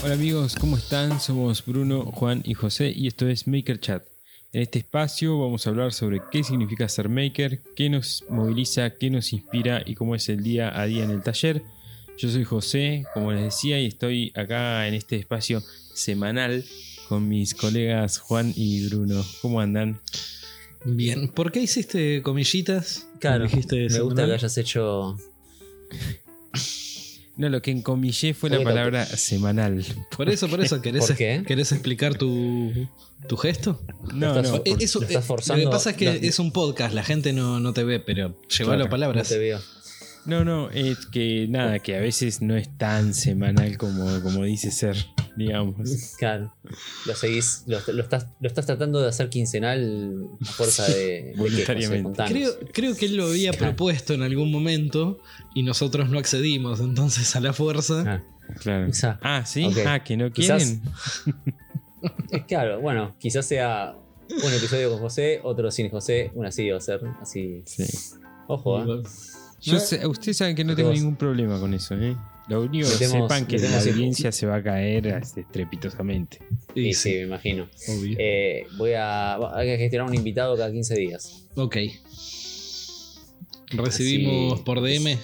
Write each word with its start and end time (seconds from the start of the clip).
Hola 0.00 0.14
amigos, 0.14 0.54
¿cómo 0.54 0.76
están? 0.76 1.20
Somos 1.20 1.64
Bruno, 1.66 2.04
Juan 2.04 2.42
y 2.44 2.54
José 2.54 2.92
y 2.94 3.08
esto 3.08 3.28
es 3.28 3.48
Maker 3.48 3.80
Chat. 3.80 4.04
En 4.52 4.62
este 4.62 4.78
espacio 4.78 5.38
vamos 5.38 5.66
a 5.66 5.70
hablar 5.70 5.92
sobre 5.92 6.22
qué 6.30 6.44
significa 6.44 6.88
ser 6.88 7.08
maker, 7.08 7.60
qué 7.74 7.90
nos 7.90 8.24
moviliza, 8.28 8.90
qué 8.90 9.10
nos 9.10 9.32
inspira 9.32 9.82
y 9.84 9.96
cómo 9.96 10.14
es 10.14 10.28
el 10.28 10.42
día 10.42 10.80
a 10.80 10.86
día 10.86 11.02
en 11.04 11.10
el 11.10 11.22
taller. 11.22 11.62
Yo 12.16 12.30
soy 12.30 12.44
José, 12.44 13.04
como 13.12 13.32
les 13.32 13.42
decía, 13.42 13.80
y 13.80 13.86
estoy 13.86 14.32
acá 14.34 14.86
en 14.86 14.94
este 14.94 15.16
espacio 15.16 15.62
semanal 15.94 16.64
con 17.08 17.28
mis 17.28 17.54
colegas 17.54 18.18
Juan 18.18 18.52
y 18.54 18.88
Bruno. 18.88 19.24
¿Cómo 19.42 19.60
andan? 19.60 20.00
Bien, 20.84 21.28
¿por 21.28 21.50
qué 21.50 21.60
hiciste 21.60 22.22
comillitas? 22.22 23.08
Claro, 23.18 23.44
Dijiste 23.44 23.88
me 23.90 24.00
gusta 24.00 24.26
que 24.26 24.32
hayas 24.32 24.56
hecho. 24.58 25.16
No, 27.38 27.48
lo 27.48 27.62
que 27.62 27.70
encomillé 27.70 28.34
fue 28.34 28.50
la 28.50 28.60
palabra 28.62 29.06
semanal. 29.06 29.84
Por 30.16 30.28
eso, 30.28 30.48
por 30.48 30.60
eso, 30.60 30.82
¿querés, 30.82 31.06
¿Por 31.06 31.16
qué? 31.16 31.42
¿querés 31.46 31.70
explicar 31.72 32.16
tu, 32.16 32.72
tu 33.28 33.36
gesto? 33.36 33.80
No, 34.12 34.28
estás 34.36 34.42
no. 34.42 34.56
for- 34.58 34.62
Eh, 34.66 34.76
Eso, 34.80 34.98
lo 35.00 35.06
estás 35.06 35.24
eh, 35.24 35.26
forzando. 35.26 35.64
Lo 35.64 35.70
que 35.70 35.74
pasa 35.74 35.90
es 35.90 35.96
que 35.96 36.04
No, 36.06 36.10
es 36.12 36.38
un 36.40 36.50
podcast, 36.52 36.92
la 36.94 37.04
gente 37.04 37.32
no, 37.32 37.60
no 37.60 37.72
te 37.72 37.84
ve, 37.84 38.00
pero 38.00 38.36
lleva 38.48 38.48
Claro, 38.48 38.70
las 38.78 38.86
no 38.86 38.90
palabras. 38.90 39.28
te 39.28 39.38
veo. 39.38 39.60
No, 40.24 40.44
no, 40.44 40.68
es 40.70 41.06
que 41.06 41.46
nada, 41.48 41.78
que 41.78 41.96
a 41.96 42.00
veces 42.00 42.42
no 42.42 42.56
es 42.56 42.76
tan 42.76 43.14
semanal 43.14 43.78
como, 43.78 44.20
como 44.22 44.42
dice 44.44 44.70
ser, 44.72 44.96
digamos. 45.38 45.76
Claro. 46.18 46.52
Lo 47.06 47.14
seguís. 47.14 47.62
Lo, 47.66 47.78
lo 47.92 48.02
estás, 48.02 48.26
lo 48.40 48.48
estás 48.48 48.66
tratando 48.66 49.00
de 49.00 49.08
hacer 49.08 49.28
quincenal 49.30 50.26
a 50.40 50.44
fuerza 50.44 50.84
de. 50.86 50.94
de 50.94 51.32
José? 51.32 51.34
voluntariamente. 51.38 52.02
Contanos. 52.02 52.32
Creo, 52.32 52.52
creo 52.72 52.96
que 52.96 53.06
él 53.06 53.16
lo 53.16 53.26
había 53.28 53.52
Claro. 53.52 53.66
propuesto 53.76 54.14
en 54.14 54.22
algún 54.22 54.50
momento 54.50 55.18
y 55.54 55.62
nosotros 55.62 56.10
no 56.10 56.18
accedimos, 56.18 56.80
entonces 56.80 57.34
a 57.36 57.40
la 57.40 57.52
fuerza. 57.52 58.04
Ah, 58.06 58.22
Claro. 58.60 58.90
Ah, 59.22 59.44
sí, 59.44 59.64
Ok. 59.66 59.76
ah, 59.86 60.02
que 60.02 60.16
no 60.16 60.30
Quizás- 60.32 60.62
quieren. 60.64 60.82
es 62.30 62.44
claro, 62.44 62.80
bueno, 62.80 63.14
quizás 63.18 63.44
sea 63.46 63.94
un 64.30 64.52
episodio 64.52 64.90
con 64.90 65.00
José, 65.00 65.40
otro 65.42 65.70
sin 65.70 65.90
José, 65.90 66.30
una 66.34 66.48
así 66.48 66.70
va 66.70 66.78
a 66.78 66.80
ser. 66.80 67.00
Así. 67.20 67.62
Sí. 67.66 67.84
Ojo, 68.46 68.82
¿eh? 68.82 69.02
Yo 69.60 69.78
sé- 69.78 70.06
ustedes 70.06 70.36
saben 70.38 70.56
que 70.56 70.64
no 70.64 70.74
tengo 70.74 70.92
ningún 70.92 71.16
problema 71.16 71.58
con 71.60 71.74
eso, 71.74 71.94
¿eh? 71.94 72.16
Lo 72.48 72.62
único 72.62 72.88
que 72.88 72.94
Metemos- 73.06 73.28
sepan 73.28 73.46
que 73.46 73.58
la 73.58 73.78
audiencia 73.78 74.32
se 74.32 74.46
va 74.46 74.56
a 74.56 74.62
caer 74.62 75.06
este, 75.06 75.42
estrepitosamente. 75.42 76.38
Sí, 76.74 76.80
Y 76.88 76.94
sí, 76.94 77.10
me 77.10 77.22
imagino. 77.22 77.68
obvio. 77.88 78.16
Eh, 78.18 78.66
voy 78.78 78.92
a. 78.94 79.34
Hay 79.56 79.66
que 79.68 79.76
gestionar 79.78 80.08
un 80.08 80.14
invitado 80.14 80.56
cada 80.56 80.70
15 80.72 80.94
días. 80.96 81.46
ok. 81.56 81.76
Recibimos 83.70 84.54
Así- 84.54 84.62
por 84.64 84.80
DM. 84.80 85.18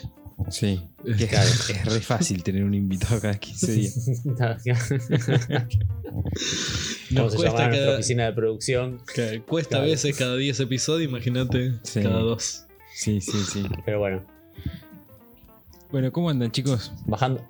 Sí. 0.51 0.81
Que 1.19 1.27
Claro. 1.29 1.49
Es 1.49 1.85
re 1.87 2.01
fácil 2.01 2.43
tener 2.43 2.65
un 2.65 2.75
invitado 2.75 3.21
cada 3.21 3.39
15 3.39 3.73
días. 3.73 3.97
Nos 4.25 4.37
Vamos 7.11 7.35
a 7.35 7.37
llamar 7.37 7.37
cuesta 7.37 7.65
a 7.65 7.69
nuestra 7.69 7.71
cada, 7.71 7.95
oficina 7.95 8.25
de 8.27 8.33
producción. 8.33 9.01
que 9.15 9.43
cuesta 9.43 9.79
a 9.79 9.81
veces 9.81 10.17
cada 10.17 10.37
10 10.37 10.61
episodios, 10.61 11.09
imagínate 11.09 11.73
Sí. 11.83 12.03
cada 12.03 12.19
dos. 12.21 12.65
Sí, 12.95 13.21
sí, 13.21 13.33
sí. 13.53 13.63
Pero 13.85 13.99
bueno, 14.01 14.25
Bueno, 15.95 16.11
¿cómo 16.11 16.29
andan, 16.29 16.51
chicos? 16.51 16.91
bajando. 17.07 17.41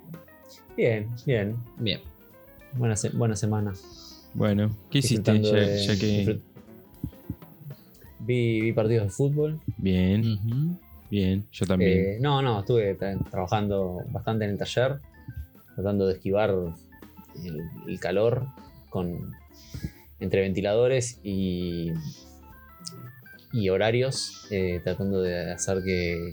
Bien, 0.77 1.09
bien. 1.25 1.55
Bien. 1.79 1.99
Buena, 2.73 2.95
se- 2.95 3.09
buena 3.09 3.35
semana. 3.35 3.73
Bueno, 4.35 4.69
¿qué 4.91 4.99
hiciste 4.99 5.41
ya, 5.41 5.51
de- 5.51 5.77
ya 5.87 5.97
que. 5.97 6.39
Vi, 8.19 8.61
vi 8.61 8.71
partidos 8.71 9.05
de 9.07 9.09
fútbol. 9.09 9.59
Bien, 9.77 10.37
bien, 11.09 11.47
yo 11.51 11.65
también. 11.65 11.91
Eh, 11.91 12.17
no, 12.21 12.43
no, 12.43 12.59
estuve 12.59 12.95
tra- 12.99 13.17
trabajando 13.31 14.01
bastante 14.11 14.45
en 14.45 14.51
el 14.51 14.57
taller, 14.59 14.99
tratando 15.73 16.05
de 16.05 16.13
esquivar 16.13 16.51
el, 17.43 17.61
el 17.87 17.99
calor 17.99 18.45
con 18.91 19.31
entre 20.19 20.41
ventiladores 20.41 21.19
y, 21.23 21.93
y 23.51 23.69
horarios, 23.69 24.45
eh, 24.51 24.81
tratando 24.83 25.23
de 25.23 25.51
hacer 25.51 25.81
que 25.83 26.31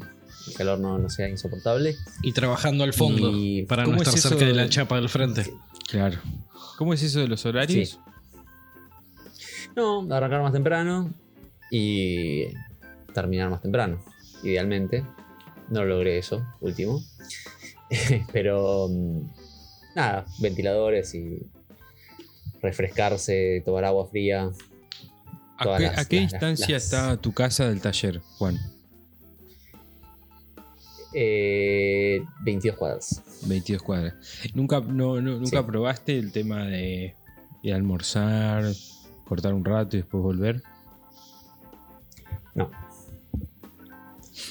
el 0.48 0.54
calor 0.54 0.78
no, 0.78 0.98
no 0.98 1.08
sea 1.10 1.28
insoportable. 1.28 1.96
Y 2.22 2.32
trabajando 2.32 2.84
al 2.84 2.92
fondo 2.92 3.30
Y- 3.32 3.62
para 3.64 3.84
no 3.84 3.90
¿cómo 3.90 4.02
es 4.02 4.08
estar 4.14 4.30
cerca 4.32 4.44
de 4.46 4.54
la 4.54 4.68
chapa 4.68 4.96
del 4.96 5.08
frente. 5.08 5.52
Claro. 5.88 6.18
¿Cómo 6.78 6.94
es 6.94 7.02
eso 7.02 7.20
de 7.20 7.28
los 7.28 7.44
horarios? 7.46 7.90
Sí. 7.90 7.98
No, 9.76 10.06
arrancar 10.12 10.42
más 10.42 10.52
temprano 10.52 11.12
y 11.70 12.44
terminar 13.14 13.50
más 13.50 13.62
temprano, 13.62 14.02
idealmente. 14.42 15.04
No 15.70 15.84
logré 15.84 16.18
eso, 16.18 16.44
último. 16.60 17.02
Pero 18.32 18.88
mm, 18.90 19.20
nada, 19.94 20.26
ventiladores 20.40 21.14
y 21.14 21.38
refrescarse, 22.60 23.62
tomar 23.64 23.84
agua 23.84 24.06
fría. 24.08 24.50
¿A 25.58 25.64
Todas 25.64 25.78
qué, 25.80 25.86
las- 25.86 25.98
a 25.98 26.04
qué 26.08 26.20
las- 26.20 26.32
distancia 26.32 26.74
las- 26.74 26.84
está 26.84 27.16
tu 27.16 27.32
casa 27.32 27.68
del 27.68 27.80
taller, 27.80 28.20
Juan? 28.38 28.58
Eh, 31.14 32.24
22 32.44 32.76
cuadras. 32.76 33.22
22 33.46 33.82
cuadras. 33.82 34.14
¿Nunca, 34.54 34.80
no, 34.80 35.20
no- 35.20 35.38
nunca 35.38 35.60
Sí. 35.60 35.66
probaste 35.66 36.18
el 36.18 36.32
tema 36.32 36.64
de 36.66 37.14
ir 37.62 37.72
a 37.72 37.76
almorzar, 37.76 38.64
cortar 39.26 39.54
un 39.54 39.64
rato 39.64 39.96
y 39.96 40.00
después 40.00 40.22
volver? 40.22 40.62
No. 42.54 42.70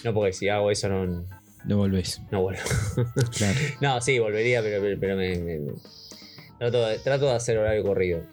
No, 0.04 0.14
porque 0.14 0.34
si 0.34 0.50
hago 0.50 0.72
eso 0.72 0.90
no, 0.90 1.26
No 1.66 1.78
volvés. 1.78 2.22
no 2.32 2.42
vuelvo. 2.42 2.62
Claro. 3.38 3.60
No, 3.82 4.02
sí, 4.02 4.18
volvería, 4.20 4.62
pero, 4.62 4.82
pero, 4.82 5.00
pero 5.00 5.16
me, 5.16 5.38
me- 5.38 5.60
me- 5.60 5.74
trato, 6.58 6.86
de, 6.88 7.00
trato 7.00 7.26
de 7.26 7.34
hacer 7.34 7.58
horario 7.58 7.84
corrido. 7.84 8.24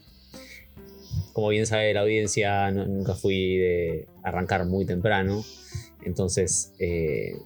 Como 1.32 1.48
bien 1.48 1.66
sabe 1.66 1.92
la 1.94 2.00
audiencia, 2.00 2.70
no- 2.70 2.86
nunca 2.86 3.14
fui 3.14 3.56
de 3.58 4.08
arrancar 4.22 4.64
muy 4.66 4.84
temprano. 4.86 5.44
Entonces, 6.02 6.72
eh, 6.78 7.36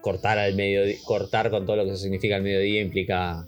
cortar 0.00 0.38
al 0.38 0.54
mediodía, 0.54 0.96
cortar 1.04 1.50
con 1.50 1.66
todo 1.66 1.76
lo 1.76 1.84
que 1.84 1.90
eso 1.92 2.02
significa 2.02 2.36
al 2.36 2.42
mediodía 2.42 2.80
implica. 2.80 3.46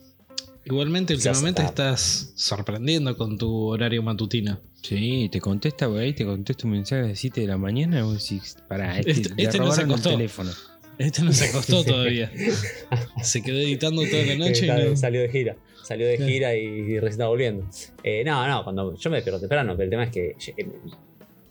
Igualmente, 0.64 1.14
últimamente 1.14 1.62
está- 1.62 1.92
estás 1.94 2.32
sorprendiendo 2.36 3.16
con 3.16 3.36
tu 3.36 3.66
horario 3.68 4.02
matutino. 4.02 4.60
Sí, 4.82 5.28
te 5.32 5.40
contesta, 5.40 5.86
güey, 5.86 6.14
te 6.14 6.24
contesta 6.24 6.66
un 6.66 6.72
mensaje 6.74 7.02
a 7.02 7.08
las 7.08 7.18
7 7.18 7.40
de 7.40 7.46
la 7.48 7.56
mañana 7.58 7.98
y 7.98 8.02
vos 8.02 8.22
decís, 8.28 8.56
pará, 8.68 8.98
este, 8.98 9.10
Este- 9.12 9.34
le 9.34 9.42
este 9.42 9.58
no 9.58 9.72
se 9.72 9.80
el 9.82 9.86
acostó. 9.86 10.10
teléfono. 10.10 10.50
Este 10.98 11.22
no 11.22 11.32
se 11.32 11.46
acostó 11.46 11.82
todavía. 11.84 12.30
Se 13.22 13.42
quedó 13.42 13.58
editando 13.58 14.02
toda 14.08 14.24
la 14.24 14.34
noche 14.36 14.66
y 14.66 14.68
no- 14.68 14.96
Salió 14.96 15.20
de 15.22 15.28
gira. 15.30 15.56
Salió 15.82 16.06
de 16.06 16.16
gira 16.18 16.54
y, 16.54 16.60
y 16.64 16.94
recién 17.00 17.10
está 17.12 17.26
volviendo. 17.26 17.68
Eh, 18.04 18.22
no, 18.24 18.46
no, 18.46 18.62
cuando 18.62 18.96
yo 18.96 19.10
me 19.10 19.16
despierto 19.16 19.40
temprano, 19.40 19.72
pero 19.72 19.84
el 19.84 19.90
tema 19.90 20.04
es 20.04 20.10
que 20.10 20.36
eh, 20.56 20.66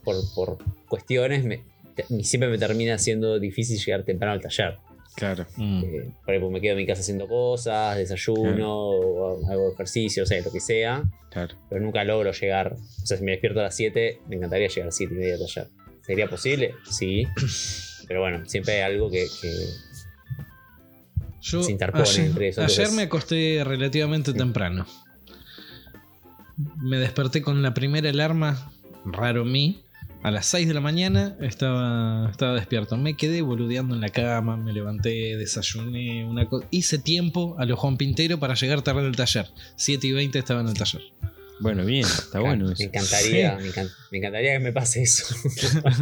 por, 0.05 0.15
por 0.33 0.57
cuestiones 0.87 1.43
me- 1.43 1.63
te- 1.95 2.05
siempre 2.23 2.47
me 2.49 2.57
termina 2.57 2.97
siendo 2.97 3.39
difícil 3.39 3.77
llegar 3.77 4.03
temprano 4.03 4.33
al 4.33 4.41
taller. 4.41 4.77
Claro. 5.15 5.45
Mm. 5.57 5.83
Eh, 5.83 6.09
por 6.25 6.33
ejemplo, 6.33 6.51
me 6.51 6.61
quedo 6.61 6.71
en 6.73 6.77
mi 6.77 6.85
casa 6.87 7.01
haciendo 7.01 7.27
cosas, 7.27 7.97
desayuno, 7.97 8.73
o 8.89 9.51
hago 9.51 9.73
ejercicio, 9.73 10.23
o 10.23 10.25
sea, 10.25 10.41
lo 10.41 10.51
que 10.51 10.59
sea, 10.61 11.03
Claro. 11.29 11.55
pero 11.69 11.81
nunca 11.81 12.03
logro 12.03 12.31
llegar. 12.31 12.73
O 12.73 13.05
sea, 13.05 13.17
si 13.17 13.23
me 13.23 13.31
despierto 13.31 13.59
a 13.59 13.63
las 13.63 13.75
7, 13.75 14.21
me 14.27 14.37
encantaría 14.37 14.67
llegar 14.67 14.83
a 14.83 14.85
las 14.87 14.95
7 14.95 15.13
y 15.13 15.17
media 15.17 15.33
al 15.35 15.39
taller. 15.41 15.67
¿Sería 16.01 16.27
posible? 16.29 16.75
Sí. 16.89 17.27
Pero 18.07 18.21
bueno, 18.21 18.45
siempre 18.45 18.73
hay 18.81 18.91
algo 18.93 19.09
que, 19.09 19.25
que- 19.41 19.65
Yo 21.41 21.63
se 21.63 21.71
interpone 21.71 22.03
ayer, 22.03 22.25
entre 22.25 22.47
eso, 22.49 22.61
ayer 22.61 22.71
entonces- 22.71 22.95
me 22.95 23.03
acosté 23.03 23.63
relativamente 23.63 24.33
temprano. 24.33 24.85
Me 26.77 26.97
desperté 26.97 27.41
con 27.41 27.61
la 27.61 27.73
primera 27.73 28.09
alarma, 28.09 28.71
raro 29.05 29.45
mí. 29.45 29.81
A 30.23 30.29
las 30.29 30.45
6 30.47 30.67
de 30.67 30.73
la 30.75 30.81
mañana 30.81 31.35
estaba, 31.41 32.29
estaba 32.29 32.53
despierto. 32.53 32.95
Me 32.95 33.15
quedé 33.15 33.41
boludeando 33.41 33.95
en 33.95 34.01
la 34.01 34.09
cama, 34.09 34.55
me 34.55 34.71
levanté, 34.71 35.35
desayuné, 35.35 36.25
una 36.25 36.47
hice 36.69 36.99
tiempo 36.99 37.55
a 37.57 37.65
lo 37.65 37.75
Juan 37.75 37.97
Pintero 37.97 38.39
para 38.39 38.53
llegar 38.53 38.83
tarde 38.83 39.01
al 39.01 39.15
taller. 39.15 39.47
7 39.77 40.05
y 40.05 40.11
20 40.11 40.37
estaba 40.37 40.61
en 40.61 40.67
el 40.67 40.75
taller. 40.75 41.01
Bueno, 41.59 41.85
bien, 41.85 42.05
está 42.05 42.39
bueno 42.39 42.65
Me 42.67 42.73
eso. 42.73 42.83
encantaría, 42.83 43.55
me, 43.57 43.69
encan- 43.69 43.89
me 44.11 44.17
encantaría 44.19 44.53
que 44.53 44.59
me 44.59 44.71
pase 44.71 45.01
eso. 45.03 45.35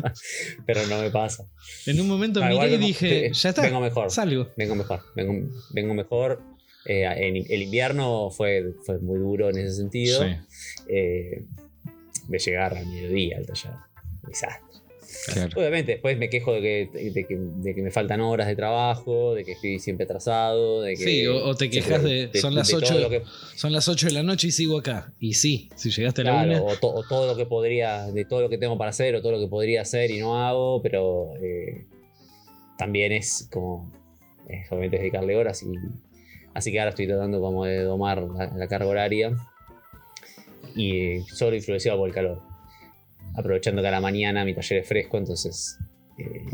Pero 0.65 0.85
no 0.87 0.99
me 1.01 1.11
pasa. 1.11 1.45
En 1.85 1.99
un 2.01 2.07
momento 2.07 2.41
Ah, 2.43 2.49
miré 2.49 2.67
y 2.67 2.71
vengo- 2.71 2.85
dije, 2.87 3.25
eh, 3.27 3.31
ya 3.33 3.49
está, 3.49 3.61
vengo 3.61 3.79
mejor. 3.81 4.09
salgo. 4.11 4.49
Vengo 4.57 4.75
mejor. 4.75 5.01
Vengo, 5.15 5.49
vengo 5.71 5.93
mejor. 5.93 6.41
Eh, 6.85 7.03
en- 7.05 7.45
el 7.49 7.61
invierno 7.61 8.29
fue, 8.31 8.73
fue 8.85 8.99
muy 8.99 9.17
duro 9.19 9.49
en 9.49 9.57
ese 9.59 9.75
sentido. 9.77 10.25
Eh, 10.89 11.45
de 12.27 12.37
llegar 12.39 12.77
al 12.77 12.85
mediodía 12.85 13.37
al 13.37 13.45
taller. 13.45 13.71
Desastre. 14.27 14.65
Claro. 15.33 15.49
Obviamente, 15.59 15.93
después 15.93 16.17
me 16.17 16.29
quejo 16.29 16.53
de 16.53 16.61
que, 16.61 17.11
de, 17.11 17.25
que, 17.25 17.35
de 17.35 17.75
que 17.75 17.81
me 17.81 17.89
faltan 17.91 18.21
horas 18.21 18.47
de 18.47 18.55
trabajo, 18.55 19.33
de 19.33 19.43
que 19.43 19.53
estoy 19.53 19.79
siempre 19.79 20.05
atrasado, 20.05 20.81
de 20.83 20.91
que. 20.95 21.03
Sí, 21.03 21.27
o- 21.27 21.45
o 21.45 21.55
te 21.55 21.69
quejas 21.69 22.03
de- 22.03 22.29
son 22.39 22.53
las 22.55 22.69
todo 22.69 22.77
ocho 22.77 22.99
lo 22.99 23.09
que- 23.09 23.23
Son 23.55 23.71
las 23.73 23.87
8 23.87 24.07
de 24.07 24.13
la 24.13 24.23
noche 24.23 24.47
y 24.47 24.51
sigo 24.51 24.77
acá. 24.77 25.11
Y 25.19 25.33
sí, 25.33 25.69
si 25.75 25.89
llegaste 25.89 26.21
a 26.21 26.25
la 26.25 26.31
Claro, 26.43 26.63
una, 26.63 26.73
o, 26.73 26.75
to- 26.77 26.93
o 26.93 27.03
todo 27.03 27.25
lo 27.27 27.35
que 27.35 27.45
podría, 27.47 28.05
de 28.05 28.23
todo 28.25 28.41
lo 28.41 28.49
que 28.49 28.57
tengo 28.59 28.77
para 28.77 28.91
hacer, 28.91 29.15
o 29.15 29.21
todo 29.21 29.31
lo 29.33 29.39
que 29.39 29.47
podría 29.47 29.81
hacer 29.81 30.11
y 30.11 30.19
no 30.19 30.37
hago, 30.45 30.81
pero 30.81 31.33
eh, 31.41 31.85
también 32.77 33.11
es 33.11 33.47
como, 33.51 33.91
es, 34.47 34.71
obviamente 34.71 34.97
es 34.97 35.01
dedicarle 35.01 35.35
horas 35.35 35.63
y 35.63 35.73
Así 36.53 36.71
que 36.71 36.79
ahora 36.79 36.89
estoy 36.89 37.07
tratando 37.07 37.39
como 37.41 37.63
de 37.65 37.83
domar 37.83 38.21
la, 38.23 38.47
la 38.55 38.67
carga 38.67 38.87
horaria. 38.87 39.31
Y 40.75 40.97
eh, 40.97 41.23
solo 41.31 41.55
influenciado 41.55 41.97
por 41.99 42.07
el 42.09 42.13
calor. 42.13 42.41
Aprovechando 43.35 43.81
que 43.81 43.87
a 43.87 43.91
la 43.91 44.01
mañana 44.01 44.43
mi 44.45 44.53
taller 44.53 44.79
es 44.79 44.87
fresco, 44.87 45.17
entonces. 45.17 45.77
eh, 46.17 46.45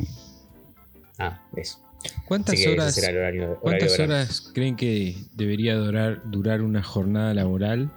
ah, 1.20 1.42
eso. 1.56 1.80
¿Cuántas 2.28 2.56
horas, 2.68 2.94
será 2.94 3.10
el 3.10 3.18
horario, 3.18 3.44
horario 3.44 3.60
¿cuántas 3.62 3.92
de 3.92 3.98
verano. 3.98 4.14
horas 4.14 4.52
creen 4.54 4.76
que 4.76 5.16
debería 5.34 5.76
durar, 5.76 6.22
durar 6.30 6.62
una 6.62 6.84
jornada 6.84 7.34
laboral 7.34 7.92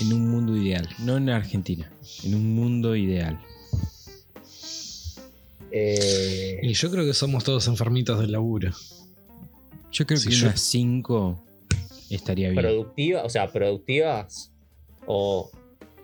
en 0.00 0.12
un 0.12 0.28
mundo 0.28 0.56
ideal? 0.56 0.88
No 0.98 1.16
en 1.18 1.30
Argentina, 1.30 1.88
en 2.24 2.34
un 2.34 2.54
mundo 2.56 2.96
ideal. 2.96 3.38
Eh, 5.70 6.58
Y 6.62 6.72
yo 6.72 6.90
creo 6.90 7.04
que 7.04 7.14
somos 7.14 7.44
todos 7.44 7.68
enfermitos 7.68 8.18
del 8.20 8.32
laburo. 8.32 8.72
Yo 9.92 10.06
creo 10.06 10.20
que 10.20 10.30
yo- 10.30 10.46
unas 10.46 10.60
5 10.60 11.44
estaría 12.10 12.50
bien. 12.50 12.62
productiva, 12.62 13.22
o 13.24 13.28
sea, 13.30 13.52
productivas 13.52 14.50
o 15.06 15.50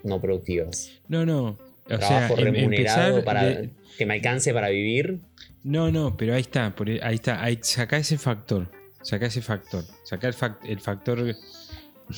no 0.03 0.21
productivas. 0.21 0.91
No, 1.09 1.25
no. 1.27 1.59
O 1.87 1.89
sea, 1.89 1.99
Trabajo 1.99 2.39
em- 2.39 2.45
remunerado 2.45 3.25
para 3.25 3.45
de- 3.45 3.71
que 3.99 4.07
me 4.07 4.15
alcance 4.15 4.53
para 4.53 4.69
vivir. 4.71 5.21
No, 5.63 5.91
no, 5.91 6.17
pero 6.17 6.35
ahí 6.35 6.41
está, 6.41 6.75
por- 6.75 6.89
ahí 6.89 7.15
está, 7.15 7.43
ahí, 7.43 7.59
saca 7.63 7.97
ese 7.97 8.19
factor, 8.19 8.71
saca 9.03 9.27
ese 9.27 9.43
factor, 9.43 9.85
saca 10.05 10.27
el, 10.29 10.35
fac- 10.35 10.59
el 10.65 10.81
factor 10.81 11.35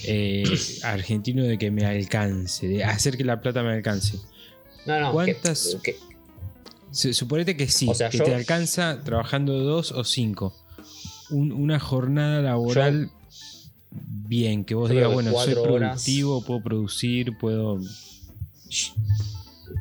eh, 0.05 0.45
argentino 0.83 1.45
de 1.45 1.59
que 1.59 1.71
me 1.71 1.85
alcance, 1.85 2.67
de 2.69 2.85
hacer 2.85 3.17
que 3.17 3.25
la 3.25 3.41
plata 3.41 3.63
me 3.63 3.73
alcance. 3.73 4.19
No, 4.87 4.99
no. 5.01 5.07
que- 5.09 5.13
¿Cuántas- 5.35 5.77
que- 5.83 5.97
Se- 6.91 7.13
Suponete 7.13 7.57
que 7.57 7.69
sí, 7.69 7.89
O 7.91 7.95
sea, 7.95 8.09
que 8.09 8.19
yo- 8.19 8.25
te 8.25 8.35
alcanza 8.35 9.03
trabajando 9.05 9.53
dos 9.59 9.93
o 9.93 10.03
cinco. 10.05 10.57
Un- 11.31 11.53
una 11.53 11.79
jornada 11.79 12.41
laboral 12.41 13.11
bien, 13.91 14.65
que 14.65 14.75
vos 14.75 14.89
digas, 14.91 15.09
que 15.09 15.15
bueno, 15.15 15.33
soy 15.33 15.53
horas- 15.55 15.65
productivo, 15.65 16.43
puedo 16.45 16.63
producir, 16.63 17.37
puedo... 17.39 17.81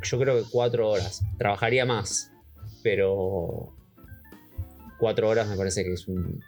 yo 0.06 0.20
creo 0.20 0.38
que 0.44 0.50
cuatro 0.50 0.90
horas. 0.90 1.24
Trabajaría 1.38 1.86
más, 1.86 2.32
pero 2.84 3.74
cuatro 5.00 5.30
horas 5.30 5.48
me 5.48 5.58
parece 5.58 5.84
que 5.84 5.94
es 5.94 6.08
un, 6.08 6.42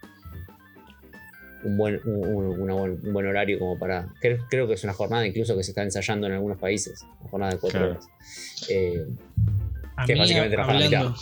un 1.63 1.77
buen, 1.77 2.00
un, 2.06 2.59
una 2.62 2.74
buen, 2.74 3.00
un 3.04 3.13
buen 3.13 3.25
horario 3.27 3.59
como 3.59 3.77
para... 3.77 4.07
Creo, 4.21 4.45
creo 4.50 4.68
que 4.68 4.74
es 4.75 4.83
una 4.83 4.94
jornada 4.94 5.25
incluso 5.27 5.56
que 5.57 5.63
se 5.63 5.71
está 5.71 5.83
ensayando 5.83 6.27
en 6.27 6.33
algunos 6.33 6.57
países. 6.57 7.04
Una 7.21 7.30
jornada 7.30 7.51
de 7.54 7.59
cuatro 7.59 7.80
Claro. 7.80 7.92
horas. 7.94 8.07
Eh, 8.69 9.06
A 9.95 10.06
Que 10.06 10.13
mí, 10.13 10.19
básicamente 10.19 10.56
hablando, 10.62 11.15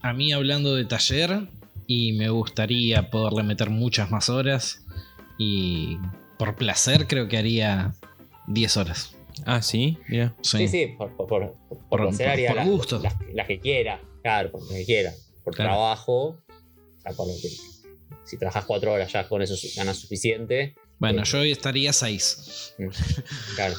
a 0.00 0.12
mí 0.12 0.32
hablando 0.32 0.74
de 0.74 0.84
taller, 0.86 1.48
y 1.86 2.14
me 2.14 2.30
gustaría 2.30 3.10
poderle 3.10 3.42
meter 3.42 3.68
muchas 3.70 4.10
más 4.10 4.28
horas. 4.30 4.84
Y 5.38 5.98
por 6.38 6.56
placer 6.56 7.06
creo 7.06 7.28
que 7.28 7.36
haría 7.38 7.94
10 8.48 8.76
horas. 8.78 9.16
Ah, 9.46 9.62
sí, 9.62 9.98
mira. 10.08 10.34
sí, 10.42 10.68
sí, 10.68 10.88
por, 10.98 11.16
por, 11.16 11.26
por, 11.28 11.54
por 11.68 11.78
Por- 11.88 12.00
placer 12.02 12.26
por- 12.26 12.32
haría 12.32 12.48
por 12.48 12.56
las, 12.56 12.66
gusto. 12.68 12.98
las- 13.00 13.14
las 13.32 13.46
que 13.46 13.60
quiera. 13.60 14.00
Claro, 14.22 14.50
por 14.52 14.62
las 14.62 14.70
que 14.72 14.84
quiera. 14.84 15.12
Por 15.44 15.54
Claro. 15.54 15.70
trabajo. 15.72 16.14
o 16.28 17.00
sea, 17.02 17.12
por 17.12 17.26
lo 17.26 17.34
que- 17.34 17.50
si 18.24 18.36
trabajas 18.38 18.64
cuatro 18.64 18.92
horas 18.92 19.12
ya 19.12 19.28
con 19.28 19.42
eso 19.42 19.54
ganas 19.76 19.96
suficiente. 19.98 20.74
Bueno, 20.98 21.22
Eh, 21.22 21.24
yo 21.26 21.38
hoy 21.40 21.50
estaría 21.50 21.92
6. 21.92 22.74
Claro. 23.56 23.74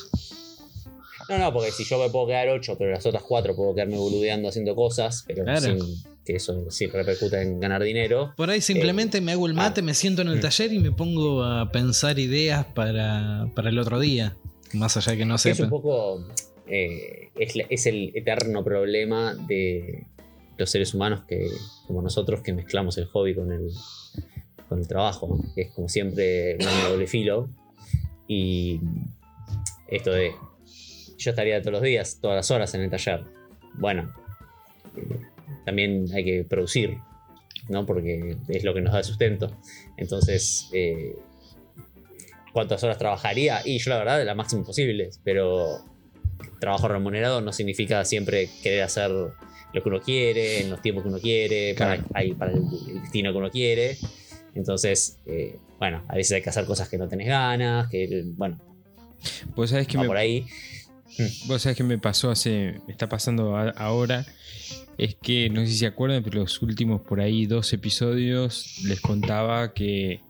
No, 1.30 1.38
no, 1.38 1.54
porque 1.54 1.72
si 1.72 1.86
yo 1.86 1.98
me 2.00 2.10
puedo 2.10 2.28
quedar 2.28 2.50
8, 2.50 2.76
pero 2.78 2.92
las 2.92 3.06
otras 3.06 3.24
4 3.24 3.56
puedo 3.56 3.74
quedarme 3.74 3.96
boludeando 3.98 4.50
haciendo 4.50 4.76
cosas, 4.76 5.24
pero 5.26 5.46
Claro. 5.46 5.62
sin 5.62 6.04
que 6.26 6.36
eso 6.36 6.70
sí 6.70 6.88
repercuta 6.88 7.42
en 7.42 7.60
ganar 7.62 7.82
dinero. 7.82 8.34
Por 8.36 8.50
ahí 8.50 8.60
simplemente 8.62 9.22
me 9.22 9.32
hago 9.32 9.48
el 9.48 9.54
mate, 9.54 9.82
me 9.82 9.94
siento 9.94 10.22
en 10.22 10.28
el 10.30 10.38
Mm. 10.38 10.42
taller 10.42 10.74
y 10.74 10.80
me 10.80 10.92
pongo 10.92 11.44
a 11.44 11.72
pensar 11.72 12.20
ideas 12.20 12.66
para, 12.66 13.50
para 13.56 13.70
el 13.70 13.80
otro 13.80 14.00
día. 14.02 14.36
Más 14.74 14.98
allá 14.98 15.12
de 15.14 15.18
que 15.20 15.26
no 15.26 15.36
Es 15.36 15.46
un 15.46 15.56
sepa. 15.56 15.70
poco. 15.70 16.26
eh, 16.68 17.30
es, 17.36 17.54
es 17.70 17.86
el 17.86 18.12
eterno 18.16 18.64
problema 18.64 19.34
de 19.36 20.06
los 20.58 20.70
seres 20.70 20.94
humanos 20.94 21.24
que, 21.28 21.48
como 21.88 22.02
nosotros, 22.02 22.42
que 22.42 22.54
mezclamos 22.54 22.98
el 22.98 23.06
hobby 23.06 23.36
con 23.36 23.52
el, 23.52 23.70
con 24.70 24.80
el 24.80 24.88
trabajo. 24.88 25.40
es 25.56 25.72
como 25.72 25.90
siempre 25.90 26.56
un 26.56 26.90
doble 26.92 27.08
filo. 27.08 27.50
Y 28.28 28.80
esto 29.88 30.12
de. 30.12 30.32
Yo 31.18 31.30
estaría 31.30 31.62
todos 31.62 31.74
los 31.74 31.82
días, 31.82 32.20
todas 32.22 32.36
las 32.36 32.52
horas 32.52 32.74
en 32.74 32.82
el 32.82 32.90
taller. 32.90 33.24
Bueno, 33.76 34.12
eh, 34.98 35.20
también 35.66 36.06
hay 36.14 36.24
que 36.26 36.44
producir, 36.44 36.98
¿no? 37.70 37.86
Porque 37.86 38.36
es 38.50 38.64
lo 38.64 38.74
que 38.74 38.82
nos 38.82 38.94
da 38.94 39.04
sustento. 39.04 39.52
Entonces, 39.98 40.70
eh, 40.74 41.16
¿cuántas 42.54 42.82
horas 42.84 42.98
trabajaría? 42.98 43.62
Y 43.66 43.80
yo 43.80 43.90
la 43.90 43.98
verdad, 43.98 44.26
las 44.26 44.36
máximas 44.36 44.66
posibles, 44.66 45.20
pero 45.24 45.80
trabajo 46.60 46.88
remunerado 46.88 47.42
no 47.42 47.52
significa 47.52 48.06
siempre 48.06 48.50
querer 48.62 48.84
hacer 48.84 49.12
lo 49.12 49.84
que 49.84 49.90
uno 49.90 50.00
quiere, 50.00 50.62
en 50.62 50.70
los 50.70 50.82
tiempos 50.82 51.04
que 51.04 51.10
uno 51.10 51.20
quiere, 51.20 51.76
para, 51.78 52.02
ahí, 52.14 52.34
para 52.34 52.52
el, 52.52 52.62
destino 53.02 53.32
que 53.34 53.38
uno 53.38 53.52
quiere. 53.52 53.98
Entonces, 54.56 55.18
eh, 55.26 55.58
bueno, 55.80 56.06
a 56.08 56.16
veces 56.16 56.34
hay 56.34 56.42
que 56.42 56.50
hacer 56.50 56.66
cosas 56.66 56.88
que 56.88 56.98
no 56.98 57.10
tenés 57.10 57.28
ganas, 57.28 57.90
que, 57.90 58.24
bueno, 58.38 58.62
Vos 59.56 59.70
sabés 59.70 59.88
que 59.88 59.98
va 59.98 60.04
me, 60.04 60.08
por 60.08 60.18
ahí. 60.18 60.46
Vos 61.48 61.62
sabés 61.62 61.78
que 61.78 61.84
me 61.84 61.98
pasó 61.98 62.32
hace. 62.32 62.82
Está 62.88 63.08
pasando 63.10 63.56
a- 63.56 63.70
ahora. 63.72 64.26
Es 64.98 65.16
que 65.16 65.50
no 65.50 65.62
sé 65.62 65.68
si 65.68 65.78
se 65.78 65.88
acuerdan, 65.88 66.24
pero 66.24 66.42
los 66.42 66.62
últimos 66.62 67.02
por 67.02 67.20
ahí 67.20 67.46
dos 67.46 67.74
episodios 67.74 68.80
les 68.86 69.02
contaba 69.02 69.74
que. 69.74 70.22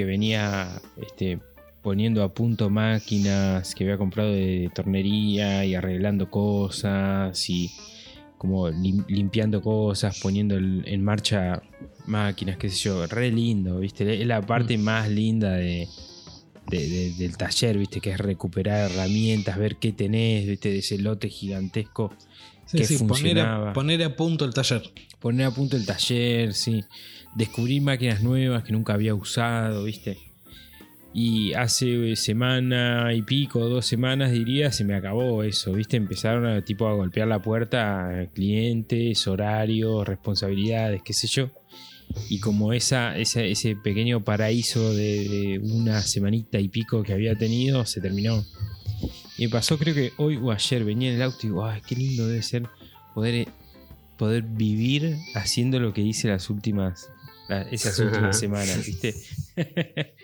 Que 0.00 0.06
venía 0.06 0.80
este, 0.96 1.38
poniendo 1.82 2.22
a 2.22 2.32
punto 2.32 2.70
máquinas 2.70 3.74
que 3.74 3.84
había 3.84 3.98
comprado 3.98 4.32
de 4.32 4.70
tornería 4.74 5.62
y 5.66 5.74
arreglando 5.74 6.30
cosas 6.30 7.50
y 7.50 7.70
como 8.38 8.70
lim- 8.70 9.04
limpiando 9.08 9.60
cosas, 9.60 10.18
poniendo 10.22 10.56
en 10.56 11.04
marcha 11.04 11.60
máquinas, 12.06 12.56
qué 12.56 12.70
sé 12.70 12.76
yo, 12.84 13.06
re 13.08 13.30
lindo, 13.30 13.78
¿viste? 13.80 14.22
Es 14.22 14.26
la 14.26 14.40
parte 14.40 14.78
más 14.78 15.10
linda 15.10 15.52
de, 15.52 15.86
de- 16.70 16.88
de- 16.88 17.12
del 17.18 17.36
taller, 17.36 17.76
¿viste? 17.76 18.00
Que 18.00 18.12
es 18.12 18.18
recuperar 18.18 18.90
herramientas, 18.90 19.58
ver 19.58 19.76
qué 19.76 19.92
tenés, 19.92 20.46
¿viste? 20.46 20.70
De 20.70 20.78
ese 20.78 20.96
lote 20.96 21.28
gigantesco. 21.28 22.14
Sí, 22.70 22.78
que 22.78 22.84
sí, 22.84 22.94
poner, 22.98 23.08
funcionaba. 23.16 23.70
a, 23.70 23.72
poner 23.72 24.02
a 24.04 24.14
punto 24.16 24.44
el 24.44 24.54
taller. 24.54 24.82
Poner 25.18 25.46
a 25.46 25.50
punto 25.50 25.76
el 25.76 25.84
taller, 25.86 26.54
sí. 26.54 26.84
Descubrir 27.34 27.82
máquinas 27.82 28.22
nuevas 28.22 28.64
que 28.64 28.72
nunca 28.72 28.94
había 28.94 29.14
usado, 29.14 29.84
¿viste? 29.84 30.18
Y 31.12 31.52
hace 31.54 32.14
semana 32.14 33.12
y 33.12 33.22
pico, 33.22 33.68
dos 33.68 33.84
semanas 33.84 34.30
diría, 34.30 34.70
se 34.70 34.84
me 34.84 34.94
acabó 34.94 35.42
eso, 35.42 35.72
¿viste? 35.72 35.96
Empezaron 35.96 36.46
a, 36.46 36.62
tipo, 36.64 36.86
a 36.86 36.94
golpear 36.94 37.26
la 37.26 37.42
puerta 37.42 38.20
a 38.20 38.26
clientes, 38.26 39.26
horarios, 39.26 40.06
responsabilidades, 40.06 41.02
qué 41.04 41.12
sé 41.12 41.26
yo. 41.26 41.50
Y 42.28 42.38
como 42.38 42.72
esa, 42.72 43.16
esa- 43.18 43.42
ese 43.42 43.74
pequeño 43.76 44.22
paraíso 44.24 44.94
de, 44.94 45.28
de 45.28 45.58
una 45.58 46.00
semanita 46.02 46.60
y 46.60 46.68
pico 46.68 47.02
que 47.02 47.12
había 47.12 47.34
tenido, 47.36 47.84
se 47.86 48.00
terminó. 48.00 48.44
Y 49.40 49.46
me 49.46 49.52
pasó 49.52 49.78
creo 49.78 49.94
que 49.94 50.12
hoy 50.18 50.36
o 50.36 50.52
ayer 50.52 50.84
venía 50.84 51.08
en 51.08 51.16
el 51.16 51.22
auto 51.22 51.38
y 51.42 51.46
digo, 51.46 51.64
ay, 51.64 51.80
qué 51.86 51.96
lindo 51.96 52.26
debe 52.28 52.42
ser 52.42 52.68
poder, 53.14 53.48
poder 54.18 54.42
vivir 54.42 55.16
haciendo 55.34 55.80
lo 55.80 55.94
que 55.94 56.02
hice 56.02 56.28
las 56.28 56.50
últimas, 56.50 57.08
esas 57.70 57.98
últimas 58.00 58.38
semanas, 58.38 58.84
¿viste? 58.84 59.14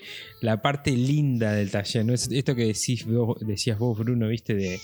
la 0.42 0.60
parte 0.60 0.90
linda 0.90 1.52
del 1.52 1.70
taller, 1.70 2.04
¿no? 2.04 2.12
Es 2.12 2.28
esto 2.30 2.54
que 2.54 2.66
decís 2.66 3.06
vos- 3.06 3.38
decías 3.40 3.78
vos, 3.78 3.98
Bruno, 3.98 4.28
¿viste? 4.28 4.54
De 4.54 4.78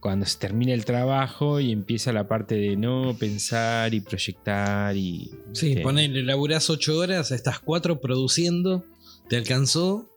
cuando 0.00 0.24
se 0.24 0.38
termina 0.38 0.72
el 0.72 0.86
trabajo 0.86 1.60
y 1.60 1.72
empieza 1.72 2.14
la 2.14 2.26
parte 2.28 2.54
de 2.54 2.74
no 2.76 3.16
pensar 3.18 3.92
y 3.92 4.00
proyectar 4.00 4.96
y... 4.96 5.30
Sí, 5.52 5.66
¿viste? 5.68 5.82
ponele, 5.82 6.22
laburás 6.22 6.70
8 6.70 6.96
horas, 6.96 7.32
estás 7.32 7.58
4 7.58 8.00
produciendo, 8.00 8.82
te 9.28 9.36
alcanzó, 9.36 10.10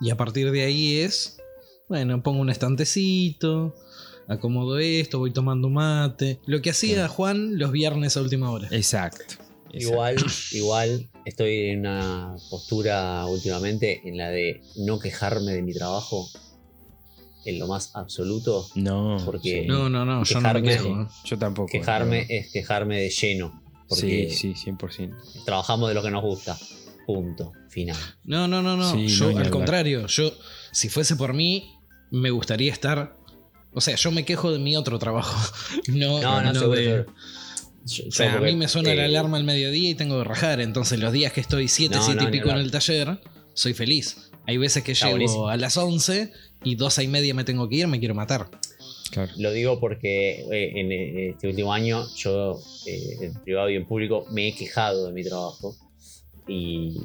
y 0.00 0.10
a 0.10 0.16
partir 0.16 0.50
de 0.50 0.62
ahí 0.64 0.98
es, 0.98 1.35
bueno, 1.88 2.22
pongo 2.22 2.40
un 2.40 2.50
estantecito, 2.50 3.74
acomodo 4.28 4.78
esto, 4.78 5.18
voy 5.18 5.32
tomando 5.32 5.68
mate. 5.68 6.40
Lo 6.46 6.60
que 6.62 6.70
hacía 6.70 6.94
Claro. 6.94 7.12
Juan 7.12 7.58
los 7.58 7.72
viernes 7.72 8.16
a 8.16 8.22
última 8.22 8.50
hora. 8.50 8.68
Exacto. 8.70 9.22
exacto. 9.22 9.46
Igual, 9.72 10.16
igual 10.52 11.08
estoy 11.24 11.70
en 11.70 11.80
una 11.80 12.34
postura 12.50 13.26
últimamente 13.26 14.00
en 14.08 14.16
la 14.16 14.30
de 14.30 14.62
no 14.76 14.98
quejarme 14.98 15.52
de 15.52 15.62
mi 15.62 15.72
trabajo 15.74 16.28
en 17.44 17.58
lo 17.60 17.68
más 17.68 17.92
absoluto. 17.94 18.66
No, 18.74 19.18
Porque- 19.24 19.62
sí. 19.62 19.66
No, 19.68 19.88
no, 19.88 20.04
no, 20.04 20.24
yo 20.24 20.40
no 20.40 20.52
me 20.54 20.62
quejo. 20.62 20.88
¿eh? 21.02 21.06
yo 21.24 21.38
tampoco. 21.38 21.68
Quejarme 21.70 22.24
pero- 22.26 22.40
es 22.40 22.52
quejarme 22.52 23.00
de 23.02 23.10
lleno. 23.10 23.62
Porque 23.88 24.28
Sí, 24.30 24.54
sí, 24.54 24.70
100%. 24.72 25.14
trabajamos 25.44 25.88
de 25.88 25.94
lo 25.94 26.02
que 26.02 26.10
nos 26.10 26.22
gusta. 26.22 26.58
Punto. 27.06 27.52
Final. 27.68 27.96
No, 28.24 28.48
no, 28.48 28.62
no, 28.62 28.76
no. 28.76 28.90
Sí, 28.92 29.06
yo, 29.06 29.26
no, 29.26 29.30
al 29.30 29.36
hablar. 29.36 29.50
contrario, 29.52 30.06
yo, 30.08 30.32
si 30.72 30.88
fuese 30.88 31.14
por 31.14 31.34
mí, 31.34 31.75
me 32.10 32.30
gustaría 32.30 32.72
estar. 32.72 33.16
O 33.72 33.80
sea, 33.80 33.96
yo 33.96 34.10
me 34.10 34.24
quejo 34.24 34.52
de 34.52 34.58
mi 34.58 34.76
otro 34.76 34.98
trabajo. 34.98 35.36
No, 35.88 36.20
No, 36.20 36.40
no, 36.42 36.54
seguro, 36.54 36.72
de, 36.78 36.84
seguro. 36.84 37.06
Yo- 37.84 38.04
O 38.08 38.10
sea, 38.10 38.34
a 38.34 38.40
mí 38.40 38.56
me 38.56 38.68
suena 38.68 38.94
la 38.94 39.04
alarma 39.04 39.36
al 39.36 39.44
mediodía 39.44 39.90
y 39.90 39.94
tengo 39.94 40.18
que 40.18 40.24
rajar. 40.24 40.60
Entonces, 40.60 40.98
los 40.98 41.12
días 41.12 41.32
que 41.32 41.40
estoy 41.40 41.68
7, 41.68 41.94
No, 41.96 42.02
7 42.02 42.22
no, 42.22 42.28
y 42.28 42.32
pico 42.32 42.48
en 42.50 42.56
el 42.56 42.70
taller, 42.70 43.20
soy 43.54 43.74
feliz. 43.74 44.30
Hay 44.46 44.56
veces 44.58 44.82
que 44.82 44.94
llego 44.94 45.10
buenísimo. 45.10 45.48
a 45.48 45.56
las 45.56 45.76
11 45.76 46.32
y 46.64 46.74
2 46.76 46.98
y 47.00 47.08
media 47.08 47.34
me 47.34 47.44
tengo 47.44 47.68
que 47.68 47.76
ir, 47.76 47.86
me 47.86 47.98
quiero 47.98 48.14
matar. 48.14 48.48
Claro. 49.10 49.30
Lo 49.36 49.52
digo 49.52 49.78
porque 49.78 50.40
eh, 50.50 50.72
en 50.74 50.90
eh, 50.92 51.28
este 51.30 51.48
último 51.48 51.72
año 51.72 52.06
yo, 52.16 52.58
eh, 52.86 53.18
en 53.22 53.34
privado 53.42 53.70
y 53.70 53.76
en 53.76 53.86
público, 53.86 54.26
me 54.30 54.48
he 54.48 54.54
quejado 54.54 55.06
de 55.06 55.12
mi 55.12 55.22
trabajo. 55.22 55.76
Y 56.48 56.96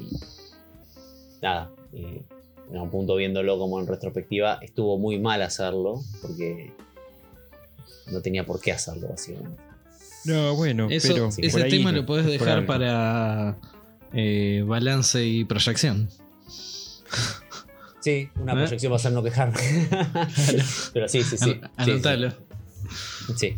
nada, 1.40 1.70
eh, 1.92 2.22
en 2.70 2.78
un 2.80 2.90
punto 2.90 3.16
viéndolo 3.16 3.58
como 3.58 3.80
en 3.80 3.86
retrospectiva, 3.86 4.58
estuvo 4.62 4.98
muy 4.98 5.18
mal 5.18 5.42
hacerlo 5.42 6.02
porque 6.20 6.72
no 8.10 8.20
tenía 8.22 8.44
por 8.46 8.60
qué 8.60 8.72
hacerlo, 8.72 9.08
básicamente. 9.08 9.62
No, 10.24 10.54
bueno, 10.54 10.86
Eso, 10.90 11.08
pero 11.14 11.30
sí, 11.32 11.42
ese 11.44 11.64
tema 11.64 11.90
lo 11.92 12.06
puedes 12.06 12.24
por 12.24 12.32
dejar 12.32 12.64
para 12.66 13.56
eh, 14.12 14.62
balance 14.66 15.24
y 15.24 15.44
proyección. 15.44 16.08
Sí, 18.00 18.28
una 18.36 18.52
¿Eh? 18.52 18.56
proyección 18.56 18.92
va 18.92 18.96
a 18.96 18.98
ser 18.98 19.12
no 19.12 19.22
quejarme. 19.22 19.56
Pero 20.92 21.08
sí, 21.08 21.22
sí, 21.22 21.38
sí. 21.38 21.60
An- 21.76 21.84
sí, 21.84 21.90
Anotalo. 21.92 22.32
Sí. 23.36 23.56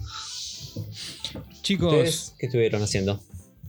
Chicos. 1.62 1.92
¿Ustedes 1.94 2.34
qué 2.38 2.46
estuvieron 2.46 2.82
haciendo? 2.82 3.20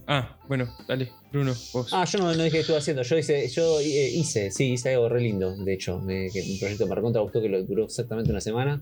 Ah, 0.08 0.38
bueno, 0.48 0.68
dale, 0.88 1.12
Bruno, 1.32 1.54
vos. 1.74 1.92
Ah, 1.92 2.06
yo 2.06 2.20
no, 2.20 2.26
no 2.26 2.44
dije 2.44 2.52
que 2.52 2.60
estuve 2.60 2.78
haciendo. 2.78 3.02
Yo 3.02 3.18
hice, 3.18 3.48
yo 3.50 3.80
eh, 3.80 4.10
hice, 4.14 4.52
sí, 4.52 4.74
hice 4.74 4.94
algo 4.94 5.10
re 5.10 5.22
lindo, 5.22 5.56
de 5.56 5.74
hecho. 5.74 6.00
Me, 6.00 6.30
que 6.32 6.42
un 6.42 6.60
proyecto 6.60 6.86
me 6.88 6.94
recontra 6.96 7.22
gustó 7.22 7.42
que 7.42 7.50
lo 7.50 7.64
duró 7.64 7.86
exactamente 7.86 8.30
una 8.32 8.42
semana. 8.42 8.82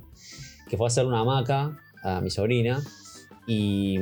Que 0.69 0.75
fue 0.77 0.87
hacer 0.87 1.05
una 1.05 1.19
hamaca 1.21 1.77
a 2.03 2.19
mi 2.21 2.29
sobrina. 2.29 2.83
Y. 3.47 3.97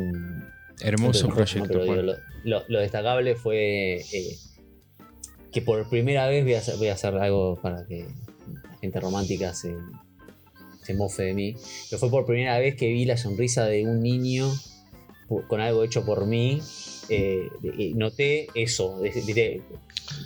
Hermoso 0.80 1.28
proyecto. 1.30 1.78
no, 1.78 1.84
digo, 1.84 1.96
lo, 1.98 2.14
lo- 2.44 2.64
lo 2.68 2.80
destacable 2.80 3.36
fue 3.36 3.98
eh, 3.98 4.36
que 5.52 5.62
por 5.62 5.88
primera 5.90 6.28
vez 6.28 6.44
voy 6.44 6.56
a, 6.56 6.58
hacer, 6.58 6.78
voy 6.78 6.88
a 6.88 6.94
hacer 6.94 7.14
algo 7.16 7.60
para 7.62 7.86
que 7.86 8.08
la 8.64 8.78
gente 8.80 9.00
romántica 9.00 9.54
se, 9.54 9.76
se 10.82 10.96
mofe 10.96 11.24
de 11.24 11.34
mí. 11.36 11.56
Pero 11.90 12.00
fue 12.00 12.10
por 12.10 12.26
primera 12.26 12.58
vez 12.58 12.76
que 12.76 12.88
vi 12.88 13.06
la 13.06 13.18
sonrisa 13.18 13.66
de 13.66 13.86
un 13.86 14.02
niño 14.02 14.52
con 15.48 15.62
algo 15.62 15.84
hecho 15.84 16.06
por 16.06 16.26
mí. 16.26 16.62
Eh, 17.10 17.50
y 17.78 17.94
noté 17.94 18.48
eso. 18.56 19.00
de- 19.02 19.12
de- 19.12 19.62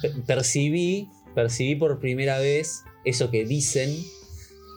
per- 0.01 0.21
percibí, 0.23 1.07
percibí 1.33 1.75
por 1.75 1.99
primera 1.99 2.39
vez 2.39 2.83
eso 3.05 3.31
que 3.31 3.45
dicen 3.45 3.95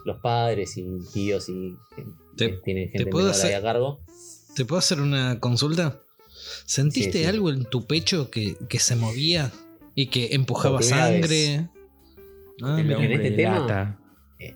los 0.04 0.18
padres 0.20 0.76
y 0.76 0.87
tíos 1.12 1.49
y 1.49 1.75
que 1.97 2.04
Te- 2.37 2.58
tienen 2.64 2.88
gente 2.90 3.11
puedo 3.11 3.26
menor 3.26 3.40
ahí 3.40 3.47
hacer- 3.49 3.56
a 3.56 3.62
cargo. 3.62 4.00
¿Te 4.54 4.64
puedo 4.64 4.78
hacer 4.78 5.00
una 5.00 5.38
consulta? 5.40 6.00
¿Sentiste 6.64 7.12
Sí, 7.12 7.18
sí. 7.18 7.25
algo 7.25 7.50
en 7.50 7.64
tu 7.64 7.87
pecho 7.87 8.30
que, 8.30 8.56
que 8.68 8.78
se 8.78 8.97
movía 8.97 9.52
y 9.94 10.06
que 10.06 10.28
empujaba 10.35 10.80
sangre? 10.82 11.68
Ah, 12.62 12.76
El 12.80 12.90
en 12.90 13.12
este 13.12 13.30
de 13.30 13.37
tema, 13.37 13.58
lata 13.61 13.98
eh, 13.98 13.98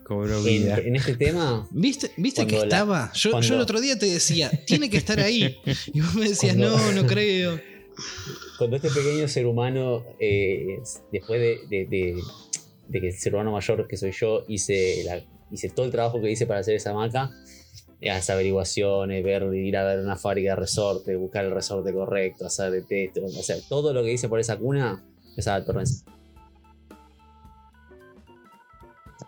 cobró 0.05 0.39
En, 0.39 0.45
vida. 0.45 0.79
en 0.79 0.97
este 0.97 1.17
tema, 1.17 1.67
¿Viste, 1.71 2.11
viste 2.17 2.47
que 2.47 2.57
la- 2.57 2.62
estaba? 2.65 3.12
Yo, 3.15 3.31
cuando- 3.33 3.49
yo 3.49 3.55
el 3.57 3.61
otro 3.61 3.81
día 3.81 3.99
te 3.99 4.07
decía, 4.07 4.51
tiene 4.67 4.89
que 4.89 4.97
estar 4.97 5.19
ahí. 5.21 5.57
Y 5.93 6.01
vos 6.01 6.15
me 6.15 6.29
decías, 6.29 6.57
Cuando- 6.57 6.77
no, 6.79 6.93
no 7.03 7.07
creo. 7.07 7.61
cuando 8.59 8.77
este 8.77 8.91
pequeño 8.91 9.27
ser 9.29 9.47
humano, 9.47 10.05
eh, 10.21 10.79
después 11.11 11.41
de, 11.41 11.59
de- 11.69 11.87
de- 11.87 12.23
de 12.89 13.01
que 13.01 13.09
el 13.09 13.15
ser 13.15 13.35
humano 13.35 13.53
mayor 13.53 13.87
que 13.89 13.97
soy 13.97 14.12
yo, 14.12 14.45
hice, 14.49 15.03
la- 15.05 15.25
hice 15.51 15.69
todo 15.71 15.87
el 15.87 15.93
trabajo 15.93 16.21
que 16.21 16.31
hice 16.31 16.47
para 16.47 16.61
hacer 16.61 16.75
esa 16.77 16.93
maca, 16.95 17.31
las 18.01 18.29
averiguaciones, 18.31 19.23
ver, 19.25 19.43
ir 19.55 19.77
a 19.77 19.85
ver 19.85 20.01
una 20.01 20.17
fábrica 20.17 20.51
de 20.51 20.57
resorte, 20.57 21.15
buscar 21.17 21.45
el 21.45 21.53
resorte 21.53 21.93
correcto, 21.93 22.47
hacer 22.47 22.71
de 22.73 22.83
test, 22.83 23.19
hacer 23.39 23.59
todo 23.69 23.93
lo 23.93 24.03
que 24.03 24.12
hice 24.12 24.29
por 24.29 24.41
esa 24.41 24.57
cuna, 24.57 25.05
esa 25.37 25.65
torrencia. 25.65 26.05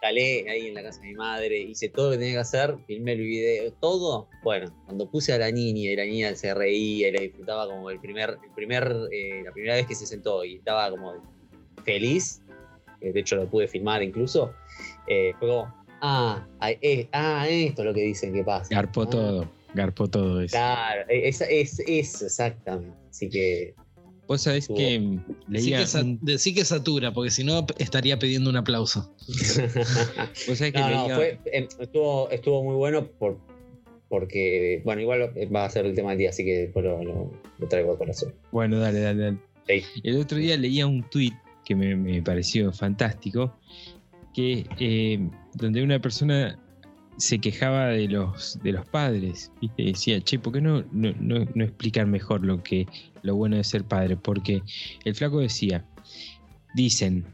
Escalé 0.04 0.44
ahí 0.50 0.66
en 0.66 0.74
la 0.74 0.82
casa 0.82 1.00
de 1.00 1.06
mi 1.06 1.14
madre, 1.14 1.58
hice 1.58 1.88
todo 1.88 2.08
lo 2.08 2.12
que 2.12 2.18
tenía 2.18 2.34
que 2.34 2.40
hacer, 2.40 2.76
filmé 2.86 3.12
el 3.12 3.20
video, 3.20 3.72
todo. 3.72 4.28
Bueno, 4.42 4.70
cuando 4.84 5.10
puse 5.10 5.32
a 5.32 5.38
la 5.38 5.50
niña 5.50 5.92
y 5.92 5.96
la 5.96 6.04
niña 6.04 6.34
se 6.36 6.52
reía 6.52 7.08
y 7.08 7.12
la 7.12 7.22
disfrutaba 7.22 7.66
como 7.66 7.88
el 7.88 7.98
primer, 8.00 8.36
el 8.44 8.50
primer, 8.54 8.94
eh, 9.10 9.40
la 9.42 9.50
primera 9.52 9.76
vez 9.76 9.86
que 9.86 9.94
se 9.94 10.04
sentó 10.04 10.44
y 10.44 10.56
estaba 10.56 10.90
como 10.90 11.14
feliz, 11.86 12.42
eh, 13.00 13.12
de 13.12 13.20
hecho 13.20 13.36
lo 13.36 13.48
pude 13.48 13.66
filmar 13.66 14.02
incluso, 14.02 14.52
eh, 15.08 15.32
fue 15.38 15.48
como, 15.48 15.74
ah, 16.02 16.46
ah, 16.60 16.70
eh, 16.70 17.08
ah, 17.12 17.48
esto 17.48 17.80
es 17.80 17.86
lo 17.86 17.94
que 17.94 18.02
dicen 18.02 18.34
que 18.34 18.44
pasa. 18.44 18.74
Garpó 18.74 19.04
Ah, 19.04 19.10
todo, 19.10 19.50
garpó 19.72 20.06
todo 20.06 20.42
eso. 20.42 20.54
Claro, 20.54 21.00
eh, 21.08 21.28
es, 21.28 21.40
es, 21.40 21.80
es 21.80 22.20
exactamente. 22.20 22.94
Así 23.08 23.30
que 23.30 23.74
Vos 24.26 24.42
sabés 24.42 24.68
que 24.68 25.18
Decí 25.54 25.70
que, 25.70 25.98
un- 26.00 26.18
decí 26.22 26.54
que 26.54 26.64
satura, 26.64 27.12
porque 27.12 27.30
si 27.30 27.44
no 27.44 27.66
estaría 27.78 28.18
pidiendo 28.18 28.50
un 28.50 28.56
aplauso. 28.56 29.14
Vos 30.48 30.58
sabés 30.58 30.72
que 30.72 30.80
no, 30.80 31.08
no, 31.08 31.14
fue, 31.16 31.38
eh, 31.52 31.68
estuvo, 31.80 32.28
estuvo 32.30 32.62
muy 32.64 32.74
bueno 32.74 33.06
por, 33.06 33.38
porque, 34.08 34.82
bueno, 34.84 35.00
igual 35.02 35.30
eh, 35.34 35.46
va 35.46 35.64
a 35.64 35.70
ser 35.70 35.86
el 35.86 35.94
tema 35.94 36.10
del 36.10 36.18
día, 36.18 36.30
así 36.30 36.44
que 36.44 36.58
después 36.58 36.84
lo, 36.84 37.02
lo- 37.02 37.30
lo 37.58 37.68
traigo 37.68 37.92
al 37.92 37.98
corazón. 37.98 38.34
Bueno, 38.52 38.78
dale, 38.78 39.00
dale, 39.00 39.22
dale. 39.22 39.38
Sí. 39.66 39.82
El 40.02 40.20
otro 40.20 40.38
día 40.38 40.56
leía 40.56 40.86
un 40.86 41.02
tweet 41.08 41.32
que 41.64 41.74
me, 41.74 41.96
me 41.96 42.22
pareció 42.22 42.72
fantástico, 42.72 43.56
que 44.34 44.66
eh, 44.78 45.18
donde 45.54 45.82
una 45.82 45.98
persona 46.00 46.58
se 47.18 47.38
quejaba 47.38 47.86
de 47.88 48.08
los, 48.08 48.58
de 48.62 48.72
los 48.72 48.86
padres, 48.86 49.50
¿viste? 49.60 49.82
decía, 49.84 50.20
che, 50.20 50.38
¿por 50.38 50.52
qué 50.52 50.60
no, 50.60 50.84
no, 50.92 51.12
no, 51.20 51.46
no 51.54 51.64
explican 51.64 52.10
mejor 52.10 52.44
lo, 52.44 52.62
que, 52.62 52.86
lo 53.22 53.36
bueno 53.36 53.56
de 53.56 53.64
ser 53.64 53.84
padre? 53.84 54.16
Porque 54.16 54.62
el 55.04 55.14
flaco 55.14 55.40
decía, 55.40 55.84
dicen 56.74 57.24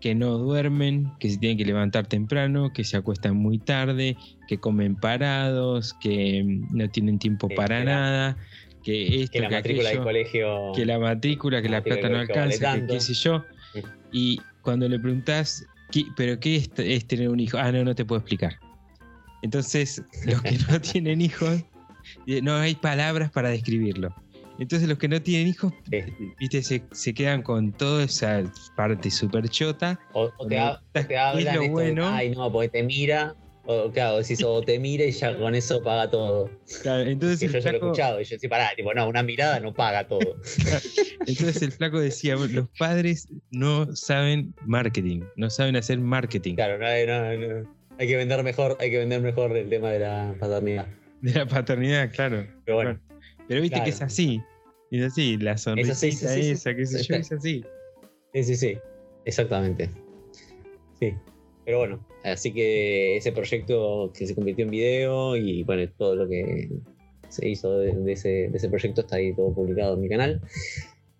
que 0.00 0.14
no 0.14 0.38
duermen, 0.38 1.10
que 1.18 1.28
se 1.30 1.38
tienen 1.38 1.58
que 1.58 1.64
levantar 1.64 2.06
temprano, 2.06 2.72
que 2.72 2.84
se 2.84 2.96
acuestan 2.96 3.36
muy 3.36 3.58
tarde, 3.58 4.16
que 4.46 4.58
comen 4.58 4.94
parados, 4.94 5.94
que 5.94 6.44
mm, 6.44 6.76
no 6.76 6.88
tienen 6.88 7.18
tiempo 7.18 7.48
para 7.48 7.82
nada, 7.82 8.36
que 8.84 9.22
esto, 9.22 9.32
Que 9.32 9.40
la 9.40 9.48
que 9.48 9.54
matrícula 9.56 9.88
del 9.90 9.98
colegio. 10.02 10.72
que 10.76 10.86
la 10.86 10.98
matrícula, 11.00 11.60
que 11.62 11.68
la 11.68 11.82
plata 11.82 12.08
no 12.08 12.14
vale 12.18 12.20
alcanza, 12.32 12.74
que 12.80 12.86
qué 12.86 13.00
sé 13.00 13.14
yo. 13.14 13.44
Sí. 13.74 13.80
Y 14.12 14.40
cuando 14.62 14.88
le 14.88 15.00
preguntás, 15.00 15.66
¿qué- 15.90 16.06
¿pero 16.16 16.38
qué 16.38 16.56
es, 16.56 16.70
es 16.76 17.04
tener 17.06 17.28
un 17.28 17.40
hijo? 17.40 17.58
Ah, 17.58 17.72
no, 17.72 17.82
no 17.82 17.94
te 17.96 18.04
puedo 18.04 18.20
explicar. 18.20 18.54
Entonces, 19.42 20.02
los 20.24 20.42
que 20.42 20.58
no 20.68 20.80
tienen 20.80 21.20
hijos, 21.20 21.62
eh, 22.26 22.40
no 22.42 22.56
hay 22.56 22.74
palabras 22.74 23.30
para 23.30 23.50
describirlo. 23.50 24.14
Entonces, 24.58 24.88
los 24.88 24.98
que 24.98 25.06
no 25.08 25.22
tienen 25.22 25.46
hijos, 25.48 25.72
Sí. 25.90 26.02
viste, 26.40 26.62
se, 26.62 26.82
se 26.90 27.14
quedan 27.14 27.42
con 27.42 27.72
toda 27.72 28.04
esa 28.04 28.42
parte 28.74 29.10
súper 29.10 29.48
chota. 29.48 30.00
O, 30.12 30.32
o 30.36 30.46
te, 30.48 30.58
ha- 30.58 30.80
¿Qué 30.92 31.00
es 31.00 31.06
te 31.08 31.16
hablan 31.18 31.54
lo 31.54 31.62
esto 31.62 31.72
bueno? 31.72 32.08
ay 32.08 32.30
no, 32.30 32.50
porque 32.52 32.68
te 32.68 32.82
mira. 32.82 33.34
O 33.70 33.92
claro, 33.92 34.16
decís, 34.16 34.42
o 34.42 34.62
te 34.62 34.78
mira 34.78 35.04
y 35.04 35.10
ya 35.12 35.36
con 35.36 35.54
eso 35.54 35.82
paga 35.82 36.10
todo. 36.10 36.50
Claro, 36.82 37.02
entonces, 37.02 37.42
el 37.42 37.52
yo 37.52 37.58
ya 37.58 37.60
lo 37.60 37.68
he 37.68 37.70
flaco, 37.80 37.86
escuchado. 37.86 38.20
Y 38.20 38.24
yo 38.24 38.36
decía, 38.36 38.48
pará, 38.48 38.70
tipo, 38.74 38.94
no, 38.94 39.06
una 39.06 39.22
mirada 39.22 39.60
no 39.60 39.74
paga 39.74 40.08
todo. 40.08 40.36
entonces 41.26 41.60
el 41.62 41.72
flaco 41.72 42.00
decía, 42.00 42.34
los 42.36 42.68
padres 42.78 43.28
no 43.50 43.94
saben 43.94 44.54
marketing, 44.64 45.20
no 45.36 45.50
saben 45.50 45.76
hacer 45.76 46.00
marketing 46.00 46.54
Claro, 46.54 46.78
no, 46.78 46.86
hay- 46.86 47.06
no, 47.06 47.36
no. 47.36 47.77
Hay 47.98 48.06
que 48.06 48.16
vender 48.16 48.42
mejor, 48.44 48.76
hay 48.80 48.90
que 48.90 48.98
vender 48.98 49.20
mejor 49.20 49.56
el 49.56 49.68
tema 49.68 49.90
de 49.90 49.98
la 50.00 50.34
paternidad. 50.38 50.86
de 51.20 51.32
la 51.32 51.46
paternidad, 51.46 52.10
claro. 52.12 52.46
Pero 52.64 52.76
bueno, 52.76 53.00
Pero 53.48 53.60
viste 53.62 53.82
que 53.82 53.90
es 53.90 54.00
así. 54.02 54.40
Es 54.90 55.04
así, 55.04 55.36
la 55.36 55.58
sonrisita 55.58 55.96
así, 55.96 56.12
sí, 56.12 56.56
sí, 56.56 56.86
sí. 56.86 57.02
yo, 57.08 57.14
es 57.16 57.32
así. 57.32 57.64
sí, 58.32 58.44
sí, 58.44 58.56
sí. 58.56 58.78
Exactamente. 59.24 59.90
Sí. 60.98 61.12
Pero 61.64 61.78
bueno, 61.80 62.06
así 62.24 62.52
que 62.52 63.16
ese 63.18 63.32
proyecto 63.32 64.10
que 64.16 64.26
se 64.26 64.34
convirtió 64.34 64.64
en 64.64 64.70
video 64.70 65.36
y 65.36 65.62
bueno, 65.64 65.90
todo 65.98 66.16
lo 66.16 66.28
que 66.28 66.70
se 67.28 67.46
hizo 67.48 67.78
de, 67.78 67.92
de 67.94 68.12
ese, 68.12 68.28
de 68.48 68.56
ese 68.56 68.68
proyecto 68.70 69.02
está 69.02 69.16
ahí 69.16 69.34
todo 69.34 69.52
publicado 69.52 69.94
en 69.94 70.00
mi 70.00 70.08
canal. 70.08 70.40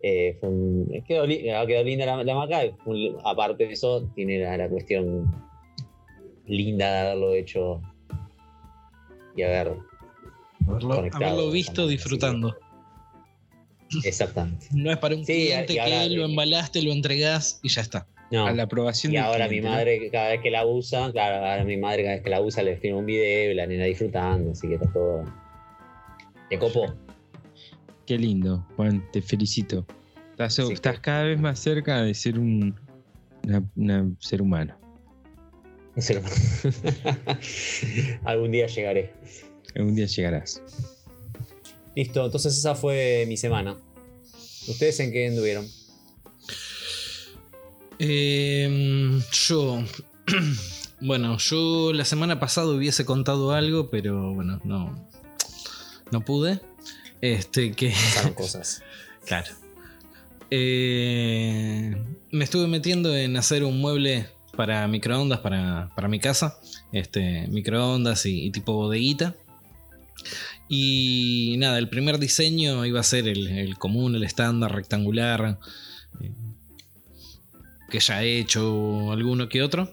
Eh, 0.00 0.36
fue 0.40 0.48
un- 0.48 1.04
quedó, 1.06 1.26
linda 1.26 2.06
la, 2.06 2.24
la 2.24 2.34
maca. 2.34 2.60
un- 2.86 3.16
aparte 3.24 3.66
de 3.66 3.72
eso, 3.74 4.10
tiene 4.14 4.38
la, 4.38 4.56
la 4.56 4.68
cuestión 4.70 5.26
linda 6.48 6.90
de 6.92 6.98
haberlo 7.00 7.34
hecho 7.34 7.80
y 9.36 9.42
haber. 9.42 9.76
Haberlo, 11.12 11.50
visto 11.50 11.86
disfrutando. 11.86 12.56
Exactamente. 14.04 14.66
No 14.72 14.90
es 14.90 14.98
para 14.98 15.14
un 15.16 15.24
Sí, 15.24 15.32
cliente 15.32 15.80
ahora- 15.80 16.02
que 16.08 16.10
lo 16.16 16.24
embalaste, 16.24 16.82
lo 16.82 16.92
entregás 16.92 17.60
y 17.62 17.68
ya 17.68 17.80
está. 17.82 18.06
No. 18.30 18.46
A 18.46 18.52
la 18.52 18.64
aprobación 18.64 19.14
Y 19.14 19.16
ahora 19.16 19.48
mi 19.48 19.62
madre, 19.62 20.10
cada 20.10 20.28
vez 20.30 20.42
que 20.42 20.50
la 20.50 20.66
usa, 20.66 21.10
claro, 21.12 21.36
ahora 21.46 21.64
mi 21.64 21.78
madre 21.78 22.02
cada 22.02 22.14
vez 22.16 22.22
que 22.24 22.28
la 22.30 22.42
usa 22.42 22.62
le 22.62 22.76
filma 22.76 22.98
un 22.98 23.06
video 23.06 23.52
y 23.52 23.54
la 23.54 23.66
nena 23.66 23.84
disfrutando, 23.84 24.50
así 24.52 24.68
que 24.68 24.74
está 24.74 24.92
todo. 24.92 25.24
Te 26.50 26.58
copó. 26.58 26.94
Qué 28.04 28.18
lindo, 28.18 28.66
Juan, 28.76 29.02
te 29.12 29.22
felicito. 29.22 29.86
Estás, 30.32 30.54
Sí, 30.56 30.62
estás 30.70 30.96
que- 30.96 31.00
cada 31.02 31.22
vez 31.24 31.40
más 31.40 31.58
cerca 31.58 32.02
de 32.02 32.12
ser 32.12 32.38
un 32.38 32.78
una- 33.46 33.62
una 33.76 34.06
ser 34.18 34.42
humano. 34.42 34.76
Algún 38.24 38.52
día 38.52 38.66
llegaré. 38.66 39.12
Algún 39.74 39.94
día 39.94 40.06
llegarás. 40.06 40.62
Listo, 41.94 42.24
entonces 42.24 42.56
esa 42.56 42.74
fue 42.74 43.24
mi 43.26 43.36
semana. 43.36 43.76
¿Ustedes 44.68 45.00
en 45.00 45.12
qué 45.12 45.28
anduvieron? 45.28 45.66
Em, 47.98 49.20
yo. 49.32 49.82
bueno, 51.00 51.38
yo 51.38 51.92
la 51.92 52.04
semana 52.04 52.38
pasada 52.38 52.68
hubiese 52.68 53.04
contado 53.04 53.52
algo, 53.52 53.90
pero 53.90 54.34
bueno, 54.34 54.60
no. 54.64 55.08
No 56.12 56.24
pude. 56.24 56.60
Este, 57.20 57.72
que. 57.72 57.90
Pasaron 57.90 58.32
cosas. 58.34 58.82
Claro. 59.24 59.52
Eh, 60.50 61.94
me 62.30 62.44
estuve 62.44 62.68
metiendo 62.68 63.14
en 63.14 63.36
hacer 63.36 63.64
un 63.64 63.80
mueble 63.80 64.28
para 64.58 64.88
microondas 64.88 65.38
para, 65.38 65.88
para 65.94 66.08
mi 66.08 66.18
casa. 66.18 66.58
Este, 66.90 67.46
microondas 67.46 68.26
y, 68.26 68.50
tipo 68.50 68.72
bodeguita. 68.72 69.36
Y 70.68 71.54
nada, 71.58 71.78
el 71.78 71.88
primer 71.88 72.18
diseño 72.18 72.84
iba 72.84 72.98
a 72.98 73.04
ser 73.04 73.28
el, 73.28 73.46
el 73.46 73.78
común, 73.78 74.16
el 74.16 74.24
estándar, 74.24 74.74
rectangular. 74.74 75.60
eh, 76.20 76.32
que 77.88 78.00
ya 78.00 78.24
he 78.24 78.40
hecho 78.40 79.12
alguno 79.12 79.48
que 79.48 79.62
otro. 79.62 79.92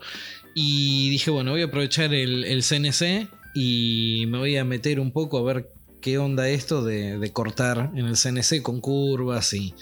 Y 0.56 1.12
dije, 1.12 1.30
bueno, 1.30 1.52
voy 1.52 1.62
a 1.62 1.66
aprovechar 1.66 2.16
el, 2.16 2.44
el 2.46 2.64
CNC 2.64 3.30
y 3.54 4.26
me 4.30 4.40
voy 4.40 4.58
a 4.58 4.66
meter 4.66 5.00
un 5.00 5.12
poco 5.12 5.38
a 5.38 5.44
ver 5.44 5.70
qué 6.02 6.18
onda 6.18 6.50
esto 6.50 6.84
de, 6.84 7.20
de 7.20 7.32
cortar 7.32 7.92
en 7.94 8.08
el 8.08 8.18
CNC 8.18 8.64
con 8.64 8.82
curvas 8.82 9.54
y, 9.54 9.76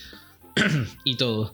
y 1.06 1.16
todo. 1.16 1.54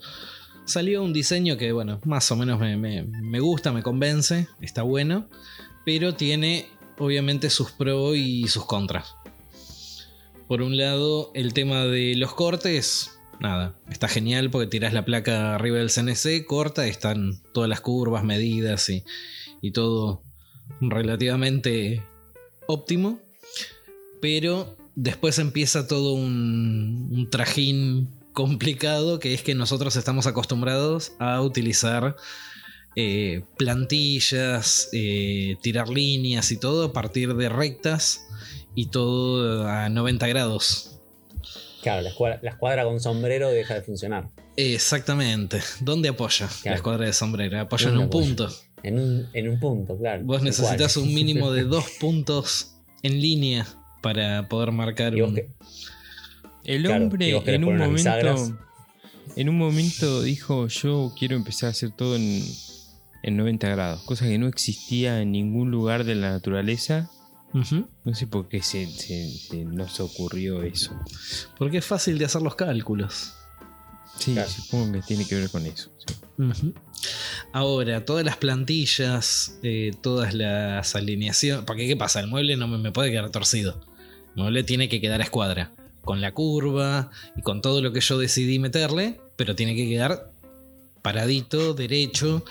Salió 0.70 1.02
un 1.04 1.14
diseño 1.14 1.58
que, 1.58 1.72
bueno, 1.72 2.00
más 2.06 2.32
o 2.32 2.36
menos 2.36 2.60
me, 2.60 2.78
me- 2.78 3.02
me 3.04 3.40
gusta, 3.40 3.72
me 3.72 3.82
convence, 3.82 4.48
está 4.62 4.84
bueno, 4.84 5.28
pero 5.84 6.14
tiene 6.14 6.68
obviamente 7.00 7.50
sus 7.50 7.72
pros 7.72 8.16
y 8.16 8.48
sus 8.48 8.66
contras. 8.66 9.16
Por 10.48 10.62
un 10.62 10.78
lado, 10.78 11.32
el 11.34 11.54
tema 11.54 11.86
de 11.86 12.14
los 12.16 12.36
cortes, 12.36 13.20
nada, 13.40 13.76
está 13.90 14.08
genial 14.08 14.52
porque 14.52 14.68
tirás 14.68 14.94
la 14.94 15.06
placa 15.06 15.56
arriba 15.56 15.78
del 15.80 15.90
CNC, 15.90 16.46
corta, 16.46 16.86
están 16.86 17.42
todas 17.52 17.68
las 17.68 17.82
curvas 17.82 18.24
medidas 18.24 18.90
y, 18.90 19.04
y 19.62 19.72
todo 19.72 20.22
relativamente 20.82 22.04
óptimo. 22.68 23.20
Pero 24.22 24.76
después 24.96 25.40
empieza 25.40 25.88
todo 25.88 26.14
un, 26.14 27.10
un 27.12 27.28
trajín 27.32 28.10
complicado 28.34 29.20
que 29.20 29.34
es 29.34 29.42
que 29.42 29.56
nosotros 29.56 29.96
estamos 29.96 30.28
acostumbrados 30.28 31.14
a 31.20 31.42
utilizar 31.42 32.16
eh, 32.96 33.44
plantillas, 33.58 34.90
eh, 34.94 35.56
tirar 35.62 35.90
líneas 35.90 36.52
y 36.52 36.58
todo 36.58 36.86
a 36.86 36.94
partir 36.94 37.36
de 37.36 37.50
rectas 37.50 38.26
y 38.76 38.88
todo 38.88 39.68
a 39.68 39.90
90 39.90 40.28
grados. 40.28 41.00
Claro, 41.82 42.02
la 42.02 42.10
escuadra, 42.10 42.40
la 42.42 42.50
escuadra 42.52 42.84
con 42.84 43.00
sombrero 43.00 43.50
deja 43.50 43.74
de 43.74 43.82
funcionar. 43.82 44.30
Exactamente. 44.58 45.62
¿Dónde 45.80 46.10
apoya 46.10 46.50
la 46.66 46.74
escuadra 46.76 47.06
de 47.06 47.14
sombrero? 47.14 47.60
Apoya 47.60 47.88
en 47.88 47.96
¿Dónde 47.96 48.04
un 48.04 48.10
apoya? 48.10 48.26
punto. 48.26 48.56
En 48.84 49.00
un, 49.00 49.30
en 49.34 49.50
un 49.50 49.60
punto, 49.60 49.98
claro. 49.98 50.24
Vos 50.26 50.42
necesitas 50.42 50.98
un 50.98 51.14
mínimo 51.14 51.52
de 51.52 51.64
dos 51.66 51.86
puntos 52.00 52.76
en 53.02 53.22
línea 53.22 53.66
para 54.02 54.48
poder 54.50 54.72
marcar 54.72 55.16
Y 55.16 55.22
un... 55.22 55.42
El 56.70 56.84
Claro, 56.84 57.04
hombre 57.06 57.30
en 57.46 57.64
un 57.64 57.74
momento. 57.78 57.94
bisagras. 57.96 58.52
En 59.36 59.50
un 59.50 59.58
momento 59.58 60.22
dijo 60.22 60.68
yo 60.68 61.14
quiero 61.18 61.36
empezar 61.36 61.68
a 61.68 61.72
hacer 61.72 61.92
todo 61.92 62.16
en, 62.16 62.44
en 63.24 63.38
90 63.38 63.70
grados. 63.70 64.04
Cosa 64.04 64.26
que 64.26 64.38
no 64.38 64.48
existía 64.48 65.22
en 65.22 65.32
ningún 65.32 65.72
lugar 65.72 66.04
de 66.04 66.16
la 66.16 66.32
naturaleza. 66.32 67.10
No 67.54 68.14
sé 68.14 68.28
por 68.28 68.48
qué 68.48 68.62
se, 68.62 68.86
se- 68.88 69.30
se 69.32 69.66
nos 69.66 70.00
ocurrió 70.00 70.62
eso. 70.64 70.92
Porque 71.58 71.78
es 71.80 71.86
fácil 71.86 72.18
de 72.20 72.26
hacer 72.26 72.42
los 72.44 72.56
cálculos. 72.56 73.34
Sí, 74.20 74.34
Claro. 74.34 74.50
supongo 74.50 74.92
que 74.94 75.02
tiene 75.02 75.26
que 75.26 75.36
ver 75.36 75.50
con 75.50 75.66
eso. 75.66 75.90
sí. 76.54 76.74
Ahora, 77.54 78.06
todas 78.06 78.24
las 78.26 78.38
plantillas, 78.38 79.58
eh, 79.64 79.92
todas 80.02 80.34
las 80.36 80.96
alineaciones. 80.96 81.64
Porque, 81.66 81.88
¿qué 81.88 81.96
pasa? 81.98 82.20
El 82.20 82.28
mueble 82.28 82.56
no 82.58 82.68
me, 82.68 82.78
me 82.78 82.92
puede 82.92 83.10
quedar 83.12 83.30
torcido. 83.32 83.82
El 84.36 84.44
mueble 84.44 84.64
tiene 84.64 84.88
que 84.90 85.02
quedar 85.02 85.22
a 85.22 85.24
escuadra. 85.24 85.72
Con 86.04 86.22
la 86.22 86.34
curva 86.34 87.12
y 87.36 87.42
con 87.42 87.62
todo 87.62 87.82
lo 87.82 87.92
que 87.94 88.02
yo 88.02 88.18
decidí 88.18 88.58
meterle, 88.60 89.20
pero 89.36 89.56
tiene 89.56 89.76
que 89.76 89.88
quedar 89.88 90.32
paradito, 91.02 91.74
derecho. 91.74 92.44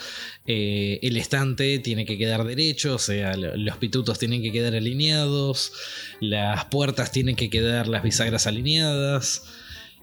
eh, 0.46 0.98
el 1.02 1.16
estante 1.18 1.78
tiene 1.80 2.06
que 2.06 2.16
quedar 2.16 2.42
derecho, 2.44 2.94
o 2.94 2.98
sea, 2.98 3.36
lo- 3.36 3.54
los 3.56 3.76
pitutos 3.76 4.18
tienen 4.18 4.40
que 4.42 4.50
quedar 4.52 4.74
alineados. 4.74 5.72
Las 6.20 6.64
puertas 6.66 7.12
tienen 7.12 7.36
que 7.36 7.50
quedar 7.50 7.86
las 7.88 8.02
bisagras 8.02 8.46
alineadas. 8.46 9.42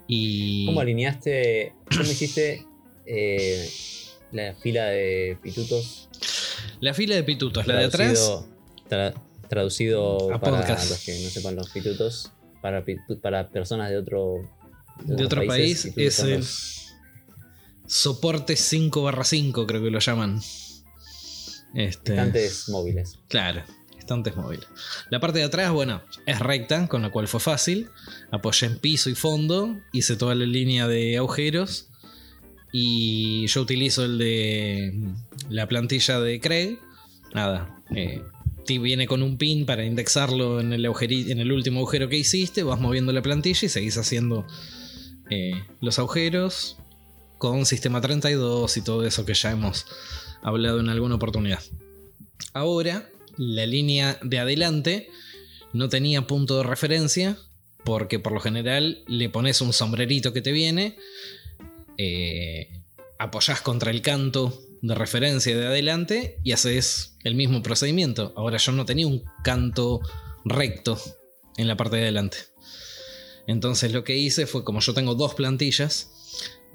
Y. 0.08 0.66
¿Cómo 0.68 0.82
alineaste? 0.82 1.74
¿Cómo 1.90 2.04
hiciste 2.12 2.64
eh, 3.08 3.68
la 4.32 4.54
fila 4.54 4.86
de 4.86 5.38
pitutos? 5.42 6.10
La 6.80 6.94
fila 6.94 7.16
de 7.16 7.24
pitutos, 7.24 7.66
la 7.66 7.78
de 7.78 7.86
atrás. 7.86 8.14
Traducido- 8.20 8.48
tra- 8.90 9.22
traducido 9.50 10.32
A 10.34 10.40
para 10.40 10.58
podcast. 10.60 10.90
los 10.92 11.00
que 11.04 11.20
no 11.24 11.30
sepan 11.32 11.56
los 11.56 11.70
pitutos. 11.70 12.32
Para, 12.66 12.84
pitu- 12.84 13.22
para 13.22 13.48
personas 13.50 13.92
de 13.92 13.98
otro, 13.98 14.38
de 15.04 15.24
otro 15.24 15.46
país 15.46 15.86
es 15.96 16.20
el 16.20 16.44
soporte 17.86 18.56
5 18.56 19.04
barra 19.04 19.24
5, 19.24 19.68
creo 19.68 19.84
que 19.84 19.92
lo 19.92 20.00
llaman. 20.00 20.40
Este, 21.76 22.14
estantes 22.14 22.70
móviles. 22.70 23.20
Claro, 23.28 23.62
estantes 24.00 24.36
móviles. 24.36 24.66
La 25.12 25.20
parte 25.20 25.38
de 25.38 25.46
atrás, 25.46 25.72
bueno, 25.74 26.02
es 26.26 26.40
recta, 26.40 26.88
con 26.88 27.04
lo 27.04 27.12
cual 27.12 27.28
fue 27.28 27.40
fácil. 27.40 27.88
Apoyé 28.32 28.66
en 28.66 28.80
piso 28.80 29.12
y 29.12 29.16
fondo, 29.16 29.78
hice 29.92 30.16
toda 30.16 30.34
la 30.34 30.46
línea 30.48 30.88
de 30.88 31.18
agujeros. 31.18 31.90
Y 32.72 33.46
yo 33.46 33.62
utilizo 33.62 34.06
el 34.06 34.18
de 34.18 34.92
la 35.50 35.68
plantilla 35.68 36.20
de 36.20 36.40
Craig. 36.40 36.80
Nada, 37.36 37.84
eh, 37.96 38.24
ti- 38.66 38.78
viene 38.80 39.08
con 39.08 39.24
un 39.24 39.38
pin 39.38 39.66
para 39.66 39.86
indexarlo 39.86 40.60
en 40.60 40.74
el, 40.74 40.86
en 40.86 41.40
el 41.40 41.52
último 41.52 41.80
agujero 41.80 42.10
que 42.10 42.18
hiciste. 42.18 42.64
Vas 42.64 42.80
moviendo 42.80 43.14
la 43.14 43.22
plantilla 43.22 43.66
y 43.66 43.70
seguís 43.70 43.98
haciendo 43.98 44.46
eh, 45.30 45.54
los 45.82 46.00
agujeros 46.00 46.78
con 47.38 47.66
sistema 47.66 48.02
32 48.02 48.78
y 48.78 48.82
todo 48.82 49.06
eso 49.06 49.26
que 49.26 49.34
ya 49.34 49.52
hemos 49.52 49.86
hablado 50.42 50.80
en 50.80 50.90
alguna 50.90 51.16
oportunidad. 51.16 51.60
Ahora, 52.54 53.10
la 53.38 53.66
línea 53.66 54.18
de 54.24 54.40
adelante 54.40 55.10
no 55.74 55.90
tenía 55.90 56.28
punto 56.28 56.58
de 56.58 56.64
referencia 56.64 57.38
porque 57.84 58.20
por 58.20 58.32
lo 58.34 58.40
general 58.40 59.04
le 59.08 59.30
pones 59.30 59.62
un 59.62 59.74
sombrerito 59.74 60.34
que 60.34 60.42
te 60.42 60.52
viene, 60.52 60.96
eh, 61.98 62.70
apoyás 63.20 63.62
contra 63.62 63.92
el 63.92 64.02
canto 64.02 64.60
de 64.82 64.96
referencia 64.96 65.56
de 65.58 65.68
adelante 65.68 66.40
y 66.44 66.52
haces 66.54 67.15
el 67.26 67.36
mismo 67.36 67.62
procedimiento. 67.62 68.32
Ahora 68.38 68.58
yo 68.58 68.72
no 68.72 68.86
tenía 68.86 69.08
un 69.08 69.24
canto 69.44 70.00
recto 70.46 70.98
en 71.58 71.68
la 71.68 71.76
parte 71.76 71.98
de 71.98 72.04
adelante. 72.04 72.38
Entonces 73.48 73.92
lo 73.92 74.04
que 74.04 74.16
hice 74.16 74.46
fue, 74.46 74.64
como 74.64 74.80
yo 74.80 74.94
tengo 74.94 75.16
dos 75.16 75.34
plantillas, 75.34 76.12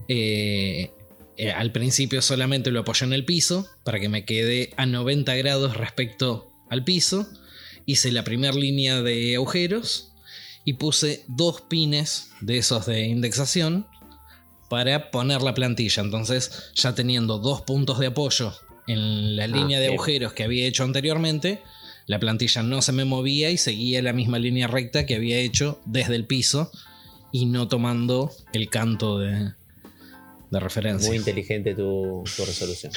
eh, 0.09 0.93
eh, 1.37 1.53
al 1.53 1.73
principio 1.73 2.21
solamente 2.21 2.71
lo 2.71 2.81
apoyé 2.81 3.07
en 3.07 3.13
el 3.13 3.25
piso 3.25 3.69
para 3.85 4.01
que 4.01 4.09
me 4.09 4.25
quede 4.25 4.75
a 4.77 4.87
90 4.87 5.35
grados 5.37 5.77
respecto 5.77 6.53
al 6.69 6.85
piso. 6.85 7.29
Hice 7.87 8.13
la 8.13 8.25
primera 8.25 8.53
línea 8.53 9.03
de 9.03 9.37
agujeros 9.37 10.13
y 10.65 10.75
puse 10.75 11.25
dos 11.29 11.61
pines 11.63 12.33
de 12.41 12.59
esos 12.59 12.87
de 12.87 13.07
indexación 13.07 13.87
para 14.69 15.13
poner 15.13 15.43
la 15.43 15.55
plantilla. 15.55 16.03
Entonces, 16.03 16.73
ya 16.75 16.95
teniendo 16.95 17.39
dos 17.39 17.63
puntos 17.63 18.01
de 18.01 18.07
apoyo 18.09 18.53
en 18.91 19.37
la 19.37 19.47
línea 19.47 19.81
de 19.81 19.89
agujeros 19.89 20.33
que 20.33 20.45
había 20.45 20.67
hecho 20.67 20.85
anteriormente, 20.85 21.61
la 22.07 22.19
plantilla 22.19 22.63
no 22.63 22.83
se 22.83 22.93
me 22.93 23.05
movía 23.05 23.51
y 23.51 23.57
seguía 23.57 24.03
la 24.03 24.13
misma 24.13 24.39
línea 24.39 24.67
recta 24.67 25.07
que 25.07 25.15
había 25.15 25.39
hecho 25.39 25.81
desde 25.85 26.17
el 26.17 26.27
piso 26.27 26.71
y 27.33 27.47
no 27.47 27.69
tomando 27.69 28.33
el 28.53 28.69
canto 28.69 29.19
de, 29.19 29.53
de 30.51 30.61
referencia. 30.61 31.09
Muy 31.09 31.19
inteligente 31.19 31.75
tu, 31.75 32.25
tu 32.37 32.45
resolución. 32.45 32.93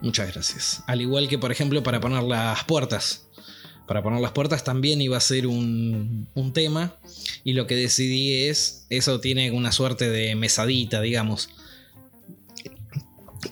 Muchas 0.00 0.32
gracias. 0.32 0.82
Al 0.86 1.00
igual 1.00 1.28
que, 1.28 1.38
por 1.38 1.52
ejemplo, 1.52 1.82
para 1.82 2.00
poner 2.00 2.22
las 2.22 2.64
puertas. 2.64 3.26
Para 3.86 4.02
poner 4.02 4.20
las 4.22 4.32
puertas 4.32 4.64
también 4.64 5.02
iba 5.02 5.16
a 5.18 5.20
ser 5.20 5.46
un, 5.46 6.26
un 6.34 6.52
tema. 6.52 6.96
Y 7.44 7.52
lo 7.52 7.66
que 7.66 7.76
decidí 7.76 8.44
es. 8.46 8.86
Eso 8.88 9.20
tiene 9.20 9.50
una 9.50 9.72
suerte 9.72 10.08
de 10.08 10.34
mesadita, 10.34 11.02
digamos. 11.02 11.50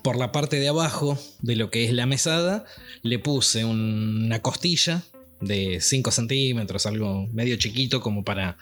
Por 0.02 0.16
la 0.16 0.32
parte 0.32 0.58
de 0.58 0.68
abajo 0.68 1.18
de 1.42 1.56
lo 1.56 1.70
que 1.70 1.84
es 1.84 1.92
la 1.92 2.06
mesada, 2.06 2.64
le 3.02 3.18
puse 3.18 3.64
un- 3.64 4.24
una 4.26 4.40
costilla 4.40 5.02
de 5.40 5.78
5 5.80 6.10
centímetros, 6.10 6.86
algo 6.86 7.26
medio 7.32 7.56
chiquito, 7.56 8.00
como 8.00 8.24
para. 8.24 8.56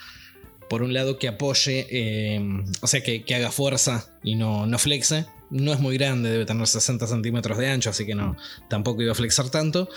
Por 0.68 0.82
un 0.82 0.92
lado 0.94 1.18
que 1.18 1.28
apoye, 1.28 1.86
eh, 1.90 2.40
o 2.80 2.86
sea, 2.86 3.02
que, 3.02 3.24
que 3.24 3.34
haga 3.34 3.50
fuerza 3.50 4.08
y 4.22 4.34
no, 4.36 4.66
no 4.66 4.78
flexe. 4.78 5.26
No 5.50 5.72
es 5.72 5.80
muy 5.80 5.98
grande, 5.98 6.30
debe 6.30 6.46
tener 6.46 6.66
60 6.66 7.06
centímetros 7.08 7.58
de 7.58 7.68
ancho, 7.68 7.90
así 7.90 8.06
que 8.06 8.14
no, 8.14 8.36
tampoco 8.68 9.02
iba 9.02 9.10
a 9.12 9.16
flexar 9.16 9.50
tanto. 9.50 9.88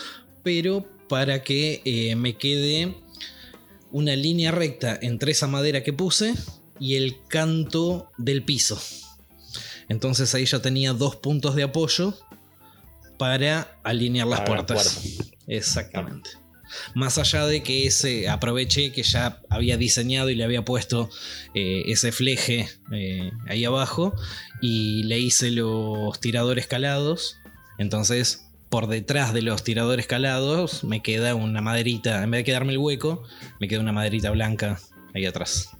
Pero 0.42 0.84
para 1.08 1.42
que 1.44 1.80
eh, 1.84 2.16
me 2.16 2.36
quede 2.36 2.94
una 3.92 4.16
línea 4.16 4.50
recta 4.50 4.98
entre 5.00 5.30
esa 5.32 5.46
madera 5.46 5.84
que 5.84 5.92
puse 5.92 6.34
y 6.80 6.96
el 6.96 7.18
canto 7.28 8.10
del 8.18 8.42
piso. 8.42 8.80
Entonces 9.88 10.34
ahí 10.34 10.46
ya 10.46 10.60
tenía 10.60 10.92
dos 10.92 11.16
puntos 11.16 11.54
de 11.54 11.62
apoyo 11.64 12.14
para 13.18 13.78
alinear 13.82 14.26
las 14.26 14.40
Para 14.40 14.56
las 14.56 14.64
puertas. 14.64 14.94
puertas. 14.94 15.32
Exactamente. 15.46 16.30
Más 16.94 17.18
allá 17.18 17.46
de 17.46 17.62
que 17.62 17.86
ese 17.86 18.28
aproveché 18.28 18.90
que 18.90 19.02
ya 19.02 19.40
había 19.48 19.76
diseñado 19.76 20.30
y 20.30 20.34
le 20.34 20.44
había 20.44 20.64
puesto 20.64 21.08
eh, 21.54 21.84
ese 21.86 22.10
fleje 22.10 22.68
eh, 22.92 23.30
ahí 23.48 23.64
abajo 23.64 24.14
y 24.60 25.04
le 25.04 25.18
hice 25.20 25.50
los 25.50 26.18
tiradores 26.20 26.66
calados. 26.66 27.36
Entonces, 27.78 28.46
por 28.70 28.88
detrás 28.88 29.32
de 29.32 29.42
los 29.42 29.62
tiradores 29.62 30.06
calados 30.06 30.82
me 30.82 31.00
queda 31.00 31.34
una 31.36 31.60
maderita, 31.60 32.24
en 32.24 32.30
vez 32.32 32.40
de 32.40 32.44
quedarme 32.44 32.72
el 32.72 32.78
hueco, 32.78 33.22
me 33.60 33.68
queda 33.68 33.80
una 33.80 33.92
maderita 33.92 34.30
blanca 34.30 34.80
ahí 35.14 35.26
atrás. 35.26 35.70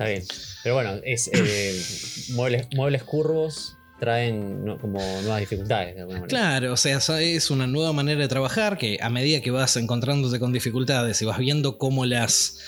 Está 0.00 0.10
bien. 0.12 0.24
Pero 0.62 0.74
bueno, 0.76 0.94
es 1.04 1.28
eh, 1.32 2.32
muebles, 2.32 2.68
muebles 2.74 3.02
curvos 3.02 3.76
traen 3.98 4.64
no- 4.64 4.78
como 4.78 4.98
nuevas 4.98 5.40
dificultades 5.40 5.94
de 5.94 6.00
alguna 6.00 6.20
manera. 6.20 6.28
Claro, 6.38 6.72
o 6.72 6.76
sea, 6.78 6.96
es 7.20 7.50
una 7.50 7.66
nueva 7.66 7.92
manera 7.92 8.18
de 8.20 8.28
trabajar 8.28 8.78
que 8.78 8.96
a 9.02 9.10
medida 9.10 9.42
que 9.42 9.50
vas 9.50 9.76
encontrándote 9.76 10.40
con 10.40 10.52
dificultades 10.54 11.20
y 11.20 11.26
vas 11.26 11.38
viendo 11.38 11.76
cómo 11.76 12.06
las, 12.06 12.58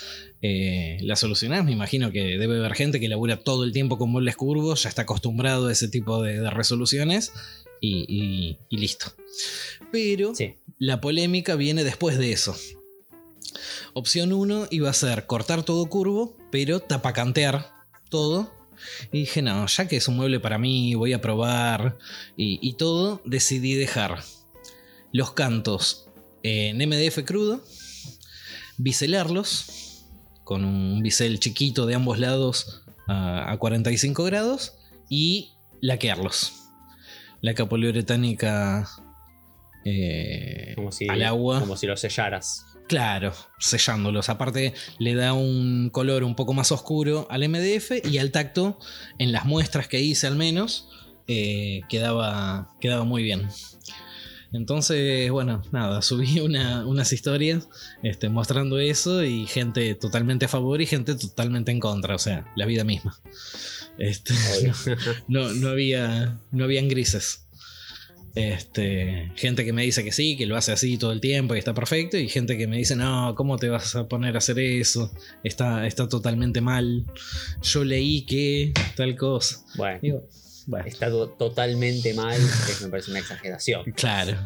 eh, 0.43 0.97
las 1.01 1.21
solucionás, 1.21 1.65
me 1.65 1.71
imagino 1.71 2.11
que 2.11 2.37
debe 2.37 2.57
haber 2.59 2.75
gente 2.75 2.99
que 2.99 3.07
labura 3.09 3.37
todo 3.43 3.63
el 3.63 3.71
tiempo 3.71 3.97
con 3.97 4.11
muebles 4.11 4.35
curvos, 4.35 4.83
ya 4.83 4.89
está 4.89 5.01
acostumbrado 5.03 5.67
a 5.67 5.71
ese 5.71 5.87
tipo 5.87 6.21
de, 6.21 6.39
de 6.39 6.49
resoluciones 6.51 7.31
y, 7.81 8.05
y- 8.07 8.59
y 8.69 8.77
listo. 8.77 9.07
Pero 9.91 10.35
Sí. 10.35 10.57
la 10.77 11.01
polémica 11.01 11.55
viene 11.55 11.83
después 11.83 12.19
de 12.19 12.31
eso. 12.31 12.55
Opción 13.93 14.33
1 14.33 14.67
iba 14.69 14.89
a 14.89 14.93
ser 14.93 15.25
cortar 15.25 15.63
todo 15.63 15.85
curvo, 15.87 16.37
pero 16.53 16.81
tapacantear 16.81 17.71
todo. 18.09 18.53
Y 19.11 19.21
dije, 19.21 19.41
no, 19.41 19.65
ya 19.65 19.87
que 19.87 19.95
es 19.97 20.07
un 20.07 20.17
mueble 20.17 20.39
para 20.39 20.59
mí, 20.59 20.93
voy 20.93 21.11
a 21.13 21.19
probar 21.19 21.97
y, 22.37 22.59
y 22.61 22.73
todo, 22.73 23.23
decidí 23.25 23.73
dejar 23.73 24.23
los 25.11 25.31
cantos 25.31 26.05
en 26.43 26.77
MDF 26.77 27.23
crudo, 27.25 27.63
biselarlos 28.77 30.03
con 30.43 30.63
un 30.63 31.01
bisel 31.01 31.39
chiquito 31.39 31.87
de 31.87 31.95
ambos 31.95 32.19
lados 32.19 32.83
a, 33.07 33.51
a 33.51 33.57
45 33.57 34.23
grados 34.23 34.75
y 35.09 35.53
laquearlos. 35.81 36.53
Laca 37.41 37.67
poliuretánica 37.67 38.87
eh, 39.85 40.73
Como 40.75 40.91
si, 40.91 41.09
al 41.09 41.23
agua. 41.23 41.61
Como 41.61 41.77
si 41.77 41.87
lo 41.87 41.97
sellaras. 41.97 42.67
Claro, 42.87 43.33
sellándolos. 43.59 44.29
Aparte, 44.29 44.73
le 44.99 45.15
da 45.15 45.33
un 45.33 45.89
color 45.89 46.23
un 46.23 46.35
poco 46.35 46.53
más 46.53 46.71
oscuro 46.71 47.27
al 47.29 47.47
MDF 47.47 48.05
y 48.05 48.17
al 48.17 48.31
tacto, 48.31 48.77
en 49.19 49.31
las 49.31 49.45
muestras 49.45 49.87
que 49.87 49.99
hice 50.01 50.27
al 50.27 50.35
menos, 50.35 50.89
eh, 51.27 51.81
quedaba, 51.89 52.75
quedaba 52.81 53.03
muy 53.05 53.23
bien. 53.23 53.47
Entonces, 54.51 55.31
bueno, 55.31 55.63
nada, 55.71 56.01
subí 56.01 56.39
una- 56.41 56.85
unas 56.85 57.11
historias 57.13 57.67
este, 58.03 58.29
mostrando 58.29 58.77
eso 58.79 59.23
y 59.23 59.47
gente 59.47 59.95
totalmente 59.95 60.45
a 60.45 60.49
favor 60.49 60.81
y 60.81 60.85
gente 60.85 61.15
totalmente 61.15 61.71
en 61.71 61.79
contra, 61.79 62.15
o 62.15 62.19
sea, 62.19 62.45
la 62.55 62.65
vida 62.65 62.83
misma. 62.83 63.17
Este, 63.97 64.33
no 65.27 65.69
había. 65.69 66.39
No 66.51 66.63
habían 66.65 66.87
grises. 66.87 67.42
Este, 68.35 69.31
gente 69.35 69.63
que 69.63 69.73
me 69.73 69.83
dice 69.83 70.03
que 70.03 70.11
sí, 70.11 70.35
que 70.35 70.45
lo 70.47 70.57
hace 70.57 70.71
así 70.71 70.97
todo 70.97 71.11
el 71.11 71.21
tiempo 71.21 71.55
y 71.55 71.59
está 71.59 71.73
perfecto. 71.73 72.17
Y 72.17 72.27
gente 72.29 72.57
que 72.57 72.67
me 72.67 72.77
dice, 72.77 72.95
no, 72.95 73.35
¿cómo 73.35 73.57
te 73.57 73.69
vas 73.69 73.95
a 73.95 74.07
poner 74.07 74.35
a 74.35 74.39
hacer 74.39 74.57
eso? 74.59 75.11
Está, 75.43 75.85
está 75.85 76.09
totalmente 76.09 76.59
mal. 76.61 77.05
Yo 77.61 77.83
leí 77.83 78.21
que 78.25 78.73
tal 78.95 79.15
cosa. 79.15 79.63
bueno, 79.75 79.99
Digo, 80.01 80.27
bueno, 80.65 80.85
está 80.87 81.09
to- 81.09 81.29
totalmente 81.29 82.13
mal. 82.15 82.39
Me 82.81 82.87
parece 82.89 83.11
una 83.11 83.19
exageración. 83.19 83.83
claro. 83.95 84.37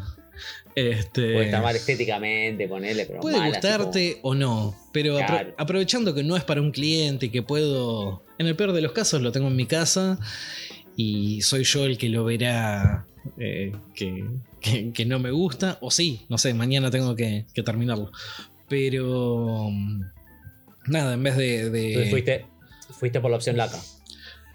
Este, 0.76 1.32
Puede 1.32 1.44
estar 1.46 1.62
mal 1.62 1.74
estéticamente, 1.74 2.68
ponerle, 2.68 3.04
pero 3.06 3.18
Puede 3.18 3.38
mal, 3.38 3.50
gustarte 3.50 4.20
o 4.22 4.36
no, 4.36 4.76
pero 4.92 5.18
apro- 5.18 5.52
aprovechando 5.58 6.14
que 6.14 6.22
no 6.22 6.36
es 6.36 6.44
para 6.44 6.60
un 6.62 6.70
cliente 6.70 7.26
y 7.26 7.30
que 7.30 7.42
puedo, 7.42 8.22
en 8.38 8.46
el 8.46 8.54
peor 8.54 8.70
de 8.72 8.80
los 8.82 8.92
casos 8.92 9.20
lo 9.20 9.32
tengo 9.32 9.48
en 9.48 9.56
mi 9.56 9.66
casa 9.66 10.20
y 10.94 11.40
soy 11.42 11.64
yo 11.64 11.84
el 11.84 11.98
que 11.98 12.08
lo 12.08 12.22
verá 12.24 13.07
eh, 13.38 13.72
que, 13.94 14.24
que- 14.60 14.92
que 14.92 15.04
no 15.06 15.18
me 15.18 15.30
gusta, 15.30 15.78
o 15.80 15.90
sí, 15.90 16.26
no 16.28 16.38
sé, 16.38 16.54
mañana 16.54 16.90
tengo 16.90 17.14
que, 17.16 17.46
que 17.54 17.62
terminarlo. 17.62 18.10
Pero 18.68 19.68
mm, 19.70 20.02
nada, 20.88 21.14
en 21.14 21.22
vez 21.22 21.36
de... 21.36 22.06
fuiste, 22.10 22.46
fuiste 22.98 23.20
por 23.20 23.30
la 23.30 23.36
opción 23.36 23.56
laca. 23.56 23.78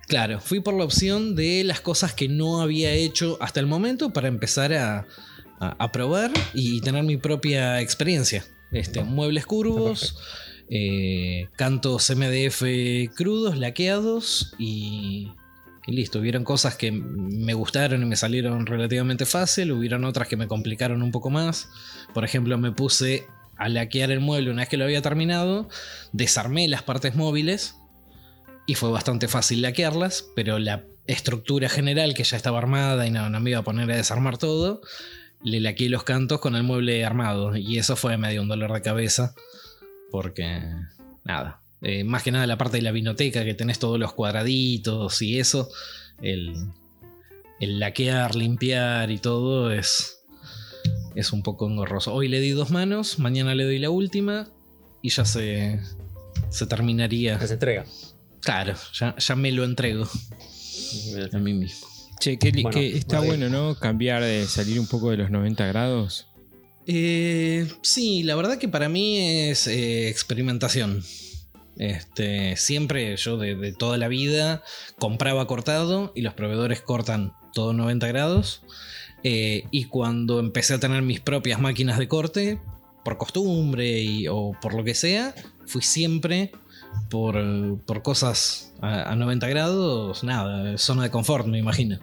Claro, 0.07 0.39
fui 0.41 0.59
por 0.59 0.73
la 0.73 0.83
opción 0.83 1.35
de 1.35 1.63
las 1.63 1.79
cosas 1.81 2.13
que 2.13 2.27
no 2.27 2.61
había 2.61 2.91
hecho 2.91 3.37
hasta 3.41 3.59
el 3.59 3.67
momento 3.67 4.11
para 4.11 4.27
empezar 4.27 4.73
a, 4.73 5.07
a- 5.59 5.75
a 5.79 5.91
probar 5.91 6.31
y 6.53 6.81
tener 6.81 7.03
mi 7.03 7.17
propia 7.17 7.79
experiencia. 7.81 8.45
Este, 8.71 9.03
muebles 9.03 9.45
curvos, 9.45 10.17
eh, 10.69 11.47
cantos 11.55 12.09
MDF 12.09 12.63
crudos, 13.15 13.57
laqueados 13.57 14.55
y, 14.57 15.31
y 15.85 15.93
listo. 15.93 16.19
Hubieron 16.19 16.43
cosas 16.43 16.75
que 16.75 16.91
me 16.91 17.53
gustaron 17.53 18.01
y 18.03 18.05
me 18.05 18.15
salieron 18.15 18.65
relativamente 18.65 19.25
fácil, 19.25 19.71
hubieron 19.71 20.05
otras 20.05 20.27
que 20.27 20.37
me 20.37 20.47
complicaron 20.47 21.03
un 21.03 21.11
poco 21.11 21.29
más. 21.29 21.69
Por 22.13 22.25
ejemplo, 22.25 22.57
me 22.57 22.71
puse 22.71 23.27
a 23.57 23.69
laquear 23.69 24.11
el 24.11 24.19
mueble 24.19 24.51
una 24.51 24.63
vez 24.63 24.69
que 24.69 24.77
lo 24.77 24.85
había 24.85 25.01
terminado, 25.01 25.69
desarmé 26.11 26.67
las 26.67 26.83
partes 26.83 27.15
móviles 27.15 27.75
y 28.65 28.75
fue 28.75 28.89
bastante 28.89 29.27
fácil 29.27 29.61
laquearlas, 29.61 30.25
pero 30.35 30.59
la 30.59 30.85
estructura 31.05 31.69
general 31.69 32.13
que 32.13 32.23
ya 32.23 32.37
estaba 32.37 32.57
armada 32.57 33.05
y 33.05 33.11
no, 33.11 33.29
me 33.39 33.51
iba 33.51 33.59
a 33.59 33.63
poner 33.63 33.91
a 33.91 33.95
desarmar 33.95 34.37
todo, 34.37 34.81
le 35.43 35.59
laqueé 35.59 35.89
los 35.89 36.03
cantos 36.03 36.39
con 36.39 36.55
el 36.55 36.63
mueble 36.63 37.03
armado 37.03 37.55
y 37.55 37.77
eso 37.77 37.95
fue 37.95 38.17
medio 38.17 38.41
un 38.41 38.47
dolor 38.47 38.71
de 38.73 38.81
cabeza 38.81 39.35
porque 40.11 40.61
nada, 41.25 41.62
eh, 41.83 42.03
más 42.03 42.23
que 42.23 42.31
nada 42.31 42.47
la 42.47 42.57
parte 42.57 42.77
de 42.77 42.83
la 42.83 42.91
vinoteca 42.91 43.43
que 43.43 43.53
tenés 43.53 43.77
todos 43.77 43.99
los 43.99 44.13
cuadraditos 44.13 45.21
y 45.21 45.39
eso, 45.39 45.69
el, 46.21 46.53
el 47.59 47.79
laquear, 47.79 48.35
limpiar 48.35 49.11
y 49.11 49.17
todo 49.17 49.71
es, 49.71 50.23
es 51.15 51.33
un 51.33 51.43
poco 51.43 51.69
engorroso. 51.69 52.13
Hoy 52.13 52.29
le 52.29 52.39
di 52.39 52.51
dos 52.51 52.71
manos, 52.71 53.19
mañana 53.19 53.53
le 53.53 53.65
doy 53.65 53.79
la 53.79 53.89
última 53.89 54.49
y 55.01 55.09
ya 55.09 55.25
se, 55.25 55.79
se 56.49 56.65
terminaría. 56.65 57.39
Se 57.45 57.53
entrega. 57.53 57.85
Claro, 58.39 58.75
ya, 58.93 59.15
ya 59.17 59.35
me 59.35 59.51
lo 59.51 59.63
entrego 59.63 60.07
a 61.31 61.37
mí 61.37 61.53
mismo. 61.53 61.87
Che, 62.19 62.37
que, 62.37 62.51
Bueno, 62.51 62.71
que 62.71 62.95
está 62.97 63.19
bueno, 63.19 63.49
¿no? 63.49 63.75
Cambiar, 63.75 64.23
de 64.23 64.45
salir 64.45 64.79
un 64.79 64.87
poco 64.87 65.11
de 65.11 65.17
los 65.17 65.29
90 65.29 65.65
grados. 65.67 66.27
Eh, 66.85 67.67
sí, 67.81 68.23
la 68.23 68.35
verdad 68.35 68.57
que 68.57 68.67
para 68.67 68.89
mí 68.89 69.49
es 69.49 69.67
eh, 69.67 70.09
experimentación. 70.09 71.03
Este, 71.77 72.55
siempre 72.57 73.15
yo 73.17 73.37
de, 73.37 73.55
de 73.55 73.73
toda 73.73 73.97
la 73.97 74.07
vida 74.07 74.61
compraba 74.99 75.47
cortado 75.47 76.11
y 76.15 76.21
los 76.21 76.33
proveedores 76.33 76.81
cortan 76.81 77.33
todo 77.53 77.73
90 77.73 78.07
grados. 78.07 78.61
Eh, 79.23 79.65
y 79.71 79.85
cuando 79.85 80.39
empecé 80.39 80.73
a 80.73 80.79
tener 80.79 81.01
mis 81.01 81.19
propias 81.21 81.59
máquinas 81.59 81.97
de 81.97 82.07
corte, 82.07 82.59
por 83.05 83.17
costumbre 83.17 83.99
y- 84.01 84.27
o 84.27 84.51
por 84.61 84.73
lo 84.73 84.83
que 84.83 84.93
sea, 84.95 85.33
fui 85.65 85.81
siempre 85.81 86.51
por, 87.09 87.35
por 87.85 88.01
cosas 88.03 88.73
a, 88.81 89.11
a 89.11 89.15
90 89.15 89.47
grados, 89.47 90.23
nada, 90.23 90.77
zona 90.77 91.03
de 91.03 91.09
confort, 91.09 91.47
me 91.47 91.57
imagino. 91.57 91.99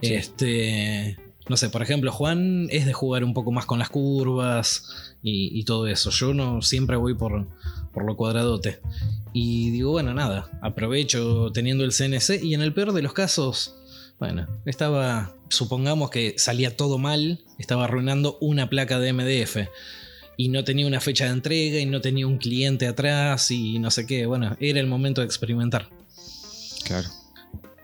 Sí. 0.00 0.14
Este, 0.14 1.18
no 1.48 1.56
sé, 1.56 1.70
por 1.70 1.82
ejemplo, 1.82 2.12
Juan 2.12 2.66
es 2.70 2.86
de 2.86 2.92
jugar 2.92 3.24
un 3.24 3.34
poco 3.34 3.50
más 3.52 3.66
con 3.66 3.78
las 3.78 3.88
curvas 3.90 5.16
y, 5.22 5.58
y 5.58 5.64
todo 5.64 5.86
eso. 5.86 6.10
Yo 6.10 6.34
no 6.34 6.60
siempre 6.62 6.96
voy 6.96 7.14
por, 7.14 7.48
por 7.92 8.04
lo 8.04 8.16
cuadradote. 8.16 8.80
Y 9.32 9.70
digo, 9.70 9.92
bueno, 9.92 10.14
nada, 10.14 10.50
aprovecho 10.60 11.50
teniendo 11.52 11.84
el 11.84 11.92
CNC 11.92 12.42
y 12.42 12.54
en 12.54 12.62
el 12.62 12.74
peor 12.74 12.92
de 12.92 13.02
los 13.02 13.12
casos, 13.12 13.74
bueno, 14.18 14.46
estaba, 14.66 15.34
supongamos 15.48 16.10
que 16.10 16.34
salía 16.38 16.76
todo 16.76 16.98
mal, 16.98 17.40
estaba 17.58 17.84
arruinando 17.84 18.38
una 18.40 18.68
placa 18.68 18.98
de 18.98 19.12
MDF 19.12 19.68
y 20.36 20.48
no 20.48 20.64
tenía 20.64 20.86
una 20.86 21.00
fecha 21.00 21.26
de 21.26 21.32
entrega 21.32 21.78
y 21.78 21.86
no 21.86 22.00
tenía 22.00 22.26
un 22.26 22.38
cliente 22.38 22.86
atrás 22.86 23.50
y 23.50 23.78
no 23.78 23.90
sé 23.90 24.06
qué. 24.06 24.26
Bueno, 24.26 24.56
era 24.60 24.80
el 24.80 24.86
momento 24.86 25.20
de 25.20 25.26
experimentar. 25.26 25.88
Claro. 26.84 27.08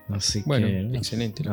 Así 0.09 0.43
Bueno, 0.45 0.67
que, 0.67 0.97
excelente. 0.97 1.43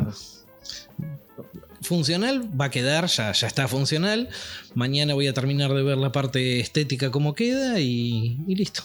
Funcional 1.83 2.49
va 2.59 2.67
a 2.67 2.71
quedar, 2.71 3.07
ya, 3.07 3.33
ya 3.33 3.47
está 3.47 3.69
funcional. 3.69 4.29
Mañana 4.75 5.15
voy 5.15 5.27
a 5.27 5.35
terminar 5.35 5.73
de 5.73 5.83
ver 5.83 5.99
la 5.99 6.13
parte 6.13 6.61
estética 6.61 7.11
como 7.11 7.35
queda 7.35 7.81
y, 7.81 8.39
y 8.47 8.55
listo. 8.55 8.83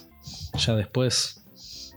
Ya 0.57 0.75
después 0.75 1.43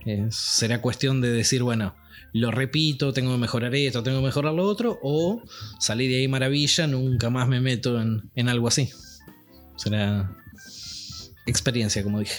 eh, 0.07 0.27
será 0.31 0.81
cuestión 0.81 1.21
de 1.21 1.31
decir, 1.31 1.63
bueno, 1.63 1.95
lo 2.33 2.51
repito, 2.51 3.13
tengo 3.13 3.33
que 3.33 3.39
mejorar 3.39 3.75
esto, 3.75 4.03
tengo 4.03 4.19
que 4.19 4.27
mejorar 4.27 4.55
lo 4.55 4.65
otro, 4.67 4.99
o 5.03 5.43
salí 5.79 6.09
de 6.09 6.17
ahí 6.17 6.29
maravilla, 6.29 6.87
nunca 6.87 7.31
más 7.31 7.49
me 7.49 7.61
meto 7.61 8.01
en, 8.01 8.31
en 8.35 8.49
algo 8.49 8.69
así. 8.69 8.91
Será 9.77 10.37
experiencia, 11.47 12.03
como 12.03 12.21
dije. 12.21 12.39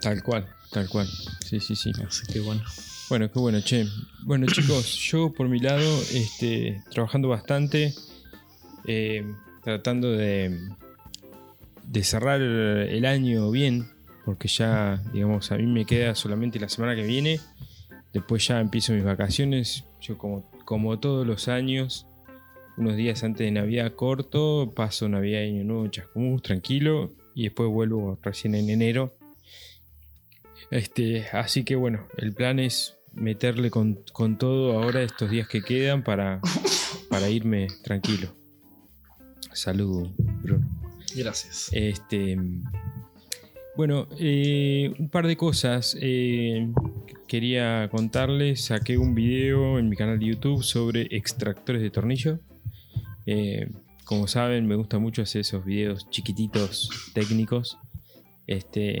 Tal 0.00 0.22
cual, 0.22 0.46
tal 0.70 0.88
cual. 0.88 1.08
Sí, 1.46 1.60
sí, 1.60 1.76
sí. 1.76 1.92
Así 2.06 2.26
que 2.32 2.40
bueno. 2.40 2.62
Bueno, 3.10 3.28
qué 3.28 3.40
bueno, 3.40 3.60
che. 3.60 3.86
Bueno, 4.22 4.46
chicos, 4.46 4.96
yo 5.10 5.32
por 5.32 5.48
mi 5.48 5.58
lado, 5.58 6.00
este, 6.14 6.80
trabajando 6.92 7.26
bastante, 7.28 7.92
eh, 8.86 9.26
tratando 9.64 10.12
de, 10.12 10.56
de 11.82 12.04
cerrar 12.04 12.40
el 12.40 13.04
año 13.04 13.50
bien, 13.50 13.90
porque 14.24 14.46
ya, 14.46 15.02
digamos, 15.12 15.50
a 15.50 15.56
mí 15.56 15.66
me 15.66 15.86
queda 15.86 16.14
solamente 16.14 16.60
la 16.60 16.68
semana 16.68 16.94
que 16.94 17.02
viene. 17.02 17.40
Después 18.12 18.46
ya 18.46 18.60
empiezo 18.60 18.92
mis 18.92 19.02
vacaciones. 19.02 19.86
Yo 20.00 20.16
como, 20.16 20.48
como 20.64 21.00
todos 21.00 21.26
los 21.26 21.48
años, 21.48 22.06
unos 22.76 22.94
días 22.94 23.24
antes 23.24 23.44
de 23.44 23.50
Navidad 23.50 23.92
corto, 23.96 24.72
paso 24.76 25.08
Navidad 25.08 25.40
y 25.40 25.48
Año 25.48 25.64
Nuevo 25.64 25.84
en 25.84 25.90
Chascomús, 25.90 26.42
tranquilo, 26.42 27.10
y 27.34 27.42
después 27.42 27.68
vuelvo 27.70 28.20
recién 28.22 28.54
en 28.54 28.70
enero. 28.70 29.16
Este, 30.70 31.26
así 31.32 31.64
que 31.64 31.74
bueno, 31.74 32.06
el 32.16 32.32
plan 32.32 32.60
es 32.60 32.99
meterle 33.12 33.70
con, 33.70 34.00
con 34.12 34.38
todo 34.38 34.80
ahora 34.80 35.02
estos 35.02 35.30
días 35.30 35.48
que 35.48 35.62
quedan 35.62 36.02
para, 36.02 36.40
para 37.08 37.28
irme 37.28 37.66
tranquilo. 37.82 38.34
Salud, 39.52 40.08
Bruno. 40.42 40.66
Gracias. 41.14 41.70
Este, 41.72 42.36
bueno, 43.76 44.08
eh, 44.18 44.94
un 44.98 45.08
par 45.08 45.26
de 45.26 45.36
cosas. 45.36 45.96
eh, 46.00 46.68
quería 47.26 47.88
contarles, 47.90 48.64
saqué 48.64 48.98
un 48.98 49.14
video 49.14 49.78
en 49.78 49.88
mi 49.88 49.96
canal 49.96 50.18
de 50.18 50.26
YouTube 50.26 50.64
sobre 50.64 51.02
extractores 51.10 51.80
de 51.80 51.90
tornillo. 51.90 52.40
Eh, 53.26 53.70
como 54.04 54.26
saben, 54.26 54.66
me 54.66 54.74
gusta 54.74 54.98
mucho 54.98 55.22
hacer 55.22 55.42
esos 55.42 55.64
videos 55.64 56.10
chiquititos 56.10 56.90
técnicos. 57.14 57.78
Este, 58.48 58.98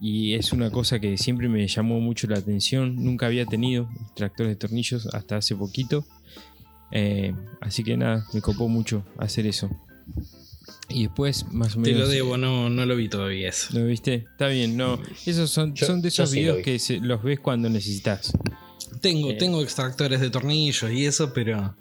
y 0.00 0.34
es 0.34 0.52
una 0.52 0.70
cosa 0.70 1.00
que 1.00 1.16
siempre 1.18 1.48
me 1.48 1.66
llamó 1.66 2.00
mucho 2.00 2.26
la 2.28 2.38
atención. 2.38 2.96
Nunca 2.96 3.26
había 3.26 3.44
tenido 3.46 3.88
extractores 4.02 4.50
de 4.52 4.56
tornillos 4.56 5.06
hasta 5.12 5.36
hace 5.38 5.56
poquito. 5.56 6.04
Eh, 6.90 7.34
así 7.60 7.82
que 7.84 7.96
nada, 7.96 8.24
me 8.32 8.40
copó 8.40 8.68
mucho 8.68 9.04
hacer 9.18 9.46
eso. 9.46 9.68
Y 10.88 11.02
después, 11.04 11.46
más 11.52 11.72
o 11.76 11.82
Te 11.82 11.90
menos. 11.92 12.00
lo 12.00 12.08
debo, 12.08 12.36
no, 12.38 12.70
no 12.70 12.86
lo 12.86 12.96
vi 12.96 13.08
todavía 13.08 13.50
eso. 13.50 13.78
¿Lo 13.78 13.84
viste? 13.86 14.14
Está 14.30 14.48
bien, 14.48 14.76
no. 14.76 14.98
Esos 15.26 15.50
son, 15.50 15.74
Yo- 15.74 15.86
son 15.86 16.00
de 16.00 16.08
esos 16.08 16.30
sí 16.30 16.36
lo 16.36 16.40
videos 16.42 16.56
vi. 16.58 16.62
que 16.62 16.78
se- 16.78 17.00
los 17.00 17.22
ves 17.22 17.40
cuando 17.40 17.68
necesitas. 17.68 18.32
Tengo, 19.02 19.30
Eh. 19.30 19.34
tengo 19.34 19.62
extractores 19.62 20.20
de 20.20 20.30
tornillos 20.30 20.90
y 20.90 21.04
eso, 21.04 21.32
pero 21.34 21.76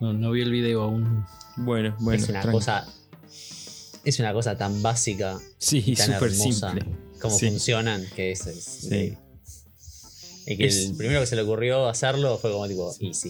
no, 0.00 0.12
no 0.14 0.30
vi 0.30 0.40
el 0.40 0.50
video 0.52 0.82
aún. 0.82 1.24
Bueno, 1.56 1.94
bueno. 2.00 2.22
es 2.22 2.28
una 2.30 2.40
cosa. 2.50 2.86
Es 4.04 4.18
una 4.18 4.32
cosa 4.32 4.56
tan 4.56 4.80
básica 4.80 5.38
Sí, 5.58 5.94
súper 5.94 6.32
simple. 6.32 6.82
Cómo 7.20 7.36
Sí. 7.38 7.48
funcionan 7.48 8.04
que 8.16 8.32
es. 8.32 8.46
es 8.46 8.64
Sí. 8.64 9.16
y 10.46 10.56
que 10.56 10.66
Es- 10.66 10.86
el 10.90 10.96
primero 10.96 11.20
que 11.20 11.26
se 11.26 11.36
le 11.36 11.42
ocurrió 11.42 11.86
hacerlo 11.88 12.38
fue 12.38 12.50
como 12.50 12.66
tipo, 12.66 12.92
easy. 13.00 13.28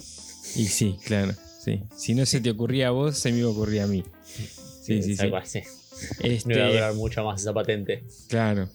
Y 0.56 0.66
sí, 0.66 0.96
claro. 1.04 1.34
Sí. 1.64 1.82
Si 1.96 2.14
no 2.14 2.24
se 2.24 2.40
te 2.40 2.50
ocurría 2.50 2.88
a 2.88 2.90
vos, 2.92 3.18
se 3.18 3.30
me 3.32 3.38
iba 3.40 3.50
a 3.84 3.86
mí. 3.86 4.02
Sí, 4.82 5.02
sí, 5.02 5.16
sí. 5.16 5.28
cual, 5.28 5.46
sí. 5.46 5.60
Este, 6.22 6.48
No 6.48 6.56
iba 6.56 6.66
a 6.66 6.70
durar 6.72 6.94
mucho 6.94 7.22
más 7.24 7.40
esa 7.42 7.52
patente. 7.52 8.02
Claro. 8.28 8.68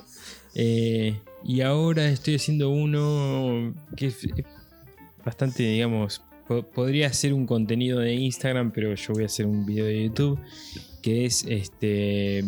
Eh, 0.54 1.20
y 1.44 1.62
ahora 1.62 2.08
estoy 2.10 2.36
haciendo 2.36 2.70
uno 2.70 3.74
que 3.98 4.08
es 4.08 4.24
es 4.24 4.46
bastante, 5.26 5.64
digamos, 5.64 6.22
po- 6.48 6.64
podría 6.64 7.12
ser 7.12 7.34
un 7.34 7.48
contenido 7.48 8.00
de 8.00 8.14
Instagram, 8.14 8.72
pero 8.72 8.94
yo 8.94 9.14
voy 9.14 9.24
a 9.24 9.26
hacer 9.26 9.48
un 9.48 9.66
video 9.66 9.86
de 9.86 10.04
YouTube, 10.04 10.40
que 11.02 11.26
es 11.26 11.44
este 11.48 12.44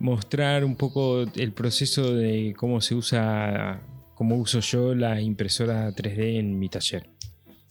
mostrar 0.00 0.64
un 0.64 0.76
poco 0.76 1.24
el 1.34 1.52
proceso 1.52 2.14
de 2.14 2.54
cómo 2.56 2.80
se 2.80 2.94
usa, 2.94 3.82
cómo 4.14 4.36
uso 4.36 4.60
yo 4.60 4.94
la 4.94 5.20
impresora 5.20 5.90
3D 5.90 6.38
en 6.38 6.58
mi 6.58 6.68
taller. 6.68 7.08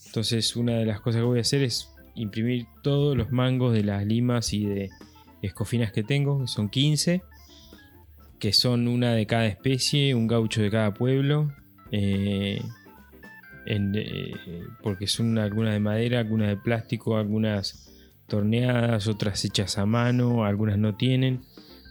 Entonces, 0.05 0.55
una 0.55 0.77
de 0.77 0.85
las 0.85 1.01
cosas 1.01 1.21
que 1.21 1.25
voy 1.25 1.39
a 1.39 1.41
hacer 1.41 1.63
es 1.63 1.93
imprimir 2.15 2.65
todos 2.81 3.15
los 3.15 3.31
mangos 3.31 3.73
de 3.73 3.83
las 3.83 4.05
limas 4.05 4.53
y 4.53 4.65
de 4.65 4.89
escofinas 5.41 5.91
que 5.91 6.03
tengo, 6.03 6.41
que 6.41 6.47
son 6.47 6.69
15, 6.69 7.21
que 8.39 8.53
son 8.53 8.87
una 8.87 9.13
de 9.13 9.25
cada 9.25 9.47
especie, 9.47 10.15
un 10.15 10.27
gaucho 10.27 10.61
de 10.61 10.71
cada 10.71 10.93
pueblo, 10.93 11.53
eh, 11.91 12.61
eh, 13.65 14.33
porque 14.81 15.07
son 15.07 15.37
algunas 15.37 15.73
de 15.73 15.79
madera, 15.79 16.19
algunas 16.19 16.49
de 16.49 16.57
plástico, 16.57 17.17
algunas 17.17 17.93
torneadas, 18.27 19.07
otras 19.07 19.43
hechas 19.45 19.77
a 19.77 19.85
mano, 19.85 20.45
algunas 20.45 20.77
no 20.77 20.95
tienen. 20.95 21.41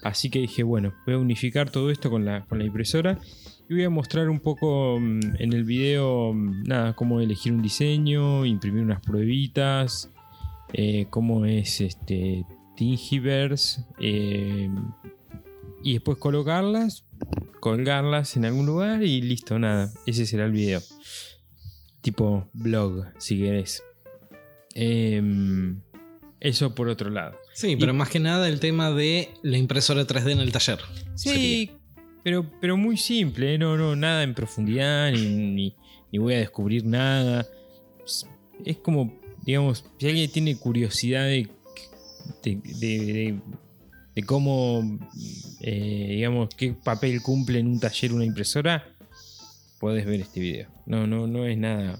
Así 0.06 0.30
que 0.30 0.38
dije, 0.38 0.62
bueno, 0.62 0.94
voy 1.04 1.14
a 1.16 1.18
unificar 1.18 1.70
todo 1.70 1.90
esto 1.90 2.10
con 2.10 2.24
la, 2.24 2.44
con 2.46 2.58
la 2.58 2.64
impresora 2.64 3.18
y 3.68 3.74
voy 3.74 3.82
a 3.82 3.90
mostrar 3.90 4.28
un 4.28 4.38
poco 4.38 4.98
mm, 5.00 5.36
en 5.40 5.52
el 5.52 5.64
video, 5.64 6.32
mm, 6.32 6.62
nada, 6.62 6.94
cómo 6.94 7.20
elegir 7.20 7.52
un 7.52 7.60
diseño, 7.60 8.46
imprimir 8.46 8.84
unas 8.84 9.00
pruebitas, 9.00 10.12
eh, 10.72 11.06
cómo 11.10 11.44
es 11.44 11.80
este 11.80 12.44
Thingiverse 12.76 13.84
eh, 13.98 14.70
y 15.82 15.94
después 15.94 16.18
colocarlas, 16.18 17.04
colgarlas 17.58 18.36
en 18.36 18.44
algún 18.44 18.66
lugar 18.66 19.02
y 19.02 19.20
listo, 19.22 19.58
nada, 19.58 19.90
ese 20.06 20.24
será 20.24 20.44
el 20.44 20.52
video. 20.52 20.80
Tipo 22.00 22.48
blog, 22.52 23.06
si 23.18 23.38
querés. 23.38 23.82
Em, 24.74 25.80
eso 26.38 26.76
por 26.76 26.88
otro 26.88 27.10
lado. 27.10 27.36
Sí, 27.56 27.74
pero 27.76 27.94
más 27.94 28.10
que 28.10 28.20
nada 28.20 28.48
el 28.48 28.60
tema 28.60 28.90
de 28.90 29.30
la 29.42 29.56
impresora 29.56 30.06
3D 30.06 30.32
en 30.32 30.40
el 30.40 30.52
taller. 30.52 30.78
Sí, 31.14 31.70
pero, 32.22 32.50
pero 32.60 32.76
muy 32.76 32.98
simple, 32.98 33.54
¿eh? 33.54 33.58
no, 33.58 33.78
no, 33.78 33.96
nada 33.96 34.22
en 34.24 34.34
profundidad, 34.34 35.10
ni, 35.10 35.26
ni- 35.26 35.74
ni 36.12 36.18
voy 36.18 36.34
a 36.34 36.38
descubrir 36.38 36.84
nada. 36.84 37.46
Es, 38.04 38.26
es 38.64 38.76
como, 38.76 39.18
digamos, 39.42 39.86
si 39.98 40.06
alguien 40.06 40.30
tiene 40.30 40.56
curiosidad 40.58 41.24
de, 41.24 41.48
de, 42.42 42.56
de- 42.62 42.98
de- 43.12 43.40
de 44.16 44.22
cómo, 44.24 44.98
eh, 45.60 46.08
digamos, 46.10 46.50
qué 46.54 46.74
papel 46.74 47.22
cumple 47.22 47.58
en 47.60 47.68
un 47.68 47.80
taller 47.80 48.12
una 48.12 48.24
impresora, 48.26 48.84
podés 49.80 50.04
ver 50.04 50.20
este 50.20 50.40
video. 50.40 50.68
No, 50.84 51.06
no, 51.06 51.26
no 51.26 51.46
es 51.46 51.56
nada, 51.56 51.98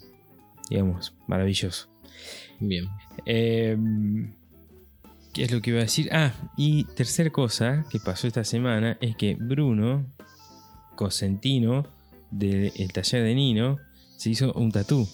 digamos, 0.69 1.15
maravilloso. 1.27 1.89
Bien. 2.61 2.85
Eh, 3.25 3.77
¿Qué 5.37 5.43
es 5.43 5.53
lo 5.53 5.61
que 5.61 5.69
iba 5.69 5.81
a 5.81 5.83
decir? 5.83 6.09
Ah, 6.13 6.33
y 6.57 6.85
tercer 6.85 7.31
cosa 7.31 7.85
que 7.91 8.01
pasó 8.01 8.27
esta 8.27 8.43
semana 8.43 8.97
es 9.03 9.17
que 9.17 9.35
Bruno 9.35 10.11
Cosentino 10.95 11.87
del 12.31 12.73
taller 12.95 13.23
de 13.23 13.35
Nino 13.35 13.77
se 14.17 14.31
hizo 14.31 14.55
un 14.55 14.73
tatú. 14.73 15.07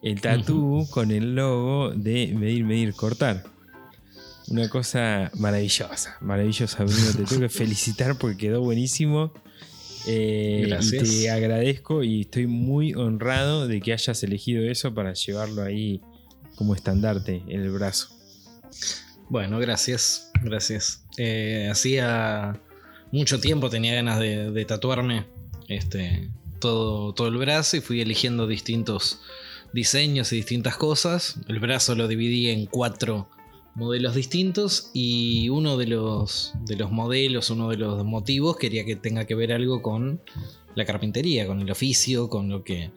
El 0.00 0.20
tatú 0.20 0.86
con 0.90 1.10
el 1.10 1.34
logo 1.34 1.90
de 1.90 2.32
medir, 2.36 2.64
medir, 2.64 2.94
cortar. 2.94 3.42
Una 4.46 4.68
cosa 4.68 5.32
maravillosa, 5.34 6.16
maravillosa, 6.20 6.84
Bruno. 6.84 7.10
Te 7.16 7.24
tengo 7.24 7.40
que 7.40 7.48
felicitar 7.48 8.16
porque 8.16 8.36
quedó 8.36 8.60
buenísimo. 8.60 9.32
Eh, 10.06 10.66
Gracias. 10.68 11.02
Y 11.02 11.22
te 11.22 11.30
agradezco 11.30 12.04
y 12.04 12.20
estoy 12.20 12.46
muy 12.46 12.94
honrado 12.94 13.66
de 13.66 13.80
que 13.80 13.92
hayas 13.92 14.22
elegido 14.22 14.62
eso 14.62 14.94
para 14.94 15.14
llevarlo 15.14 15.64
ahí 15.64 16.00
como 16.54 16.76
estandarte 16.76 17.42
en 17.48 17.62
el 17.62 17.72
brazo. 17.72 18.17
Bueno, 19.28 19.58
gracias. 19.58 20.30
Gracias. 20.42 21.04
Eh, 21.16 21.68
hacía 21.70 22.60
mucho 23.12 23.40
tiempo 23.40 23.70
tenía 23.70 23.94
ganas 23.94 24.18
de, 24.18 24.50
de 24.50 24.64
tatuarme 24.64 25.26
este, 25.68 26.30
todo, 26.60 27.12
todo 27.14 27.28
el 27.28 27.36
brazo 27.36 27.76
y 27.76 27.80
fui 27.80 28.00
eligiendo 28.00 28.46
distintos 28.46 29.20
diseños 29.72 30.32
y 30.32 30.36
distintas 30.36 30.76
cosas. 30.76 31.38
El 31.48 31.60
brazo 31.60 31.94
lo 31.94 32.08
dividí 32.08 32.48
en 32.50 32.66
cuatro 32.66 33.28
modelos 33.74 34.14
distintos 34.14 34.90
y 34.92 35.48
uno 35.50 35.76
de 35.76 35.86
los, 35.86 36.52
de 36.64 36.76
los 36.76 36.90
modelos, 36.90 37.50
uno 37.50 37.68
de 37.68 37.76
los 37.76 38.04
motivos 38.04 38.56
quería 38.56 38.84
que 38.84 38.96
tenga 38.96 39.24
que 39.24 39.36
ver 39.36 39.52
algo 39.52 39.82
con 39.82 40.20
la 40.74 40.84
carpintería, 40.84 41.46
con 41.46 41.60
el 41.60 41.70
oficio, 41.70 42.28
con 42.28 42.48
lo 42.48 42.64
que 42.64 42.90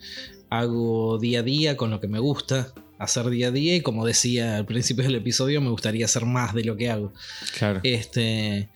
hago 0.50 1.20
día 1.20 1.42
a 1.42 1.44
día, 1.44 1.78
con 1.78 1.92
lo 1.92 2.00
que 2.00 2.08
me 2.08 2.20
gusta 2.20 2.74
hacer 3.02 3.30
día 3.30 3.48
a 3.48 3.52
día 3.52 3.76
y 3.76 3.82
como 3.82 4.06
decía 4.06 4.58
al 4.58 4.66
principio 4.66 5.04
del 5.04 5.16
episodio 5.16 5.62
me 5.62 5.70
gustaría 5.70 6.06
hacer 6.06 6.26
más 6.26 6.54
de 6.54 6.64
lo 6.64 6.78
que 6.78 6.90
hago. 6.90 7.14
Claro. 7.58 7.80
Este. 7.84 8.70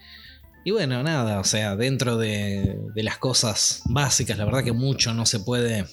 Y 0.64 0.72
bueno, 0.72 1.04
nada, 1.04 1.40
o 1.40 1.44
sea, 1.44 1.76
dentro 1.76 2.18
de, 2.18 2.76
de 2.96 3.04
las 3.04 3.20
cosas 3.20 3.84
básicas, 3.86 4.38
la 4.38 4.46
verdad 4.46 4.64
que 4.64 4.72
mucho 4.72 5.14
no 5.14 5.28
se 5.28 5.40
puede 5.40 5.86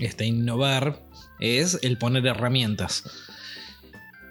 este, 0.00 0.26
innovar, 0.26 1.06
es 1.38 1.78
el 1.82 1.98
poner 1.98 2.26
herramientas. 2.26 3.04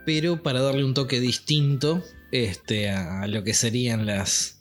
Pero 0.05 0.43
para 0.43 0.61
darle 0.61 0.83
un 0.83 0.93
toque 0.93 1.21
distinto 1.21 2.03
este, 2.31 2.89
a 2.89 3.25
lo 3.27 3.45
que 3.45 3.53
serían 3.53 4.05
las, 4.05 4.59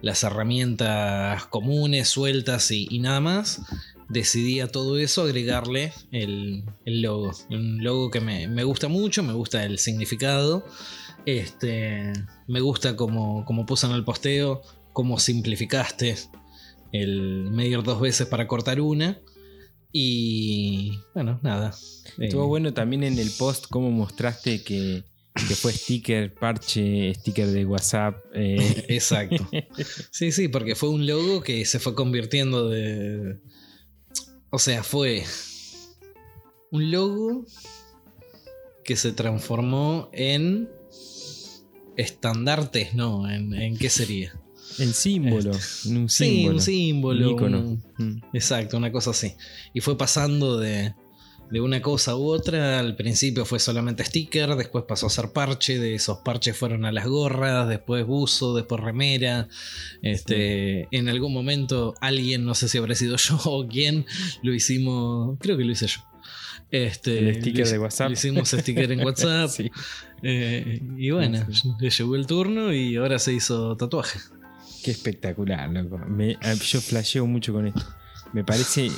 las 0.00 0.22
herramientas 0.22 1.46
comunes, 1.46 2.08
sueltas 2.08 2.70
y, 2.70 2.86
y 2.90 3.00
nada 3.00 3.20
más, 3.20 3.62
decidí 4.08 4.60
a 4.60 4.68
todo 4.68 4.98
eso 4.98 5.22
agregarle 5.22 5.92
el, 6.12 6.64
el 6.84 7.02
logo. 7.02 7.32
Un 7.50 7.82
logo 7.82 8.10
que 8.10 8.20
me, 8.20 8.48
me 8.48 8.64
gusta 8.64 8.88
mucho, 8.88 9.22
me 9.22 9.32
gusta 9.32 9.64
el 9.64 9.78
significado. 9.78 10.64
Este, 11.26 12.12
me 12.46 12.60
gusta 12.60 12.96
como, 12.96 13.44
como 13.44 13.64
puso 13.66 13.86
en 13.88 13.94
el 13.94 14.04
posteo 14.04 14.62
cómo 14.92 15.18
simplificaste 15.18 16.16
el 16.92 17.50
medir 17.50 17.82
dos 17.82 18.00
veces 18.00 18.26
para 18.26 18.46
cortar 18.46 18.80
una. 18.80 19.20
Y 19.92 20.98
bueno, 21.14 21.38
nada. 21.42 21.72
Estuvo 22.18 22.44
Eh, 22.44 22.48
bueno 22.48 22.74
también 22.74 23.04
en 23.04 23.18
el 23.18 23.30
post 23.30 23.66
cómo 23.70 23.90
mostraste 23.90 24.62
que, 24.62 25.04
que 25.34 25.54
fue 25.54 25.72
sticker, 25.72 26.34
parche, 26.34 27.14
sticker 27.14 27.46
de 27.48 27.64
WhatsApp. 27.64 28.16
eh, 28.34 28.84
Exacto. 28.88 29.48
Sí, 30.10 30.30
sí, 30.32 30.48
porque 30.48 30.74
fue 30.74 30.88
un 30.90 31.06
logo 31.06 31.42
que 31.42 31.64
se 31.64 31.78
fue 31.78 31.94
convirtiendo 31.94 32.68
de. 32.68 33.38
O 34.54 34.58
sea, 34.60 34.84
fue 34.84 35.24
un 36.70 36.92
logo 36.92 37.44
que 38.84 38.94
se 38.94 39.10
transformó 39.10 40.08
en 40.12 40.68
estandartes, 41.96 42.94
¿no? 42.94 43.28
¿En, 43.28 43.52
en 43.52 43.76
qué 43.76 43.90
sería? 43.90 44.38
el 44.78 44.94
símbolo, 44.94 45.50
en 45.86 45.96
un 45.96 46.08
Sí, 46.08 46.24
símbolo. 46.26 46.54
un 46.56 46.62
símbolo. 46.62 47.26
un 47.28 47.34
ícono. 47.34 47.58
un- 47.58 47.84
Mm. 47.98 48.22
Exacto, 48.32 48.76
una 48.76 48.92
cosa 48.92 49.10
así. 49.10 49.34
Y 49.72 49.80
fue 49.80 49.98
pasando 49.98 50.56
de, 50.58 50.94
de 51.50 51.60
una 51.60 51.80
cosa 51.82 52.16
u 52.16 52.26
otra. 52.26 52.78
Al 52.80 52.96
principio 52.96 53.44
fue 53.44 53.58
solamente 53.60 54.04
sticker, 54.04 54.56
después 54.56 54.84
pasó 54.88 55.06
a 55.06 55.10
ser 55.10 55.30
parche, 55.32 55.78
de 55.78 55.94
esos 55.94 56.18
parches 56.18 56.56
fueron 56.56 56.84
a 56.84 56.92
las 56.92 57.06
gorras, 57.06 57.68
después 57.68 58.04
buzo, 58.06 58.54
después 58.54 58.80
remera. 58.80 59.48
Este, 60.02 60.88
En 60.90 61.08
algún 61.08 61.32
momento 61.32 61.94
alguien, 62.00 62.44
no 62.44 62.54
sé 62.54 62.68
si 62.68 62.78
habrá 62.78 62.94
sido 62.94 63.16
yo 63.18 63.38
o 63.44 63.66
quién, 63.68 64.06
lo 64.42 64.52
hicimos, 64.54 65.38
creo 65.40 65.56
que 65.56 65.64
lo 65.64 65.72
hice 65.72 65.86
yo. 65.86 66.00
Este, 66.70 67.18
El 67.20 67.36
sticker 67.40 67.68
de 67.68 67.78
WhatsApp. 67.78 68.08
lo 68.08 68.12
hicimos 68.14 68.48
sticker 68.48 68.90
en 68.90 69.00
WhatsApp. 69.04 69.48
Sí. 69.50 69.70
eh, 70.22 70.80
y 70.98 71.10
bueno, 71.10 71.46
le 71.78 71.90
llegó 71.90 72.16
el 72.16 72.26
turno 72.26 72.72
y 72.72 72.96
ahora 72.96 73.18
se 73.20 73.32
hizo 73.32 73.76
tatuaje. 73.76 74.18
Qué 74.82 74.90
espectacular, 74.90 75.70
loco. 75.70 75.98
Me- 75.98 76.36
ah, 76.42 76.54
yo 76.54 76.80
flasheo 76.80 77.26
mucho 77.26 77.52
con 77.52 77.66
esto. 77.68 77.82
Me 78.32 78.42
parece. 78.44 78.90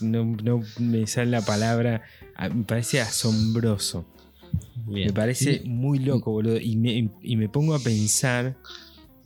No, 0.00 0.24
no 0.42 0.62
me 0.78 1.06
sale 1.06 1.30
la 1.30 1.42
palabra. 1.42 2.02
ah, 2.36 2.48
Me 2.48 2.64
parece 2.64 3.00
asombroso. 3.00 4.06
Bien. 4.86 5.08
Me 5.08 5.12
parece 5.12 5.62
muy 5.64 5.98
loco, 5.98 6.32
boludo. 6.32 6.58
Y 6.58 6.76
me, 6.76 7.10
y 7.22 7.36
me 7.36 7.48
pongo 7.48 7.74
a 7.74 7.78
pensar. 7.78 8.56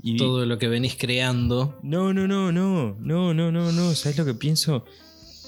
Y, 0.02 0.16
todo 0.16 0.46
lo 0.46 0.58
que 0.58 0.68
venís 0.68 0.96
creando. 0.98 1.78
No, 1.82 2.12
no, 2.14 2.26
no, 2.26 2.52
no. 2.52 2.96
No, 2.98 3.34
no, 3.34 3.52
no, 3.52 3.72
no. 3.72 3.94
¿Sabes 3.94 4.18
lo 4.18 4.24
que 4.24 4.34
pienso? 4.34 4.84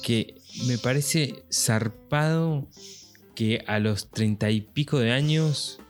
Que 0.03 0.37
me 0.67 0.79
parece 0.79 1.45
zarpado 1.51 2.67
que 3.35 3.65
a 3.67 3.79
los 3.79 4.11
treinta 4.11 4.51
y 4.51 4.61
pico 4.61 4.99
de 4.99 5.13
años 5.13 5.81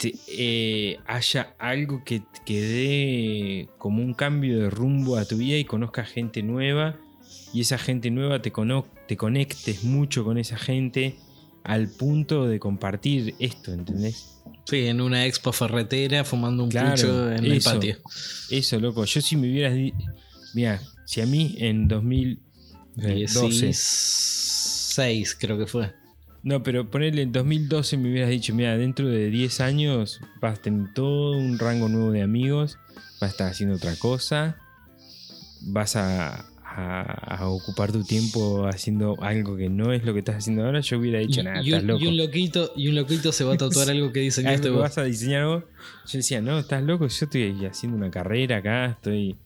te- 0.00 0.14
eh, 0.28 0.98
haya 1.06 1.54
algo 1.58 2.02
que, 2.04 2.22
que 2.46 2.60
dé 2.62 3.68
como 3.78 4.02
un 4.02 4.14
cambio 4.14 4.58
de 4.58 4.70
rumbo 4.70 5.16
a 5.18 5.26
tu 5.26 5.36
vida 5.36 5.58
y 5.58 5.64
conozcas 5.64 6.08
gente 6.08 6.42
nueva 6.42 6.96
y 7.52 7.60
esa 7.60 7.76
gente 7.78 8.10
nueva 8.10 8.40
te, 8.40 8.50
cono- 8.50 8.86
te 9.06 9.16
conectes 9.16 9.84
mucho 9.84 10.24
con 10.24 10.38
esa 10.38 10.56
gente 10.56 11.16
al 11.64 11.88
punto 11.90 12.46
de 12.46 12.58
compartir 12.58 13.34
esto, 13.38 13.72
¿entendés? 13.74 14.38
Sí, 14.64 14.86
en 14.86 15.00
una 15.02 15.26
expo 15.26 15.52
ferretera 15.52 16.24
fumando 16.24 16.64
un 16.64 16.70
Claro, 16.70 16.92
pucho 16.96 17.32
en 17.32 17.44
el 17.44 17.60
patio. 17.60 17.96
Eso, 18.50 18.80
loco. 18.80 19.04
Yo 19.04 19.20
si 19.20 19.36
me 19.36 19.50
hubieras... 19.50 19.74
Mira, 20.54 20.80
si 21.04 21.20
a 21.20 21.26
mí 21.26 21.56
en 21.58 21.86
2012... 21.88 22.38
16 23.66 25.34
creo 25.38 25.58
que 25.58 25.66
fue. 25.66 25.92
No, 26.42 26.62
pero 26.62 26.90
ponerle 26.90 27.22
en 27.22 27.32
2012 27.32 27.96
me 27.98 28.10
hubieras 28.10 28.30
dicho, 28.30 28.54
mira, 28.54 28.76
dentro 28.78 29.06
de 29.08 29.28
10 29.30 29.60
años 29.60 30.20
vas 30.40 30.58
a 30.58 30.62
tener 30.62 30.92
todo 30.94 31.36
un 31.36 31.58
rango 31.58 31.88
nuevo 31.88 32.12
de 32.12 32.22
amigos, 32.22 32.78
vas 33.20 33.22
a 33.22 33.26
estar 33.26 33.50
haciendo 33.50 33.76
otra 33.76 33.94
cosa, 33.96 34.56
vas 35.60 35.96
a, 35.96 36.46
a- 36.64 37.36
a 37.36 37.48
ocupar 37.48 37.92
tu 37.92 38.04
tiempo 38.04 38.66
haciendo 38.66 39.22
algo 39.22 39.56
que 39.56 39.68
no 39.68 39.92
es 39.92 40.02
lo 40.04 40.14
que 40.14 40.20
estás 40.20 40.36
haciendo 40.36 40.64
ahora, 40.64 40.80
yo 40.80 40.98
hubiera 40.98 41.18
dicho, 41.18 41.42
nada, 41.42 41.62
y 41.62 41.66
estás 41.68 41.84
loco. 41.84 42.04
y 42.04 42.06
un 42.06 42.16
loquito, 42.16 42.72
y 42.74 42.88
un 42.88 42.94
loquito 42.94 43.32
se 43.32 43.44
va 43.44 43.54
a 43.54 43.56
tatuar 43.58 43.90
algo 43.90 44.10
que 44.12 44.20
dice 44.20 44.42
que 44.42 44.48
Ah, 44.48 44.54
este 44.54 44.70
¿Vas 44.70 44.96
a 44.96 45.04
diseñar 45.04 45.42
algo? 45.42 45.64
Yo 46.06 46.16
decía, 46.18 46.40
no, 46.40 46.58
estás 46.58 46.82
loco, 46.82 47.06
yo 47.06 47.24
estoy 47.26 47.66
haciendo 47.66 47.98
una 47.98 48.10
carrera 48.10 48.56
acá, 48.58 48.86
estoy... 48.92 49.36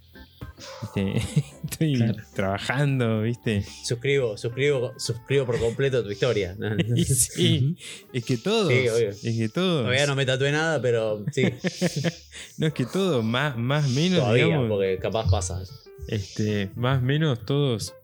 viste, 0.83 1.23
estoy 1.65 1.95
Claro. 1.97 2.15
trabajando, 2.35 3.23
¿viste? 3.23 3.65
Suscribo, 3.85 4.37
suscribo, 4.37 4.93
suscribo 4.99 5.47
por 5.47 5.59
completo 5.59 6.03
tu 6.05 6.11
historia. 6.11 6.57
Y 6.97 7.05
sí, 7.05 7.77
es 8.13 8.25
que 8.25 8.37
todos, 8.37 8.69
Sí, 8.73 8.89
obvio. 8.89 9.09
es 9.11 9.21
que 9.23 9.49
todos. 9.49 9.83
Todavía 9.83 10.07
no 10.07 10.15
me 10.17 10.27
tatué 10.27 10.53
nada, 10.53 10.81
pero 10.81 11.25
sí, 11.33 11.45
No, 12.59 12.67
es 12.69 12.73
que 12.75 12.87
todo, 12.87 13.23
más, 13.23 13.57
más 13.57 13.89
menos, 13.91 14.21
todavía, 14.21 14.45
digamos, 14.47 14.69
porque 14.69 14.99
capaz 15.01 15.31
pasa. 15.31 15.63
este, 16.09 16.71
más 16.77 17.03
menos 17.03 17.45
todos 17.47 17.95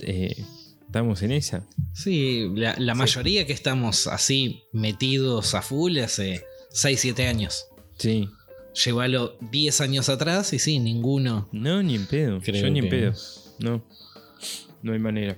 eh, 0.00 0.44
estamos 0.86 1.22
en 1.22 1.32
esa. 1.32 1.66
Sí, 1.92 2.48
la, 2.54 2.74
la 2.78 2.94
mayoría 2.94 3.46
que 3.46 3.52
estamos 3.52 4.06
así 4.06 4.62
metidos 4.72 5.54
a 5.54 5.62
full 5.62 5.98
hace 5.98 6.44
6, 6.70 7.00
7 7.00 7.26
años. 7.26 7.66
Sí. 7.98 8.28
Llévalo 8.84 9.36
10 9.40 9.80
años 9.80 10.08
atrás 10.08 10.52
y 10.52 10.58
sí, 10.58 10.78
ninguno. 10.78 11.48
No, 11.52 11.82
ni 11.82 11.94
en 11.94 12.06
pedo. 12.06 12.40
Creo 12.40 12.62
Yo 12.62 12.70
ni 12.70 12.80
en 12.80 12.88
pedo. 12.88 13.12
No. 13.58 13.82
No 14.82 14.92
hay 14.92 14.98
manera. 14.98 15.36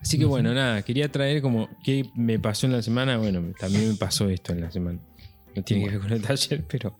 Así 0.00 0.18
que 0.18 0.24
bueno, 0.24 0.52
nada, 0.52 0.82
quería 0.82 1.10
traer 1.10 1.40
como 1.40 1.68
qué 1.84 2.10
me 2.16 2.38
pasó 2.38 2.66
en 2.66 2.72
la 2.72 2.82
semana. 2.82 3.18
Bueno, 3.18 3.52
también 3.58 3.88
me 3.88 3.94
pasó 3.94 4.28
esto 4.28 4.52
en 4.52 4.60
la 4.62 4.70
semana. 4.70 4.98
No 5.54 5.62
tiene 5.62 5.84
que 5.84 5.90
ver 5.90 6.00
con 6.00 6.12
el 6.12 6.22
taller, 6.22 6.64
pero 6.68 6.98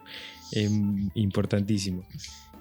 es 0.53 0.71
importantísimo. 1.15 2.07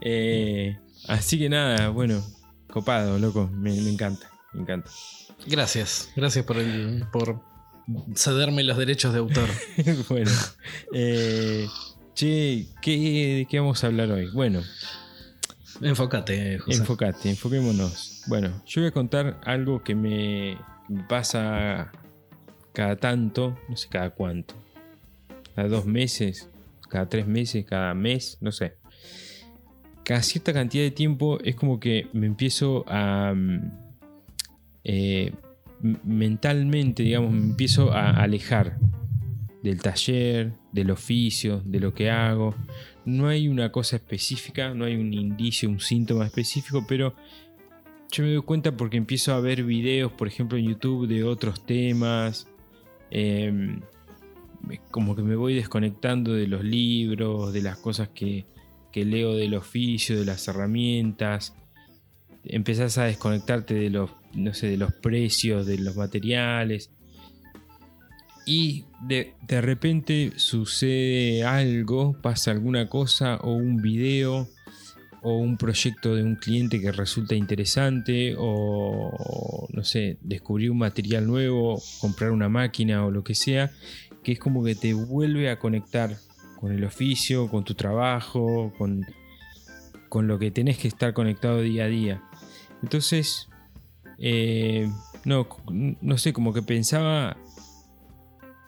Eh, 0.02 0.78
así 1.08 1.38
que 1.38 1.48
nada, 1.48 1.90
bueno, 1.90 2.26
copado, 2.68 3.20
loco. 3.20 3.50
Me, 3.54 3.72
me 3.80 3.90
encanta, 3.92 4.32
me 4.54 4.62
encanta. 4.62 4.90
Gracias, 5.48 6.10
gracias 6.16 6.44
por, 6.44 6.58
el, 6.58 7.06
por 7.12 7.42
cederme 8.16 8.64
los 8.64 8.78
derechos 8.78 9.14
de 9.14 9.20
autor. 9.20 9.50
bueno, 10.10 10.32
eh, 10.94 11.68
che, 12.22 12.68
¿qué, 12.82 13.36
¿de 13.38 13.48
qué 13.50 13.60
vamos 13.60 13.84
a 13.84 13.88
hablar 13.88 14.12
hoy? 14.12 14.30
Bueno, 14.32 14.62
Enfócate, 15.82 16.60
José. 16.60 16.78
enfocate, 16.78 17.30
enfoquémonos. 17.32 18.24
Bueno, 18.28 18.62
yo 18.68 18.82
voy 18.82 18.90
a 18.90 18.92
contar 18.92 19.42
algo 19.44 19.84
que 19.84 19.96
me, 19.96 20.58
pasa 21.10 21.92
cada 22.74 22.96
tanto, 22.98 23.58
no 23.68 23.76
sé 23.76 23.90
cada 23.90 24.12
cuánto, 24.12 24.54
cada 25.56 25.68
dos 25.68 25.88
meses, 25.88 26.48
cada 26.90 27.10
tres 27.10 27.26
meses, 27.26 27.66
cada 27.66 27.96
mes, 27.96 28.38
no 28.40 28.52
sé. 28.52 28.76
Cada 30.04 30.22
cierta 30.22 30.54
cantidad 30.54 30.84
de 30.84 30.92
tiempo 30.92 31.40
es 31.44 31.56
como 31.56 31.80
que 31.80 32.08
me 32.14 32.28
empiezo 32.28 32.86
a... 32.88 33.34
mm, 33.36 33.72
eh, 34.84 35.34
mentalmente, 36.04 37.02
digamos, 37.02 37.32
me 37.32 37.40
empiezo 37.40 37.92
a 37.92 38.12
alejar 38.12 38.78
del 39.64 39.82
taller, 39.82 40.54
del 40.72 40.92
oficio, 40.92 41.62
de 41.66 41.80
lo 41.80 41.94
que 41.94 42.10
hago. 42.10 42.56
No 43.06 43.28
hay 43.28 43.48
una 43.48 43.72
cosa 43.72 43.98
específica, 43.98 44.74
no 44.74 44.86
hay 44.86 44.96
un 44.96 45.14
indicio, 45.14 45.70
un 45.70 45.80
síntoma 45.80 46.26
específico, 46.26 46.86
pero 46.88 47.16
yo 48.12 48.24
me 48.24 48.34
doy 48.34 48.44
cuenta 48.44 48.76
porque 48.76 48.98
empiezo 48.98 49.34
a 49.34 49.40
ver 49.40 49.64
videos, 49.64 50.12
por 50.12 50.28
ejemplo, 50.28 50.58
en 50.58 50.66
YouTube 50.68 51.08
de 51.08 51.24
otros 51.24 51.66
temas. 51.66 52.48
em, 53.10 53.82
como 54.92 55.16
que 55.16 55.24
me 55.24 55.36
voy 55.36 55.56
desconectando 55.56 56.34
de 56.34 56.48
los 56.48 56.64
libros, 56.64 57.52
de 57.52 57.62
las 57.62 57.78
cosas 57.78 58.10
que, 58.10 58.46
que 58.92 59.06
leo 59.06 59.36
del 59.36 59.56
oficio, 59.56 60.18
de 60.18 60.26
las 60.26 60.48
herramientas. 60.48 61.56
Empezás 62.44 62.98
a 62.98 63.06
desconectarte 63.06 63.74
de 63.74 63.90
los, 63.90 64.12
no 64.34 64.54
sé, 64.54 64.68
de 64.68 64.78
los 64.78 64.94
precios, 64.94 65.66
de 65.66 65.78
los 65.80 65.96
materiales. 65.96 66.92
Y 68.46 68.86
de, 69.02 69.34
de 69.48 69.62
repente 69.62 70.34
sucede 70.36 71.44
algo, 71.44 72.20
pasa 72.22 72.52
alguna 72.52 72.90
cosa 72.90 73.38
o 73.38 73.54
un 73.54 73.78
video 73.78 74.48
o 75.22 75.38
un 75.38 75.58
proyecto 75.58 76.16
de 76.16 76.24
un 76.24 76.36
cliente 76.36 76.82
que 76.82 76.92
resulta 76.92 77.36
interesante 77.36 78.36
o 78.38 79.68
no 79.72 79.84
sé, 79.84 80.18
descubrir 80.22 80.72
un 80.72 80.80
material 80.80 81.28
nuevo, 81.28 81.82
comprar 82.00 82.32
una 82.32 82.50
máquina 82.50 83.06
o 83.06 83.12
lo 83.12 83.24
que 83.24 83.36
sea, 83.36 83.72
que 84.24 84.34
es 84.34 84.40
como 84.40 84.64
que 84.64 84.76
te 84.76 84.94
vuelve 84.94 85.50
a 85.50 85.60
conectar 85.60 86.18
con 86.60 86.72
el 86.72 86.84
oficio, 86.84 87.50
con 87.50 87.64
tu 87.64 87.74
trabajo, 87.74 88.74
con, 88.78 89.06
con 90.10 90.28
lo 90.28 90.40
que 90.40 90.52
tenés 90.52 90.78
que 90.78 90.88
estar 90.88 91.14
conectado 91.14 91.62
día 91.62 91.86
a 91.86 91.88
día. 91.88 92.24
Entonces, 92.84 93.48
eh, 94.18 94.90
no, 95.26 95.48
no 96.02 96.18
sé, 96.18 96.34
como 96.34 96.54
que 96.54 96.62
pensaba 96.62 97.38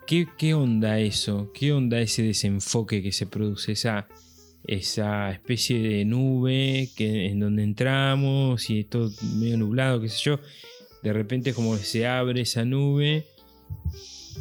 ¿Qué, 0.05 0.53
onda 0.53 0.99
eso? 0.99 1.51
¿Qué 1.53 1.71
onda 1.71 1.99
ese 1.99 2.23
desenfoque 2.23 3.01
que 3.01 3.11
se 3.11 3.25
produce? 3.25 3.71
Esa, 3.71 4.07
esa 4.67 5.31
especie 5.31 5.79
de 5.79 6.05
nube 6.05 6.89
que, 6.95 7.27
en 7.27 7.39
donde 7.39 7.63
entramos 7.63 8.69
y 8.69 8.83
todo 8.83 9.11
medio 9.37 9.57
nublado, 9.57 10.01
qué 10.01 10.09
sé 10.09 10.17
yo. 10.23 10.39
De 11.03 11.13
repente 11.13 11.53
como 11.53 11.75
que 11.77 11.83
se 11.83 12.05
abre 12.07 12.41
esa 12.41 12.63
nube 12.65 13.25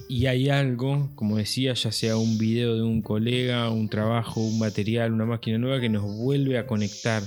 y 0.09 0.27
hay 0.27 0.49
algo, 0.49 1.11
como 1.15 1.37
decía, 1.39 1.75
ya 1.75 1.91
sea 1.93 2.17
un 2.17 2.39
video 2.39 2.75
de 2.77 2.83
un 2.83 3.01
colega, 3.03 3.71
un 3.71 3.89
trabajo, 3.89 4.41
un 4.41 4.59
material, 4.59 5.13
una 5.13 5.27
máquina 5.27 5.59
nueva 5.59 5.81
que 5.81 5.89
nos 5.89 6.05
vuelve 6.05 6.59
a 6.59 6.67
conectar 6.67 7.23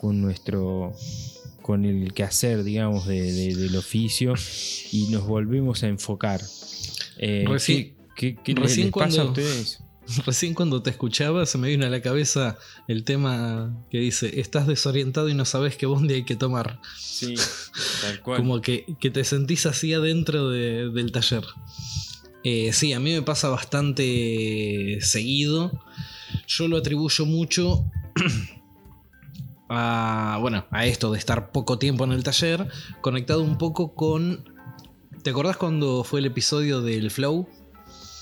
con 0.00 0.20
nuestro 0.20 0.92
con 1.62 1.84
el 1.84 2.12
quehacer, 2.12 2.64
digamos, 2.64 3.06
de- 3.06 3.32
de- 3.32 3.54
del 3.54 3.76
oficio 3.76 4.34
y 4.90 5.06
nos 5.12 5.24
volvemos 5.28 5.84
a 5.84 5.88
enfocar. 5.88 6.40
Eh, 7.18 7.44
Recién- 7.48 7.94
¿qué, 8.16 8.34
qué- 8.36 8.54
qué 8.54 8.60
recién 8.60 8.86
les 8.86 8.92
pasa 8.92 9.22
a 9.22 9.24
cuando- 9.24 9.30
ustedes? 9.42 9.78
Recién 10.26 10.52
cuando 10.54 10.82
te 10.82 10.90
escuchaba 10.90 11.46
se 11.46 11.58
me 11.58 11.68
vino 11.68 11.86
a 11.86 11.88
la 11.88 12.02
cabeza 12.02 12.58
el 12.88 13.04
tema 13.04 13.72
que 13.90 13.98
dice, 13.98 14.40
estás 14.40 14.66
desorientado 14.66 15.28
y 15.28 15.34
no 15.34 15.44
sabes 15.44 15.76
qué 15.76 15.86
bondi 15.86 16.14
hay 16.14 16.24
que 16.24 16.34
tomar. 16.36 16.80
Sí, 16.98 17.34
tal 18.02 18.20
cual. 18.20 18.38
Como 18.38 18.60
que, 18.60 18.84
que 19.00 19.10
te 19.10 19.22
sentís 19.24 19.64
así 19.66 19.94
adentro 19.94 20.50
de- 20.50 20.90
del 20.90 21.12
taller. 21.12 21.44
Eh, 22.44 22.72
sí, 22.72 22.92
a 22.92 22.98
mí 22.98 23.12
me 23.12 23.22
pasa 23.22 23.48
bastante 23.48 24.98
seguido. 25.00 25.70
Yo 26.48 26.66
lo 26.66 26.76
atribuyo 26.78 27.24
mucho 27.24 27.84
a, 29.68 30.38
bueno, 30.40 30.66
a 30.70 30.86
esto 30.86 31.12
de 31.12 31.18
estar 31.18 31.52
poco 31.52 31.78
tiempo 31.78 32.04
en 32.04 32.12
el 32.12 32.22
taller, 32.24 32.68
conectado 33.00 33.42
un 33.42 33.58
poco 33.58 33.94
con... 33.94 34.51
¿Te 35.22 35.30
acordás 35.30 35.56
cuando 35.56 36.04
fue 36.04 36.20
el 36.20 36.26
episodio 36.26 36.80
del 36.80 37.10
Flow? 37.10 37.48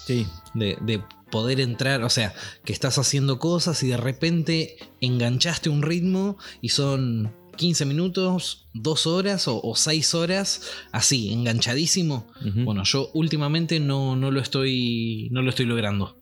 Sí, 0.07 0.26
de, 0.55 0.76
de 0.82 1.03
poder 1.30 1.61
entrar, 1.61 2.03
o 2.03 2.11
sea, 2.11 2.34
que 2.64 2.72
estás 2.72 2.98
haciendo 2.98 3.38
cosas 3.38 3.82
y 3.82 3.88
de 3.88 3.96
repente 3.96 4.76
enganchaste 5.01 5.70
un 5.70 5.82
ritmo 5.82 6.36
y 6.61 6.70
son 6.70 7.32
15 7.57 7.84
minutos, 7.84 8.68
2 8.74 9.07
horas 9.07 9.44
o, 9.46 9.72
6 9.74 10.14
horas, 10.14 10.62
así, 10.92 11.32
enganchadísimo. 11.32 12.26
Bueno, 12.64 12.84
yo 12.84 13.11
últimamente 13.12 13.80
no, 13.80 14.16
no 14.16 14.30
lo 14.30 14.40
estoy. 14.40 15.28
No 15.30 15.42
lo 15.42 15.51
estoy 15.51 15.66
logrando. 15.66 16.18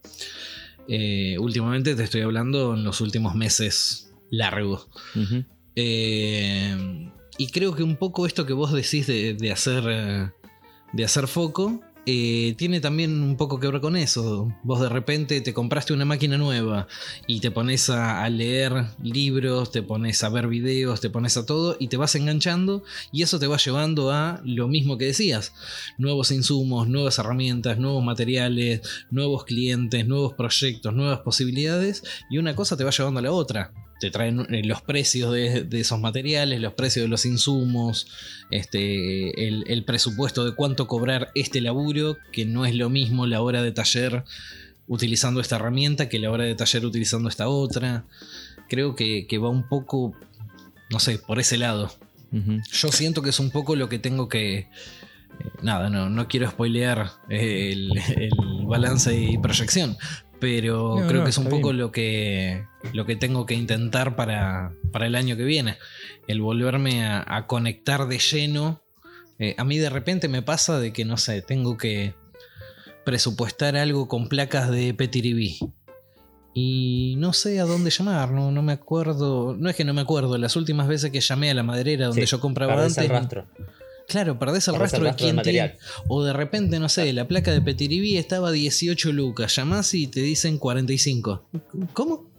Eh, 0.89 1.37
últimamente 1.39 1.95
te 1.95 2.03
estoy 2.03 2.22
hablando 2.22 2.74
en 2.74 2.83
los 2.83 3.01
últimos 3.01 3.35
meses 3.35 4.12
largos. 4.31 4.89
Eh, 5.76 7.09
y 7.37 7.47
creo 7.49 7.74
que 7.76 7.85
un 7.85 7.97
poco 7.97 8.26
esto 8.26 8.45
que 8.45 8.53
vos 8.53 8.72
decís 8.72 9.07
de, 9.07 9.35
de 9.35 9.53
hacer. 9.53 10.33
De 10.93 11.05
hacer 11.05 11.26
foco. 11.28 11.80
eh, 12.11 12.55
tiene 12.57 12.80
también 12.80 13.22
un 13.22 13.36
poco 13.36 13.61
que 13.61 13.68
ver 13.68 13.82
con 13.82 13.95
eso. 13.95 14.51
Vos 14.62 14.80
de 14.80 14.89
repente 14.89 15.43
te 15.43 15.53
compraste 15.53 15.93
una 15.93 16.07
máquina 16.07 16.39
nueva 16.39 16.86
y 17.26 17.41
te 17.41 17.51
pones 17.51 17.91
a 17.91 18.26
leer 18.30 18.86
libros, 19.03 19.70
te 19.70 19.82
pones 19.82 20.24
a 20.24 20.30
ver 20.30 20.49
videos, 20.49 21.03
te 21.03 21.11
pones 21.11 21.36
a 21.36 21.45
todo 21.45 21.76
y 21.78 21.89
te 21.89 21.99
vas 21.99 22.14
enganchando 22.14 22.82
y 23.12 23.22
eso 23.22 23.39
te 23.39 23.47
va 23.47 23.59
llevando 23.59 24.11
a 24.11 24.41
lo 24.43 24.68
mismo 24.68 24.97
que 24.97 25.05
decías. 25.05 25.53
Nuevos 25.99 26.30
insumos, 26.30 26.89
nuevas 26.89 27.18
herramientas, 27.18 27.78
nuevos 27.78 28.03
materiales, 28.03 28.80
nuevos 29.11 29.45
clientes, 29.45 30.07
nuevos 30.07 30.32
proyectos, 30.32 30.95
nuevas 30.95 31.20
posibilidades 31.20 32.03
y 32.30 32.39
una 32.39 32.57
cosa 32.57 32.78
te 32.78 32.84
va 32.84 32.91
llevando 32.91 33.20
a 33.20 33.24
la 33.24 33.32
otra. 33.32 33.74
Te 34.01 34.11
traen 34.11 34.46
eh, 34.55 34.62
los 34.64 34.80
precios 34.82 35.32
de, 35.32 35.64
de 35.64 35.80
esos 35.80 35.99
materiales, 36.01 36.61
los 36.61 36.74
precios 36.74 37.05
de 37.05 37.09
los 37.09 37.26
insumos, 37.26 38.07
este, 38.51 39.49
el, 39.49 39.64
el 39.66 39.84
presupuesto 39.84 40.44
de 40.44 40.55
cuánto 40.55 40.86
cobrar 40.86 41.30
este 41.34 41.61
laburo, 41.61 42.16
que 42.32 42.44
no 42.44 42.64
es 42.64 42.74
lo 42.74 42.90
mismo 42.90 43.26
la 43.26 43.40
hora 43.42 43.62
de 43.62 43.72
taller 43.72 44.24
utilizando 44.86 45.40
esta 45.40 45.57
herramienta 45.57 46.09
que 46.09 46.18
la 46.18 46.30
hora 46.30 46.44
de 46.44 46.55
taller 46.55 46.86
utilizando 46.86 47.28
esta 47.28 47.49
otra. 47.49 48.05
Creo 48.68 48.94
que, 48.94 49.26
que 49.26 49.38
va 49.38 49.49
un 49.49 49.66
poco, 49.68 50.14
no 50.90 51.01
sé, 51.01 51.18
por 51.18 51.40
ese 51.40 51.57
lado. 51.59 51.90
Yo 52.70 52.92
siento 52.92 53.22
que 53.22 53.30
es 53.30 53.40
un 53.40 53.51
poco 53.51 53.74
lo 53.76 53.88
que 53.88 53.99
tengo 53.99 54.28
que. 54.28 54.59
eh, 54.59 54.68
Nada, 55.62 55.88
no, 55.88 56.11
no 56.11 56.28
quiero 56.28 56.51
spoilear 56.51 57.11
eh, 57.30 57.72
el, 57.72 57.99
el 58.16 58.66
balance 58.66 59.18
y 59.18 59.38
proyección. 59.38 59.96
Pero 60.41 60.97
No, 61.01 61.07
creo 61.09 61.18
no, 61.20 61.24
que 61.24 61.30
es 61.30 61.39
un 61.39 61.49
poco 61.49 61.68
bien. 61.68 61.78
lo 61.78 61.91
que, 61.93 62.64
lo 62.93 63.05
que 63.07 63.16
tengo 63.16 63.45
que 63.47 63.55
intentar 63.55 64.14
para, 64.16 64.72
para 64.93 65.07
el 65.07 65.14
año 65.16 65.36
que 65.36 65.45
viene. 65.45 65.78
El 66.26 66.41
volverme 66.41 67.05
a, 67.05 67.24
a 67.26 67.47
conectar 67.47 68.07
de 68.07 68.18
lleno. 68.18 68.82
Eh, 69.41 69.55
a 69.59 69.64
mí 69.64 69.78
de 69.78 69.91
repente 69.91 70.28
me 70.28 70.43
pasa 70.43 70.78
de 70.78 70.93
que, 70.93 71.05
no 71.05 71.16
sé, 71.16 71.43
tengo 71.43 71.76
que 71.76 72.14
presupuestar 73.05 73.76
algo 73.76 74.07
con 74.09 74.28
placas 74.28 74.70
de 74.70 74.95
Petiribí. 74.95 75.59
Y 76.55 77.14
no 77.18 77.32
sé 77.32 77.61
a 77.61 77.64
dónde 77.64 77.91
llamar, 77.91 78.30
no, 78.32 78.51
no 78.51 78.62
me 78.62 78.72
acuerdo. 78.72 79.55
No 79.57 79.68
es 79.70 79.76
que 79.76 79.84
no 79.84 79.95
me 79.95 80.01
acuerdo, 80.01 80.36
las 80.39 80.57
últimas 80.57 80.89
veces 80.89 81.11
que 81.12 81.20
llamé 81.20 81.51
a 81.51 81.55
la 81.55 81.62
maderera 81.62 82.07
donde 82.07 82.22
Sí, 82.26 82.30
yo 82.30 82.41
compraba 82.41 82.74
antes. 82.82 82.99
el 82.99 83.09
rastro. 83.09 83.47
Claro, 84.09 84.38
perdés 84.38 84.66
el 84.68 84.72
Perdés 84.74 84.92
rastro, 84.92 84.98
el 84.98 85.04
de 85.04 85.09
rastro 85.11 85.26
del 85.26 85.34
quién 85.36 85.42
tiene. 85.44 85.61
material. 85.68 85.78
O 86.09 86.24
de 86.24 86.32
repente, 86.32 86.78
no 86.80 86.88
sé, 86.88 87.12
la 87.12 87.28
placa 87.28 87.52
de 87.52 87.61
Petiribí 87.61 88.16
estaba 88.16 88.50
18 88.50 89.12
lucas. 89.12 89.54
Llamás 89.54 89.92
y 89.94 90.06
te 90.09 90.20
dicen 90.20 90.59
45. 90.59 91.48
¿Cómo? 91.92 92.30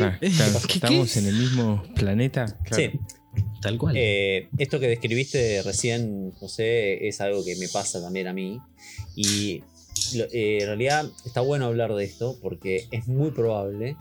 Ah, 0.00 0.16
¿Qué? 0.20 0.30
claro, 0.30 0.52
¿Qué? 0.68 0.74
estamos 0.74 1.16
en 1.16 1.26
el 1.26 1.34
mismo 1.34 1.82
planeta. 1.96 2.56
Claro. 2.64 2.92
Sí, 2.92 2.98
Tal 3.60 3.76
cual. 3.76 3.94
Eh, 3.96 4.48
esto 4.58 4.78
que 4.80 4.88
describiste 4.88 5.62
recién, 5.62 6.30
José, 6.32 7.06
es 7.08 7.20
algo 7.20 7.44
que 7.44 7.56
me 7.56 7.68
pasa 7.68 8.00
también 8.00 8.26
a 8.28 8.32
mí. 8.32 8.58
Y 9.16 9.62
lo- 10.14 10.24
eh, 10.32 10.58
en 10.60 10.66
realidad 10.66 11.06
está 11.26 11.40
bueno 11.40 11.66
hablar 11.66 11.92
de 11.94 12.04
esto 12.04 12.38
porque 12.40 12.86
es 12.90 13.06
muy 13.08 13.30
probable 13.32 13.96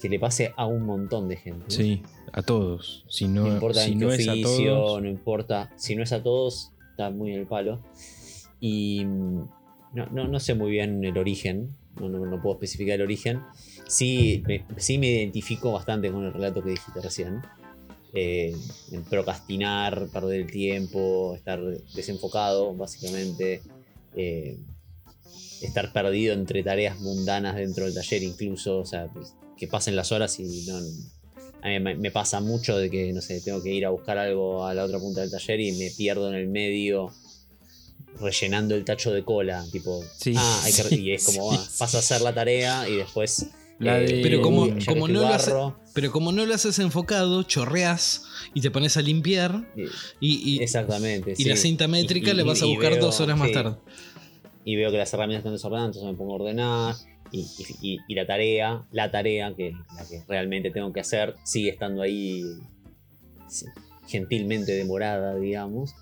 que 0.00 0.08
le 0.08 0.18
pase 0.18 0.52
a 0.56 0.66
un 0.66 0.84
montón 0.84 1.28
de 1.28 1.36
gente. 1.36 1.64
Sí, 1.68 2.02
a 2.32 2.42
todos. 2.42 3.04
Si 3.08 3.28
no, 3.28 3.46
No 3.46 3.54
importa 3.54 3.80
si 3.84 3.92
en 3.92 3.98
qué 3.98 4.04
no 4.04 4.12
es 4.12 4.28
a 4.28 4.34
todos. 4.42 5.02
no 5.02 5.08
importa. 5.08 5.72
Si 5.76 5.94
no 5.96 6.02
es 6.02 6.12
a 6.12 6.22
todos, 6.22 6.72
está 6.90 7.10
muy 7.10 7.32
en 7.32 7.40
el 7.40 7.46
palo. 7.46 7.80
Y 8.60 9.04
mm, 9.04 9.48
no, 9.94 10.06
no- 10.12 10.28
no 10.28 10.40
sé 10.40 10.54
muy 10.54 10.70
bien 10.70 11.04
el 11.04 11.16
origen. 11.18 11.76
No, 12.00 12.08
no- 12.08 12.26
no 12.26 12.42
puedo 12.42 12.54
especificar 12.56 12.96
el 12.96 13.02
origen. 13.02 13.40
Sí 13.86 14.42
me, 14.46 14.64
sí 14.76 14.98
me 14.98 15.08
identifico 15.10 15.72
bastante 15.72 16.10
con 16.10 16.24
el 16.24 16.32
relato 16.32 16.62
que 16.62 16.70
dijiste 16.70 17.00
recién. 17.00 17.40
Eh, 18.14 18.54
en 18.92 19.02
procrastinar, 19.04 20.08
perder 20.12 20.40
el 20.42 20.50
tiempo, 20.50 21.34
estar 21.34 21.60
desenfocado, 21.94 22.74
básicamente. 22.74 23.62
eh, 24.18 24.58
estar 25.62 25.92
perdido 25.92 26.32
entre 26.34 26.62
tareas 26.62 26.98
mundanas 27.00 27.56
dentro 27.56 27.84
del 27.84 27.94
taller, 27.94 28.22
incluso. 28.22 28.78
O 28.78 28.84
sea, 28.86 29.08
que 29.56 29.66
pasen 29.66 29.96
las 29.96 30.12
horas 30.12 30.38
y 30.38 30.66
no, 30.66 30.76
a 31.62 31.68
mí 31.68 31.80
me, 31.80 32.10
pasa 32.10 32.40
mucho 32.40 32.76
de 32.76 32.90
que, 32.90 33.12
no 33.12 33.20
sé, 33.20 33.40
tengo 33.40 33.62
que 33.62 33.72
ir 33.72 33.86
a 33.86 33.90
buscar 33.90 34.18
algo 34.18 34.64
a 34.66 34.74
la 34.74 34.84
otra 34.84 34.98
punta 34.98 35.20
del 35.22 35.30
taller 35.30 35.60
y 35.60 35.72
me 35.72 35.90
pierdo 35.90 36.28
en 36.28 36.34
el 36.36 36.48
medio 36.48 37.12
rellenando 38.20 38.74
el 38.74 38.84
tacho 38.84 39.12
de 39.12 39.24
cola. 39.24 39.64
Tipo, 39.72 40.02
Sí. 40.18 40.34
ah, 40.36 40.62
hay 40.64 40.72
que, 40.72 40.94
y 40.96 41.12
es 41.12 41.24
como, 41.24 41.50
Sí, 41.52 41.58
ah, 41.60 41.68
paso 41.78 41.96
a 41.96 42.00
hacer 42.00 42.20
la 42.22 42.32
tarea 42.34 42.88
y 42.88 42.96
después. 42.96 43.46
La 43.78 44.00
eh, 44.00 44.06
de- 44.06 44.22
Pero 44.22 44.40
como- 44.40 44.68
como 44.86 45.06
no 45.06 45.20
lo 45.20 45.26
hace- 45.28 45.50
barro, 45.52 45.78
Pero 45.92 46.10
como 46.10 46.32
no 46.32 46.46
lo 46.46 46.54
haces 46.54 46.78
enfocado, 46.78 47.42
chorreás 47.42 48.22
y 48.54 48.60
te 48.62 48.70
pones 48.70 48.96
a 48.96 49.02
limpiar 49.02 49.70
y- 50.20 50.62
exactamente. 50.62 51.32
y 51.32 51.36
sí. 51.36 51.44
la 51.44 51.56
cinta 51.56 51.86
métrica 51.86 52.28
Y- 52.28 52.32
y- 52.32 52.36
le 52.36 52.42
vas 52.42 52.62
a 52.62 52.66
buscar 52.66 52.92
veo- 52.92 53.02
dos 53.02 53.20
horas 53.20 53.36
más 53.38 53.48
sí, 53.48 53.54
tarde. 53.54 53.76
Y 54.64 54.76
veo 54.76 54.90
que 54.90 54.96
las 54.96 55.12
herramientas 55.12 55.40
están 55.40 55.52
desordenadas, 55.52 55.88
entonces 55.94 56.10
me 56.10 56.16
pongo 56.16 56.32
a 56.32 56.36
ordenar. 56.36 56.94
Y, 57.32 58.14
la 58.14 58.26
tarea, 58.26 58.86
la 58.92 59.10
tarea 59.10 59.54
que, 59.54 59.72
la 59.72 60.06
que 60.08 60.22
realmente 60.28 60.70
tengo 60.70 60.92
que 60.92 61.00
hacer, 61.00 61.34
sigue 61.44 61.70
estando 61.70 62.02
ahí 62.02 62.42
gentilmente 64.06 64.72
demorada, 64.72 65.36
digamos. 65.36 65.94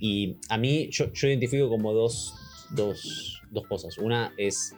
Y 0.00 0.36
a 0.48 0.58
mí, 0.58 0.88
yo, 0.90 1.12
yo 1.12 1.28
identifico 1.28 1.68
como 1.68 1.92
dos, 1.92 2.34
dos, 2.70 3.42
dos 3.50 3.66
cosas. 3.66 3.98
Una 3.98 4.32
es 4.36 4.74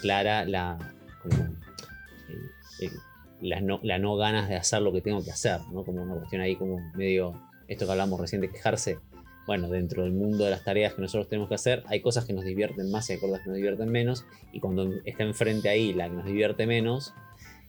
clara 0.00 0.44
la, 0.44 0.78
como, 1.22 1.42
eh, 1.44 2.80
eh, 2.80 2.90
la, 3.40 3.60
no, 3.98 4.16
ganas 4.16 4.48
de 4.48 4.56
hacer 4.56 4.82
lo 4.82 4.92
que 4.92 5.00
tengo 5.00 5.22
que 5.22 5.30
hacer, 5.30 5.60
¿no? 5.72 5.84
Como 5.84 6.02
una 6.02 6.14
cuestión 6.16 6.42
ahí 6.42 6.56
como 6.56 6.78
medio, 6.94 7.40
esto 7.68 7.86
que 7.86 7.92
hablamos 7.92 8.20
recién 8.20 8.40
quejarse, 8.40 8.98
bueno, 9.48 9.68
dentro 9.68 10.04
del 10.04 10.12
mundo 10.12 10.44
de 10.44 10.50
las 10.50 10.62
tareas 10.62 10.92
que 10.94 11.00
nosotros 11.02 11.26
tenemos 11.28 11.48
que 11.48 11.54
hacer, 11.56 11.82
hay 11.86 12.00
cosas 12.02 12.24
que 12.26 12.32
nos 12.34 12.44
divierten 12.44 12.90
más 12.90 13.08
y 13.08 13.14
hay 13.14 13.18
cosas 13.18 13.40
que 13.40 13.46
nos 13.48 13.56
divierten 13.56 13.88
menos, 13.88 14.24
y 14.52 14.60
cuando 14.60 14.92
está 15.06 15.24
enfrente 15.24 15.68
ahí 15.70 15.94
la 15.94 16.08
que 16.08 16.14
nos 16.16 16.26
divierte 16.26 16.66
menos, 16.66 17.14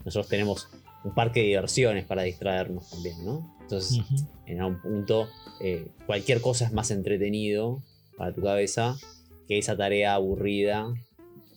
nosotros 0.05 0.27
tenemos 0.27 0.67
un 1.05 1.15
parque 1.15 1.39
de 1.39 1.45
diversiones 1.47 2.05
para 2.05 2.23
distraernos 2.23 2.89
también, 2.89 3.23
¿no? 3.25 3.55
Entonces, 3.61 4.01
en 4.45 4.59
algún 4.59 4.81
punto, 4.81 5.29
eh, 5.61 5.87
cualquier 6.05 6.41
cosa 6.41 6.65
es 6.65 6.73
más 6.73 6.91
entretenido 6.91 7.81
para 8.17 8.33
tu 8.33 8.41
cabeza 8.41 8.97
que 9.47 9.57
esa 9.57 9.77
tarea 9.77 10.15
aburrida, 10.15 10.85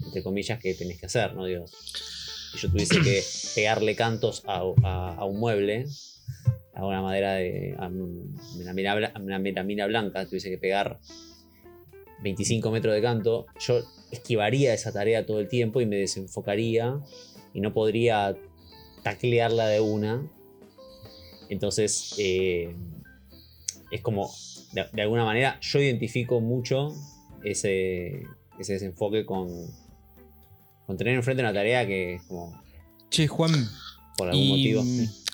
entre 0.06 0.22
comillas, 0.22 0.60
que 0.60 0.72
tenés 0.74 1.00
que 1.00 1.06
hacer, 1.06 1.34
¿no? 1.34 1.46
Digo, 1.46 1.66
si 1.66 2.58
yo 2.58 2.70
tuviese 2.70 3.00
que 3.00 3.22
pegarle 3.56 3.96
cantos 3.96 4.44
a, 4.46 4.62
a- 4.84 5.14
a 5.16 5.24
un 5.24 5.40
mueble, 5.40 5.86
a 6.74 6.86
una 6.86 7.02
madera 7.02 7.34
de. 7.34 7.74
a 7.78 7.86
una 7.88 8.94
bla- 8.94 9.12
una 9.20 9.38
melamina 9.38 9.86
blanca, 9.86 10.24
tuviese 10.26 10.50
que 10.50 10.58
pegar 10.58 10.98
25 12.22 12.70
metros 12.70 12.94
de 12.94 13.02
canto, 13.02 13.46
yo 13.58 13.80
esquivaría 14.10 14.72
esa 14.74 14.92
tarea 14.92 15.26
todo 15.26 15.40
el 15.40 15.48
tiempo 15.48 15.80
y 15.80 15.86
me 15.86 15.96
desenfocaría 15.96 17.00
y 17.52 17.60
no 17.60 17.72
podría 17.72 18.36
taclearla 19.02 19.66
de 19.66 19.80
una. 19.80 20.30
Entonces, 21.48 22.14
eh, 22.18 22.74
es 23.90 24.00
como, 24.00 24.30
de, 24.72 24.86
de 24.92 25.02
alguna 25.02 25.24
manera, 25.24 25.58
yo 25.60 25.80
identifico 25.80 26.40
mucho 26.40 26.94
ese, 27.44 28.22
ese 28.58 28.74
desenfoque 28.74 29.26
con, 29.26 29.48
con 30.86 30.96
tener 30.96 31.14
enfrente 31.14 31.42
una 31.42 31.52
tarea 31.52 31.86
que 31.86 32.14
es 32.14 32.22
como 32.22 32.62
Che, 33.10 33.26
Juan, 33.26 33.52
por 34.16 34.28
algún 34.30 34.44
y 34.44 34.48
motivo. 34.48 34.82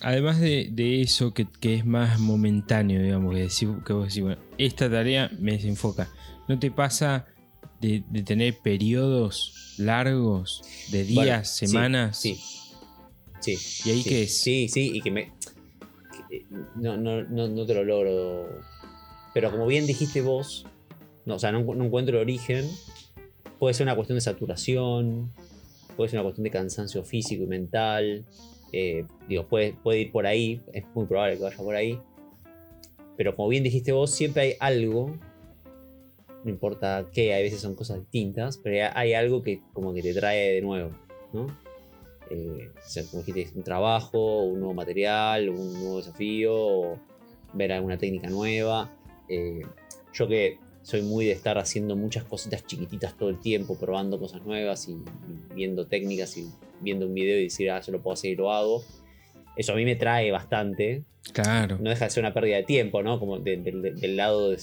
Además 0.00 0.40
de, 0.40 0.68
de 0.72 1.00
eso 1.02 1.32
que, 1.34 1.46
que 1.60 1.74
es 1.74 1.84
más 1.86 2.18
momentáneo, 2.18 3.02
digamos, 3.02 3.34
que, 3.34 3.44
decís- 3.44 3.84
que 3.84 3.92
vos 3.92 4.08
decís, 4.08 4.22
bueno, 4.22 4.40
esta 4.58 4.90
tarea 4.90 5.30
me 5.38 5.52
desenfoca. 5.52 6.10
¿No 6.48 6.58
te 6.58 6.70
pasa 6.70 7.26
de, 7.80 8.02
de 8.08 8.22
tener 8.22 8.58
periodos 8.62 9.74
largos 9.78 10.62
de 10.90 11.04
días, 11.04 11.14
Bueno, 11.14 11.44
sí, 11.44 11.66
semanas? 11.66 12.18
Sí. 12.18 12.38
Sí. 13.40 13.56
¿Y 13.84 13.90
ahí 13.92 14.02
sí, 14.02 14.08
qué 14.08 14.22
es? 14.22 14.40
Sí, 14.40 14.68
sí, 14.68 14.90
y 14.94 15.00
que 15.00 15.10
me. 15.10 15.32
que, 16.28 16.36
eh, 16.38 16.46
no, 16.76 16.96
no, 16.96 17.22
no, 17.22 17.48
no 17.48 17.66
te 17.66 17.74
lo 17.74 17.84
logro. 17.84 18.48
Pero 19.34 19.50
como 19.50 19.66
bien 19.66 19.86
dijiste 19.86 20.20
vos, 20.22 20.66
no, 21.24 21.36
o 21.36 21.38
sea, 21.38 21.52
no 21.52 21.60
encuentro 21.60 22.16
el 22.16 22.22
origen. 22.22 22.68
Puede 23.58 23.74
ser 23.74 23.84
una 23.86 23.94
cuestión 23.94 24.16
de 24.16 24.20
saturación, 24.22 25.32
puede 25.96 26.08
ser 26.10 26.18
una 26.18 26.24
cuestión 26.24 26.44
de 26.44 26.50
cansancio 26.50 27.04
físico 27.04 27.44
y 27.44 27.46
mental. 27.46 28.24
Eh, 28.72 29.04
digo, 29.28 29.46
puede, 29.46 29.72
puede 29.82 30.00
ir 30.00 30.12
por 30.12 30.26
ahí, 30.26 30.60
es 30.72 30.84
muy 30.94 31.06
probable 31.06 31.36
que 31.36 31.42
vaya 31.42 31.56
por 31.56 31.74
ahí. 31.74 32.00
Pero 33.16 33.34
como 33.34 33.48
bien 33.48 33.64
dijiste 33.64 33.92
vos, 33.92 34.10
siempre 34.10 34.42
hay 34.42 34.54
algo, 34.60 35.16
no 36.44 36.50
importa 36.50 37.06
qué, 37.12 37.34
a 37.34 37.38
veces 37.38 37.60
son 37.60 37.74
cosas 37.74 37.98
distintas, 38.00 38.58
pero 38.58 38.90
hay- 38.94 39.14
algo 39.14 39.42
que 39.42 39.60
como 39.72 39.92
que 39.92 40.02
te 40.02 40.14
trae 40.14 40.54
de 40.54 40.62
nuevo, 40.62 40.90
¿no? 41.32 41.46
eh, 42.30 42.70
o 42.76 42.88
sea, 42.88 43.02
como 43.10 43.22
dijiste, 43.22 43.56
un 43.56 43.64
trabajo, 43.64 44.42
un 44.44 44.60
nuevo 44.60 44.74
material, 44.74 45.48
un 45.48 45.72
nuevo 45.72 45.96
desafío, 45.96 46.54
o 46.54 46.98
ver 47.54 47.72
alguna 47.72 47.96
técnica 47.96 48.28
nueva. 48.28 48.90
Eh, 49.28 49.62
yo 50.12 50.28
que 50.28 50.58
soy 50.88 51.02
muy 51.02 51.26
de 51.26 51.32
estar 51.32 51.58
haciendo 51.58 51.96
muchas 51.96 52.24
cositas 52.24 52.64
chiquititas 52.64 53.14
todo 53.14 53.28
el 53.28 53.38
tiempo, 53.40 53.78
probando 53.78 54.18
cosas 54.18 54.40
nuevas 54.46 54.88
y, 54.88 54.92
y 54.92 55.54
viendo 55.54 55.86
técnicas 55.86 56.34
y 56.38 56.48
viendo 56.80 57.06
un 57.06 57.12
video 57.12 57.38
y 57.38 57.42
decir, 57.44 57.70
ah, 57.70 57.78
yo 57.82 57.92
lo 57.92 58.00
puedo 58.02 58.14
hacer 58.14 58.30
y 58.30 58.36
lo 58.36 58.50
hago. 58.50 58.82
Eso 59.54 59.72
a 59.72 59.76
mí 59.76 59.84
me 59.84 59.96
trae 59.96 60.30
bastante. 60.30 61.04
Claro. 61.34 61.76
No 61.78 61.90
deja 61.90 62.06
de 62.06 62.10
ser 62.10 62.22
una 62.24 62.32
pérdida 62.32 62.56
de 62.56 62.62
tiempo, 62.62 63.02
¿no? 63.02 63.18
Como 63.20 63.38
de- 63.38 63.58
de- 63.58 63.72
de- 63.72 63.92
del 63.92 64.16
lado... 64.16 64.48
de- 64.50 64.62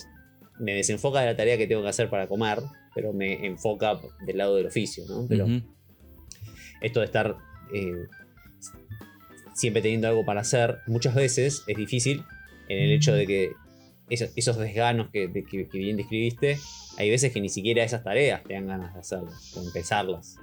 me 0.60 0.74
desenfoca 0.74 1.20
de 1.20 1.28
la 1.28 1.36
tarea 1.36 1.58
que 1.60 1.68
tengo 1.68 1.84
que 1.84 1.90
hacer 1.90 2.10
para 2.10 2.28
comer, 2.28 2.58
pero 2.96 3.14
me 3.14 3.46
enfoca 3.46 4.00
del 4.26 4.38
lado 4.38 4.56
del 4.56 4.66
oficio, 4.66 5.04
¿no? 5.08 5.28
Pero, 5.30 5.46
esto 6.82 7.02
de 7.02 7.06
estar 7.06 7.36
eh, 7.72 7.92
siempre 9.54 9.82
teniendo 9.84 10.08
algo 10.08 10.26
para 10.26 10.42
hacer, 10.42 10.80
muchas 10.88 11.14
veces 11.14 11.64
es 11.68 11.78
difícil 11.78 12.24
en 12.68 12.80
el 12.80 12.92
hecho 12.94 13.14
de 13.14 13.28
que 13.28 13.52
esos, 14.10 14.30
esos 14.36 14.58
desganos 14.58 15.10
que, 15.12 15.28
de- 15.28 15.44
que- 15.46 15.68
que 15.68 15.78
bien 15.78 15.98
describiste, 15.98 16.58
hay 16.98 17.10
veces 17.10 17.32
que 17.34 17.42
ni 17.42 17.50
siquiera 17.50 17.84
esas 17.84 18.04
tareas 18.04 18.44
te 18.44 18.54
dan 18.54 18.68
ganas 18.68 18.94
de 18.94 19.00
hacerlas, 19.00 19.56
o 19.58 19.62
empezarlas. 19.64 20.38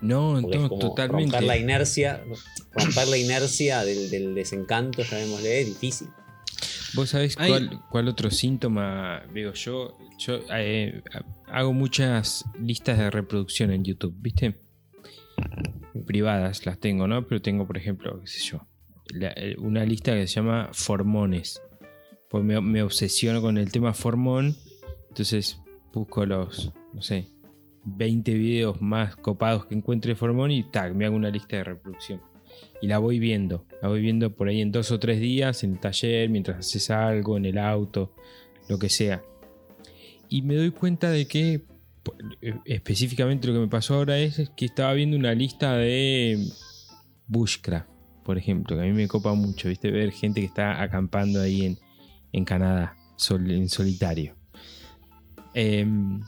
No, 0.00 0.38
Porque 0.40 0.58
no, 0.58 0.62
es 0.64 0.68
como 0.68 0.80
totalmente. 0.80 1.32
romper 1.32 1.42
la 1.42 1.56
inercia, 1.56 2.22
romper 2.72 3.08
la 3.08 3.16
inercia 3.18 3.84
del, 3.84 4.10
del 4.10 4.34
desencanto, 4.34 5.02
llamémosle, 5.02 5.60
es 5.60 5.66
difícil. 5.66 6.08
¿Vos 6.94 7.10
sabés 7.10 7.36
cuál, 7.36 7.80
cuál 7.90 8.08
otro 8.08 8.30
síntoma 8.30 9.22
veo 9.32 9.52
yo? 9.52 9.98
Yo 10.18 10.38
eh, 10.54 11.02
hago 11.48 11.72
muchas 11.74 12.44
listas 12.58 12.96
de 12.96 13.10
reproducción 13.10 13.70
en 13.70 13.84
YouTube, 13.84 14.14
¿viste? 14.18 14.54
Privadas 16.06 16.64
las 16.64 16.78
tengo, 16.78 17.06
¿no? 17.08 17.26
Pero 17.26 17.42
tengo, 17.42 17.66
por 17.66 17.76
ejemplo, 17.76 18.20
qué 18.20 18.26
sé 18.26 18.40
yo, 18.40 18.66
la- 19.08 19.32
eh, 19.36 19.56
una 19.58 19.84
lista 19.84 20.14
que 20.14 20.26
se 20.26 20.34
llama 20.34 20.70
Formones. 20.72 21.60
Pues 22.36 22.62
me, 22.62 22.82
obsesiono 22.82 23.40
con 23.40 23.56
el 23.56 23.72
tema 23.72 23.94
Formón. 23.94 24.54
Entonces 25.08 25.58
busco 25.90 26.26
los, 26.26 26.70
no 26.92 27.00
sé, 27.00 27.28
20 27.84 28.34
videos 28.34 28.82
más 28.82 29.16
copados 29.16 29.64
que 29.64 29.74
encuentre 29.74 30.10
de 30.10 30.16
Formón 30.16 30.50
y 30.50 30.62
tac, 30.64 30.92
me 30.94 31.06
hago 31.06 31.16
una 31.16 31.30
lista 31.30 31.56
de 31.56 31.64
reproducción 31.64 32.20
y 32.82 32.88
la 32.88 32.98
voy 32.98 33.18
viendo. 33.18 33.64
La 33.80 33.88
voy 33.88 34.02
viendo 34.02 34.36
por 34.36 34.48
ahí 34.48 34.60
en 34.60 34.70
dos 34.70 34.90
o 34.90 34.98
tres 34.98 35.18
días, 35.18 35.64
en 35.64 35.72
el 35.72 35.80
taller, 35.80 36.28
mientras 36.28 36.58
haces 36.58 36.90
algo, 36.90 37.38
en 37.38 37.46
el 37.46 37.56
auto, 37.56 38.12
lo 38.68 38.78
que 38.78 38.90
sea. 38.90 39.22
Y 40.28 40.42
me 40.42 40.56
doy 40.56 40.72
cuenta 40.72 41.10
de 41.10 41.26
que 41.26 41.62
eh, 42.42 42.54
específicamente 42.66 43.46
lo 43.46 43.54
que 43.54 43.60
me 43.60 43.68
pasó 43.68 43.94
ahora 43.94 44.18
es, 44.18 44.38
es 44.38 44.50
que 44.50 44.66
estaba 44.66 44.92
viendo 44.92 45.16
una 45.16 45.34
lista 45.34 45.74
de 45.74 46.38
bushcraft, 47.28 47.88
por 48.26 48.36
ejemplo, 48.36 48.76
que 48.76 48.82
a 48.82 48.86
mí 48.86 48.92
me 48.92 49.08
copa 49.08 49.32
mucho, 49.32 49.70
¿viste? 49.70 49.90
Ver 49.90 50.12
gente 50.12 50.42
que 50.42 50.46
está 50.46 50.82
acampando 50.82 51.40
ahí 51.40 51.64
en, 51.64 51.85
en 52.32 52.44
Canadá, 52.44 52.96
en 53.30 53.68
solitario. 53.68 54.36
Em, 55.54 56.20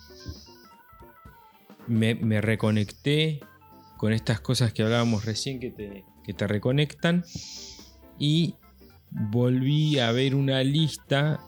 me, 1.86 2.40
reconecté 2.40 3.40
con 3.96 4.12
estas 4.12 4.40
cosas 4.40 4.72
que 4.72 4.82
hablábamos 4.82 5.24
recién 5.24 5.60
que 5.60 5.70
te, 5.70 6.04
que 6.24 6.32
te 6.32 6.46
reconectan 6.46 7.24
y 8.18 8.54
volví 9.10 9.98
a 9.98 10.12
ver 10.12 10.34
una 10.34 10.62
lista 10.62 11.40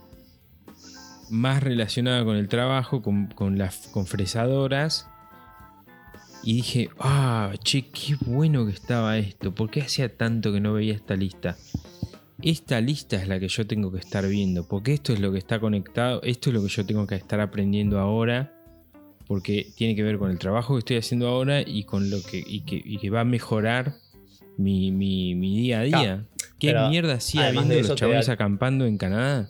más 1.30 1.62
relacionada 1.62 2.24
con 2.24 2.36
el 2.36 2.48
trabajo, 2.48 3.02
con, 3.02 3.28
con 3.28 3.56
las 3.56 3.88
con 3.88 4.06
fresadoras. 4.06 5.06
Y 6.42 6.54
dije, 6.54 6.88
ah, 6.98 7.52
che, 7.62 7.90
qué 7.90 8.16
bueno 8.26 8.66
que 8.66 8.72
estaba 8.72 9.18
esto. 9.18 9.54
¿Por 9.54 9.70
qué 9.70 9.82
hacía 9.82 10.16
tanto 10.16 10.52
que 10.52 10.60
no 10.60 10.72
veía 10.72 10.94
esta 10.94 11.14
lista? 11.14 11.56
Esta 12.42 12.80
lista 12.80 13.16
es 13.16 13.28
la 13.28 13.38
que 13.38 13.48
yo 13.48 13.66
tengo 13.66 13.90
que 13.92 13.98
estar 13.98 14.26
viendo. 14.26 14.66
Porque 14.66 14.94
esto 14.94 15.12
es 15.12 15.20
lo 15.20 15.32
que 15.32 15.38
está 15.38 15.60
conectado. 15.60 16.22
Esto 16.22 16.50
es 16.50 16.54
lo 16.54 16.62
que 16.62 16.68
yo 16.68 16.86
tengo 16.86 17.06
que 17.06 17.14
estar 17.16 17.40
aprendiendo 17.40 17.98
ahora. 17.98 18.52
Porque 19.26 19.72
tiene 19.76 19.94
que 19.94 20.02
ver 20.02 20.18
con 20.18 20.30
el 20.30 20.38
trabajo 20.38 20.74
que 20.74 20.78
estoy 20.80 20.96
haciendo 20.96 21.28
ahora 21.28 21.60
y 21.62 21.84
con 21.84 22.10
lo 22.10 22.22
que, 22.22 22.42
y 22.44 22.60
que, 22.62 22.80
y 22.84 22.98
que 22.98 23.10
va 23.10 23.20
a 23.20 23.24
mejorar 23.24 23.94
mi, 24.56 24.90
mi- 24.90 25.34
mi 25.34 25.56
día 25.60 25.80
a 25.80 25.82
día. 25.84 26.26
¿Qué 26.58 26.74
mierda 26.74 27.14
hacía 27.14 27.50
viendo 27.50 27.74
los 27.76 27.94
chavales 27.94 28.26
da- 28.26 28.32
acampando 28.34 28.86
en 28.86 28.98
Canadá? 28.98 29.48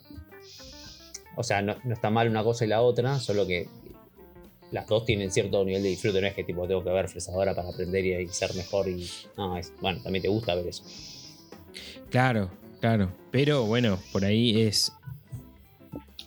O 1.36 1.42
sea, 1.42 1.62
no, 1.62 1.76
no 1.84 1.94
está 1.94 2.10
mal 2.10 2.28
una 2.28 2.44
cosa 2.44 2.64
y 2.66 2.68
la 2.68 2.82
otra, 2.82 3.18
solo 3.18 3.46
que 3.46 3.68
las 4.70 4.86
dos 4.86 5.04
tienen 5.06 5.30
cierto 5.30 5.64
nivel 5.64 5.82
de 5.82 5.88
disfrute. 5.88 6.20
No 6.20 6.26
es 6.26 6.34
que 6.34 6.44
tipo 6.44 6.66
tengo 6.68 6.84
que 6.84 6.90
ver 6.90 7.08
fresadora 7.08 7.54
para 7.54 7.70
aprender 7.70 8.04
y, 8.04 8.14
y 8.14 8.28
ser 8.28 8.54
mejor. 8.54 8.86
y 8.88 9.08
No, 9.38 9.56
es, 9.56 9.72
bueno, 9.80 10.00
también 10.02 10.22
te 10.22 10.28
gusta 10.28 10.54
ver 10.54 10.66
eso. 10.66 10.84
Claro, 12.10 12.50
claro. 12.80 13.12
Pero 13.30 13.64
bueno, 13.66 13.98
por 14.12 14.24
ahí 14.24 14.60
es. 14.62 14.92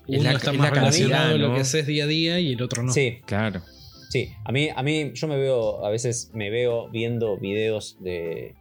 es 0.08 0.20
Uno 0.20 0.24
la- 0.24 0.32
está 0.34 0.52
es 0.52 0.58
más 0.58 0.70
la 0.70 0.76
relacionado 0.76 1.36
a 1.36 1.38
lo 1.38 1.48
¿no? 1.50 1.56
que 1.56 1.62
haces 1.62 1.86
día 1.88 2.06
a 2.06 2.08
día 2.08 2.40
y 2.40 2.54
el 2.54 2.62
otro 2.62 2.84
no. 2.84 2.92
Sí, 2.94 3.20
Claro. 3.26 3.62
sí. 4.10 4.32
A 4.46 4.52
mí, 4.52 4.70
a 4.74 4.82
mí, 4.84 5.12
yo 5.14 5.28
me 5.28 5.38
veo, 5.38 5.86
a 5.86 5.90
veces 5.90 6.32
me 6.34 6.50
veo 6.50 6.90
viendo 6.90 7.38
videos 7.38 7.98
de 8.00 8.56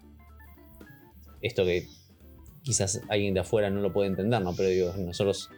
esto 1.40 1.64
que 1.64 1.86
quizás 2.62 3.01
alguien 3.09 3.34
de 3.34 3.40
afuera 3.40 3.70
no 3.70 3.80
lo 3.80 3.93
puede 3.93 4.09
entender, 4.09 4.40
¿no? 4.40 4.55
Pero 4.55 4.68
digo, 4.68 4.95
nosotros 4.99 5.51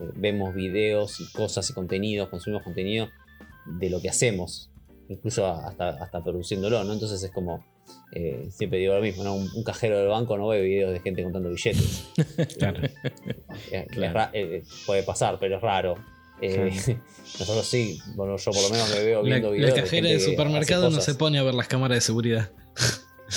eh, 0.00 0.04
vemos 0.16 0.54
videos 0.54 1.20
y 1.20 1.30
cosas 1.32 1.68
y 1.70 1.74
contenidos, 1.74 2.28
consumimos 2.28 2.62
contenido 2.64 3.08
de 3.66 3.90
lo 3.90 4.00
que 4.00 4.08
hacemos, 4.08 4.70
incluso 5.08 5.46
hasta, 5.46 5.90
hasta 5.90 6.22
produciéndolo, 6.22 6.82
¿no? 6.84 6.92
Entonces 6.92 7.22
es 7.22 7.30
como, 7.30 7.64
eh, 8.12 8.48
siempre 8.50 8.78
digo 8.78 8.94
lo 8.94 9.00
mismo, 9.02 9.24
¿no? 9.24 9.34
Un, 9.34 9.48
un 9.54 9.62
cajero 9.64 9.98
del 9.98 10.08
banco 10.08 10.36
no 10.38 10.48
ve 10.48 10.60
videos 10.62 10.92
de 10.92 11.00
gente 11.00 11.22
contando 11.22 11.50
billetes. 11.50 12.08
Claro. 12.58 12.82
Eh, 12.84 12.92
es 13.70 13.86
Claro. 13.88 14.14
ra- 14.14 14.30
eh, 14.32 14.62
puede 14.86 15.02
pasar, 15.02 15.38
pero 15.40 15.56
es 15.56 15.62
raro. 15.62 15.94
Eh, 16.40 16.70
Nosotros 17.38 17.66
sí, 17.66 17.98
bueno, 18.14 18.36
yo 18.36 18.50
por 18.50 18.62
lo 18.62 18.70
menos 18.70 18.90
me 18.94 19.02
veo 19.04 19.22
La, 19.22 19.28
viendo 19.28 19.48
la 19.50 19.54
videos. 19.56 19.70
cajera 19.74 19.90
gente 20.08 20.08
de 20.14 20.20
supermercado 20.20 20.90
no 20.90 21.00
se 21.00 21.14
pone 21.14 21.38
a 21.38 21.42
ver 21.42 21.54
las 21.54 21.66
cámaras 21.68 21.96
de 21.96 22.00
seguridad. 22.02 22.50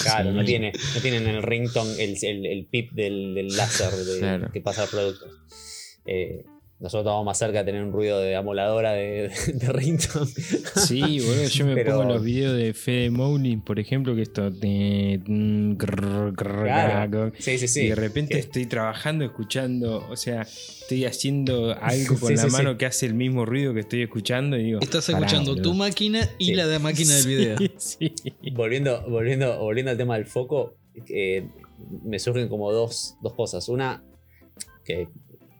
Claro, 0.03 0.29
Sí. 0.31 0.35
no, 0.37 0.43
tiene, 0.45 0.71
no 0.95 1.01
tienen 1.01 1.27
el 1.27 1.41
ringtone, 1.41 2.03
el, 2.03 2.17
el, 2.23 2.45
el 2.45 2.65
pip 2.67 2.91
del, 2.91 3.33
del 3.35 3.47
láser 3.55 3.91
de- 3.91 4.19
Claro. 4.19 4.51
que 4.51 4.61
pasa 4.61 4.83
al 4.83 4.89
producto. 4.89 5.25
Eh, 6.05 6.43
nosotros 6.79 7.01
estamos 7.11 7.25
más 7.25 7.37
cerca 7.37 7.59
de 7.59 7.65
tener 7.65 7.83
un 7.83 7.91
ruido 7.91 8.19
de 8.21 8.35
amoladora 8.37 8.93
de, 8.93 9.29
de 9.53 9.67
ringtone. 9.73 10.27
Sí, 10.75 11.01
boludo, 11.19 11.43
yo 11.49 11.65
me 11.65 11.75
Pero- 11.75 11.97
pongo 11.97 12.13
los 12.13 12.23
videos 12.23 12.55
de 12.57 12.73
Fede 12.73 13.09
Mouling, 13.09 13.61
por 13.61 13.79
ejemplo, 13.79 14.15
que 14.15 14.21
esto. 14.21 14.49
mm, 14.49 15.75
Claro. 15.75 17.31
Sí, 17.37 17.57
sí, 17.57 17.67
sí. 17.67 17.81
Y 17.81 17.89
de 17.89 17.95
repente 17.95 18.37
estoy 18.39 18.65
trabajando, 18.65 19.25
escuchando, 19.25 20.05
o 20.09 20.15
sea, 20.15 20.43
estoy 20.43 21.05
haciendo 21.05 21.75
algo 21.79 22.15
con 22.19 22.29
Sí, 22.29 22.35
la 22.35 22.43
sí, 22.43 22.49
mano 22.51 22.71
sí. 22.71 22.77
que 22.77 22.85
hace 22.85 23.05
el 23.05 23.13
mismo 23.13 23.45
ruido 23.45 23.73
que 23.73 23.81
estoy 23.81 24.01
escuchando 24.03 24.57
y 24.57 24.63
digo. 24.63 24.79
Estás 24.81 25.05
"Pará, 25.07 25.19
escuchando 25.19 25.51
boludo". 25.51 25.63
tu 25.63 25.73
máquina 25.73 26.29
y 26.37 26.45
Sí. 26.45 26.53
la 26.55 26.67
de 26.67 26.79
máquina 26.79 27.15
del 27.15 27.27
video. 27.27 27.57
Sí, 27.77 28.13
sí. 28.23 28.33
volviendo, 28.53 29.01
volviendo, 29.09 29.57
volviendo 29.59 29.91
al 29.91 29.97
tema 29.97 30.15
del 30.15 30.25
foco, 30.25 30.75
eh, 31.09 31.47
me 32.03 32.19
surgen 32.19 32.47
como 32.49 32.71
dos, 32.71 33.15
dos 33.21 33.33
cosas. 33.33 33.67
Una, 33.69 34.03
que 34.83 35.07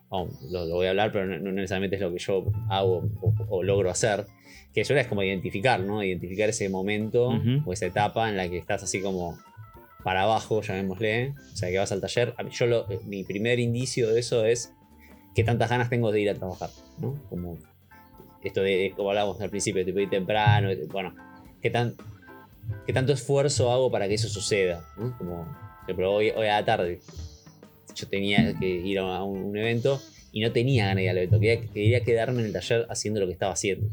vamos, 0.10 0.41
lo, 0.49 0.66
lo 0.66 0.76
voy 0.76 0.88
a 0.88 0.89
hablar, 0.91 1.12
pero 1.12 1.26
no, 1.26 1.38
no 1.39 1.51
necesariamente 1.51 1.95
es 1.95 2.01
lo 2.01 2.12
que 2.12 2.20
yo 2.20 2.51
hago 2.70 3.10
o, 3.22 3.34
o 3.49 3.64
logro 3.64 3.89
hacer. 3.89 4.26
Que 4.74 4.82
eso 4.82 4.93
es 4.95 5.07
como 5.07 5.24
identificar, 5.24 5.80
¿no? 5.80 6.03
Identificar 6.03 6.49
ese 6.49 6.70
momento 6.70 7.30
Ujú. 7.30 7.64
o 7.66 7.74
esa 7.74 7.88
etapa 7.88 8.30
en 8.30 8.38
la 8.38 8.47
que 8.49 8.57
estás 8.57 8.84
así 8.84 9.01
como 9.01 9.38
para 10.03 10.24
abajo, 10.24 10.62
llamémosle. 10.62 11.34
O 11.53 11.55
sea, 11.55 11.70
que 11.70 11.78
vas 11.80 11.91
al 11.91 12.01
taller. 12.01 12.34
Yo 12.51 12.66
lo- 12.68 12.89
eh, 12.91 12.99
mi 13.05 13.24
primer 13.24 13.60
indicio 13.60 14.10
de 14.10 14.20
eso 14.20 14.45
es 14.45 14.72
que 15.34 15.43
tantas 15.43 15.70
ganas 15.70 15.89
tengo 15.89 16.12
de 16.12 16.22
ir 16.22 16.30
a 16.30 16.36
trabajar, 16.36 16.70
¿no? 16.99 17.16
Como 17.30 17.57
esto 18.43 18.62
de, 18.62 18.93
como 18.95 19.10
hablábamos 19.10 19.41
al 19.41 19.49
principio, 19.49 19.84
tipo 19.84 19.99
ir 19.99 20.10
temprano, 20.10 20.70
bueno, 20.91 21.14
qué 21.62 21.70
tan 21.70 21.95
qué 22.86 22.93
tanto 22.93 23.12
esfuerzo 23.14 23.72
hago 23.72 23.89
para 23.91 24.07
que 24.07 24.14
eso 24.14 24.28
suceda, 24.30 24.86
¿no? 24.97 25.18
Como, 25.18 25.47
ejemplo, 25.84 26.14
hoy, 26.14 26.30
hoy 26.30 26.47
a 26.47 26.60
la 26.60 26.66
tarde 26.66 26.99
yo 28.00 28.08
tenía 28.08 28.54
que 28.60 28.68
ir 28.68 29.00
a 29.00 29.24
un, 29.24 29.43
un 29.43 29.58
evento 29.58 30.02
y 30.32 30.41
no 30.41 30.52
tenía 30.52 30.86
ganas 30.86 30.97
de 30.97 31.04
ir 31.04 31.10
al 31.10 31.18
evento, 31.18 31.39
quería, 31.39 31.62
quería 31.62 32.02
quedarme 32.02 32.41
en 32.41 32.47
el 32.47 32.54
taller 32.54 32.86
haciendo 32.89 33.20
lo 33.20 33.26
que 33.26 33.34
estaba 33.34 33.54
haciendo. 33.54 33.88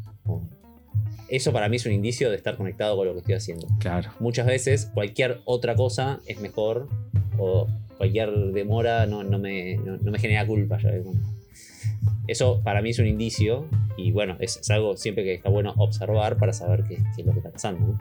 Eso 1.28 1.52
para 1.52 1.68
mí 1.68 1.76
es 1.76 1.86
un 1.86 1.92
indicio 1.92 2.30
de 2.30 2.36
estar 2.36 2.56
conectado 2.56 2.96
con 2.96 3.06
lo 3.06 3.12
que 3.14 3.20
estoy 3.20 3.34
haciendo. 3.34 3.66
Claro. 3.80 4.10
Muchas 4.20 4.46
veces 4.46 4.90
cualquier 4.94 5.40
otra 5.44 5.74
cosa 5.74 6.20
es 6.26 6.40
mejor 6.40 6.88
o 7.38 7.66
cualquier 7.96 8.30
demora 8.52 9.06
no, 9.06 9.24
no 9.24 9.38
me, 9.38 9.76
no, 9.76 9.96
no 9.96 10.10
me 10.12 10.18
genera 10.18 10.46
culpa. 10.46 10.78
ya 10.78 10.90
bueno. 10.90 11.35
Eso 12.28 12.60
para 12.62 12.82
mí 12.82 12.90
es 12.90 12.98
un 12.98 13.06
indicio 13.06 13.68
y 13.96 14.12
bueno, 14.12 14.36
es, 14.40 14.56
es 14.58 14.70
algo 14.70 14.96
siempre 14.96 15.24
que 15.24 15.34
está 15.34 15.48
bueno 15.48 15.72
observar 15.76 16.36
para 16.38 16.52
saber 16.52 16.84
qué, 16.88 16.96
qué 17.14 17.22
es 17.22 17.26
lo 17.26 17.32
que 17.32 17.38
está 17.38 17.50
pasando. 17.50 17.86
¿no? 17.86 17.98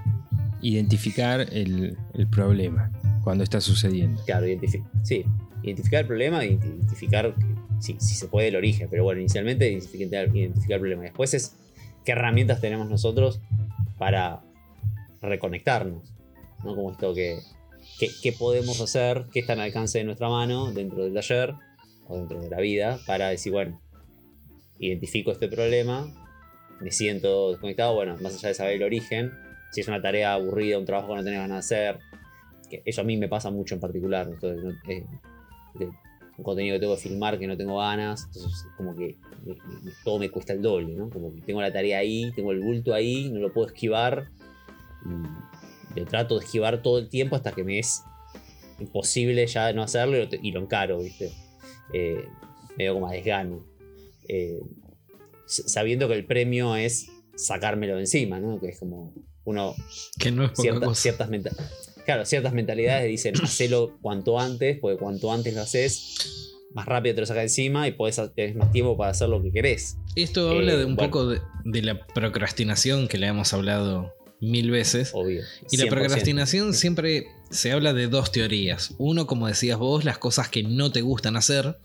Identificar 0.61 1.41
el, 1.51 1.97
el 2.13 2.27
problema 2.27 2.91
cuando 3.23 3.43
está 3.43 3.61
sucediendo. 3.61 4.21
Claro, 4.25 4.45
identifi- 4.47 4.83
sí, 5.03 5.25
identificar 5.63 6.01
el 6.01 6.07
problema 6.07 6.43
identificar 6.45 7.35
si, 7.79 7.95
si 7.99 8.15
se 8.15 8.27
puede 8.27 8.47
el 8.47 8.55
origen, 8.55 8.87
pero 8.89 9.03
bueno, 9.03 9.19
inicialmente 9.21 9.69
identificar, 9.69 10.35
identificar 10.35 10.75
el 10.75 10.79
problema. 10.81 11.03
Después 11.03 11.33
es 11.33 11.55
qué 12.03 12.13
herramientas 12.13 12.61
tenemos 12.61 12.89
nosotros 12.89 13.41
para 13.97 14.41
reconectarnos, 15.21 16.13
¿no? 16.63 16.75
Como 16.75 16.91
esto 16.91 17.13
que, 17.13 17.39
que- 17.99 18.09
qué 18.21 18.31
podemos 18.31 18.79
hacer, 18.81 19.25
qué 19.31 19.39
está 19.41 19.53
al 19.53 19.59
alcance 19.61 19.99
de 19.99 20.03
nuestra 20.03 20.29
mano 20.29 20.71
dentro 20.71 21.03
del 21.03 21.13
taller 21.13 21.53
o 22.07 22.17
dentro 22.17 22.39
de 22.41 22.49
la 22.49 22.59
vida 22.59 22.99
para 23.07 23.29
decir, 23.29 23.51
bueno, 23.51 23.81
identifico 24.79 25.31
este 25.31 25.47
problema, 25.47 26.07
me 26.79 26.91
siento 26.91 27.51
desconectado, 27.51 27.93
bueno, 27.95 28.17
más 28.21 28.35
allá 28.35 28.49
de 28.49 28.53
saber 28.53 28.73
el 28.75 28.83
origen, 28.83 29.31
si 29.71 29.81
es 29.81 29.87
una 29.87 30.01
tarea 30.01 30.33
aburrida, 30.33 30.77
un 30.77 30.85
trabajo 30.85 31.09
que 31.09 31.15
no 31.15 31.23
tenés 31.23 31.39
ganas 31.39 31.69
de 31.69 31.75
hacer, 31.77 31.99
eso 32.85 33.01
a 33.01 33.03
mí 33.03 33.17
me 33.17 33.27
pasa 33.27 33.51
mucho 33.51 33.75
en 33.75 33.81
particular. 33.81 34.29
esto 34.29 34.47
de- 34.47 34.75
eh, 34.89 35.05
un 36.37 36.43
contenido 36.43 36.75
que 36.75 36.79
tengo 36.81 36.95
que 36.95 37.01
filmar 37.01 37.39
que 37.39 37.47
no 37.47 37.55
tengo 37.55 37.77
ganas, 37.77 38.25
entonces 38.25 38.65
como 38.75 38.93
que 38.95 39.15
todo 40.03 40.19
me 40.19 40.29
cuesta 40.29 40.51
el 40.51 40.61
doble, 40.61 40.93
¿no? 40.93 41.09
Como 41.09 41.33
que 41.33 41.41
tengo 41.41 41.61
la 41.61 41.71
tarea 41.71 41.99
ahí, 41.99 42.29
tengo 42.35 42.51
el 42.51 42.59
bulto 42.59 42.93
ahí, 42.93 43.29
no 43.29 43.39
lo 43.39 43.53
puedo 43.53 43.67
esquivar 43.67 44.27
lo 45.95 46.05
trato 46.05 46.37
de 46.37 46.45
esquivar 46.45 46.81
todo 46.81 46.99
el 46.99 47.09
tiempo 47.09 47.35
hasta 47.35 47.51
que 47.51 47.63
me 47.63 47.79
es 47.79 48.03
imposible 48.79 49.45
ya 49.47 49.71
no 49.73 49.83
hacerlo 49.83 50.17
y 50.41 50.51
lo, 50.51 50.59
encaro, 50.59 50.99
¿viste? 50.99 51.31
Eh, 51.93 52.27
como 52.91 53.07
a 53.07 53.11
desgano. 53.11 53.63
Eh, 54.27 54.59
sabiendo 55.45 56.07
que 56.07 56.15
el 56.15 56.25
premio 56.25 56.75
es 56.75 57.07
sacármelo 57.35 57.95
de 57.95 58.01
encima, 58.01 58.39
¿no? 58.39 58.59
Que 58.59 58.69
es 58.69 58.79
como 58.79 59.13
uno 59.43 59.75
Que 60.19 60.31
no 60.31 60.43
es 60.45 60.49
poca 60.51 60.61
cierta- 60.61 60.85
cosa. 60.87 61.01
ciertas 61.01 61.29
menta- 61.29 61.51
claro, 62.05 62.25
ciertas 62.25 62.53
mentalidades 62.53 63.07
dicen 63.09 63.35
hacelo 63.43 63.97
cuanto 64.01 64.39
antes, 64.39 64.79
porque 64.79 64.97
cuanto 64.97 65.31
antes 65.31 65.53
lo 65.53 65.61
haces, 65.61 66.51
más 66.73 66.85
rápido 66.85 67.15
te 67.15 67.21
lo 67.21 67.27
sacas 67.27 67.43
encima 67.43 67.87
y 67.87 67.91
podés, 67.93 68.19
tenés 68.35 68.55
más 68.55 68.71
tiempo 68.71 68.97
para 68.97 69.11
hacer 69.11 69.29
lo 69.29 69.41
que 69.41 69.51
querés. 69.51 69.97
Esto 70.15 70.49
habla 70.49 70.73
Eh, 70.73 70.77
de 70.77 70.85
un 70.85 70.95
bueno. 70.95 71.11
poco 71.11 71.27
de, 71.27 71.41
de 71.65 71.81
la 71.83 72.05
procrastinación 72.07 73.07
que 73.07 73.17
le 73.17 73.27
hemos 73.27 73.53
hablado 73.53 74.13
mil 74.41 74.71
veces. 74.71 75.11
Obvio. 75.13 75.41
Y 75.71 75.77
la 75.77 75.85
100%. 75.85 75.89
procrastinación 75.89 76.73
siempre 76.73 77.27
se 77.49 77.71
habla 77.71 77.93
de 77.93 78.07
dos 78.07 78.31
teorías. 78.31 78.95
Uno, 78.97 79.27
como 79.27 79.47
decías 79.47 79.77
vos, 79.77 80.03
las 80.03 80.17
cosas 80.17 80.49
que 80.49 80.63
no 80.63 80.91
te 80.91 81.01
gustan 81.01 81.37
hacer. 81.37 81.77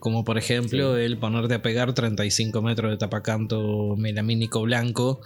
Como 0.00 0.24
por 0.24 0.36
ejemplo 0.38 0.96
Sí. 0.96 1.02
el 1.02 1.18
ponerte 1.18 1.54
a 1.54 1.62
pegar 1.62 1.92
35 1.92 2.60
metros 2.62 2.90
de 2.90 2.96
tapacanto 2.96 3.94
melamínico 3.96 4.62
blanco. 4.62 5.20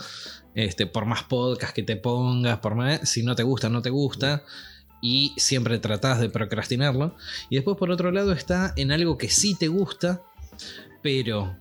Este, 0.54 0.86
por 0.86 1.06
más 1.06 1.22
podcast 1.24 1.74
que 1.74 1.82
te 1.82 1.96
pongas, 1.96 2.58
por 2.58 2.74
más, 2.74 3.08
si 3.08 3.22
no 3.22 3.34
te 3.34 3.42
gusta, 3.42 3.68
no 3.70 3.80
te 3.82 3.90
gusta. 3.90 4.44
Y 5.00 5.32
siempre 5.36 5.78
tratás 5.78 6.20
de 6.20 6.28
procrastinarlo. 6.28 7.14
Y 7.50 7.56
después 7.56 7.76
por 7.76 7.90
otro 7.90 8.10
lado 8.10 8.32
está 8.32 8.72
en 8.76 8.90
algo 8.92 9.16
que 9.18 9.28
sí 9.28 9.54
te 9.54 9.68
gusta, 9.68 10.22
pero 11.02 11.56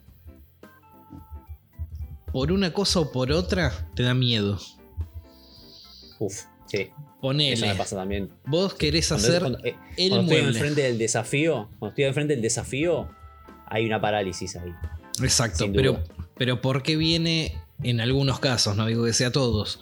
por 2.32 2.52
una 2.52 2.74
cosa 2.74 3.00
o 3.02 3.12
por 3.12 3.32
otra 3.32 3.90
te 3.96 4.04
da 4.04 4.14
miedo. 4.14 4.60
Uf, 6.20 6.44
sí. 6.68 6.90
Eso 7.24 7.28
Ponele, 7.30 7.68
me 7.68 7.76
pasa 7.76 7.96
también. 7.96 8.30
vos 8.46 8.74
querés 8.74 9.08
Cuando, 9.08 9.28
hacer 9.28 9.40
cuando- 9.42 9.60
eh, 9.60 9.76
el 9.98 10.10
cuando 10.10 10.34
estoy 10.34 10.48
enfrente 10.50 10.82
del 10.82 10.98
desafío, 10.98 11.70
cuando 11.80 11.90
estoy 11.94 12.04
enfrente 12.04 12.34
del 12.34 12.42
desafío, 12.42 13.08
hay 13.68 13.86
una 13.86 14.02
parálisis 14.02 14.58
ahí. 14.58 14.72
Exacto, 15.22 15.72
pero, 15.74 16.04
pero 16.38 16.60
¿por 16.62 16.84
qué 16.84 16.98
viene 16.98 17.56
en 17.82 18.02
algunos 18.02 18.40
casos? 18.40 18.76
No 18.76 18.86
digo 18.88 19.06
que 19.06 19.14
sea 19.14 19.32
todos. 19.32 19.80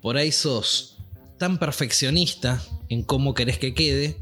Por 0.00 0.16
ahí 0.16 0.30
sos 0.30 0.98
tan 1.38 1.58
perfeccionista 1.58 2.62
en 2.88 3.02
cómo 3.02 3.34
querés 3.34 3.58
que 3.58 3.74
quede, 3.74 4.16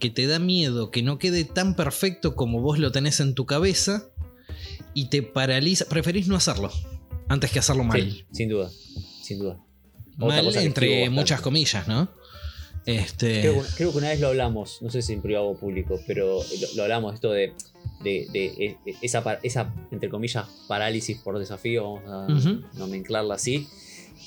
que 0.00 0.08
te 0.10 0.26
da 0.26 0.38
miedo 0.38 0.90
que 0.90 1.02
no 1.02 1.18
quede 1.18 1.44
tan 1.44 1.76
perfecto 1.76 2.34
como 2.34 2.60
vos 2.60 2.78
lo 2.78 2.92
tenés 2.92 3.20
en 3.20 3.34
tu 3.34 3.44
cabeza 3.46 4.08
y 4.94 5.10
te 5.10 5.22
paraliza. 5.22 5.84
Preferís 5.86 6.28
no 6.28 6.36
hacerlo 6.36 6.70
antes 7.28 7.50
que 7.50 7.58
hacerlo 7.58 7.84
mal. 7.84 8.00
Sí, 8.00 8.24
sin 8.32 8.48
duda. 8.48 8.70
Sin 9.22 9.38
duda. 9.38 9.58
Mal 10.16 10.52
que 10.52 10.60
entre 10.62 11.10
muchas 11.10 11.40
comillas, 11.40 11.86
¿no? 11.88 12.08
Este, 12.86 13.40
Creo, 13.40 13.62
que- 13.62 13.68
creo 13.76 13.92
que 13.92 13.98
una 13.98 14.08
vez 14.10 14.20
lo 14.20 14.28
hablamos, 14.28 14.80
no 14.80 14.90
sé 14.90 15.02
si 15.02 15.12
en 15.12 15.20
privado 15.22 15.46
o 15.48 15.56
público, 15.58 16.00
pero 16.06 16.38
lo, 16.60 16.68
lo 16.76 16.82
hablamos 16.84 17.14
esto 17.14 17.32
de, 17.32 17.52
de- 18.02 18.28
de, 18.32 18.76
esa, 19.02 19.24
pa- 19.24 19.40
esa, 19.42 19.74
entre 19.90 20.08
comillas, 20.08 20.46
parálisis 20.68 21.18
por 21.18 21.38
desafío, 21.38 21.94
vamos 22.04 22.46
a 22.46 22.50
Ujú. 22.50 22.62
nomenclarla 22.74 23.34
así, 23.34 23.66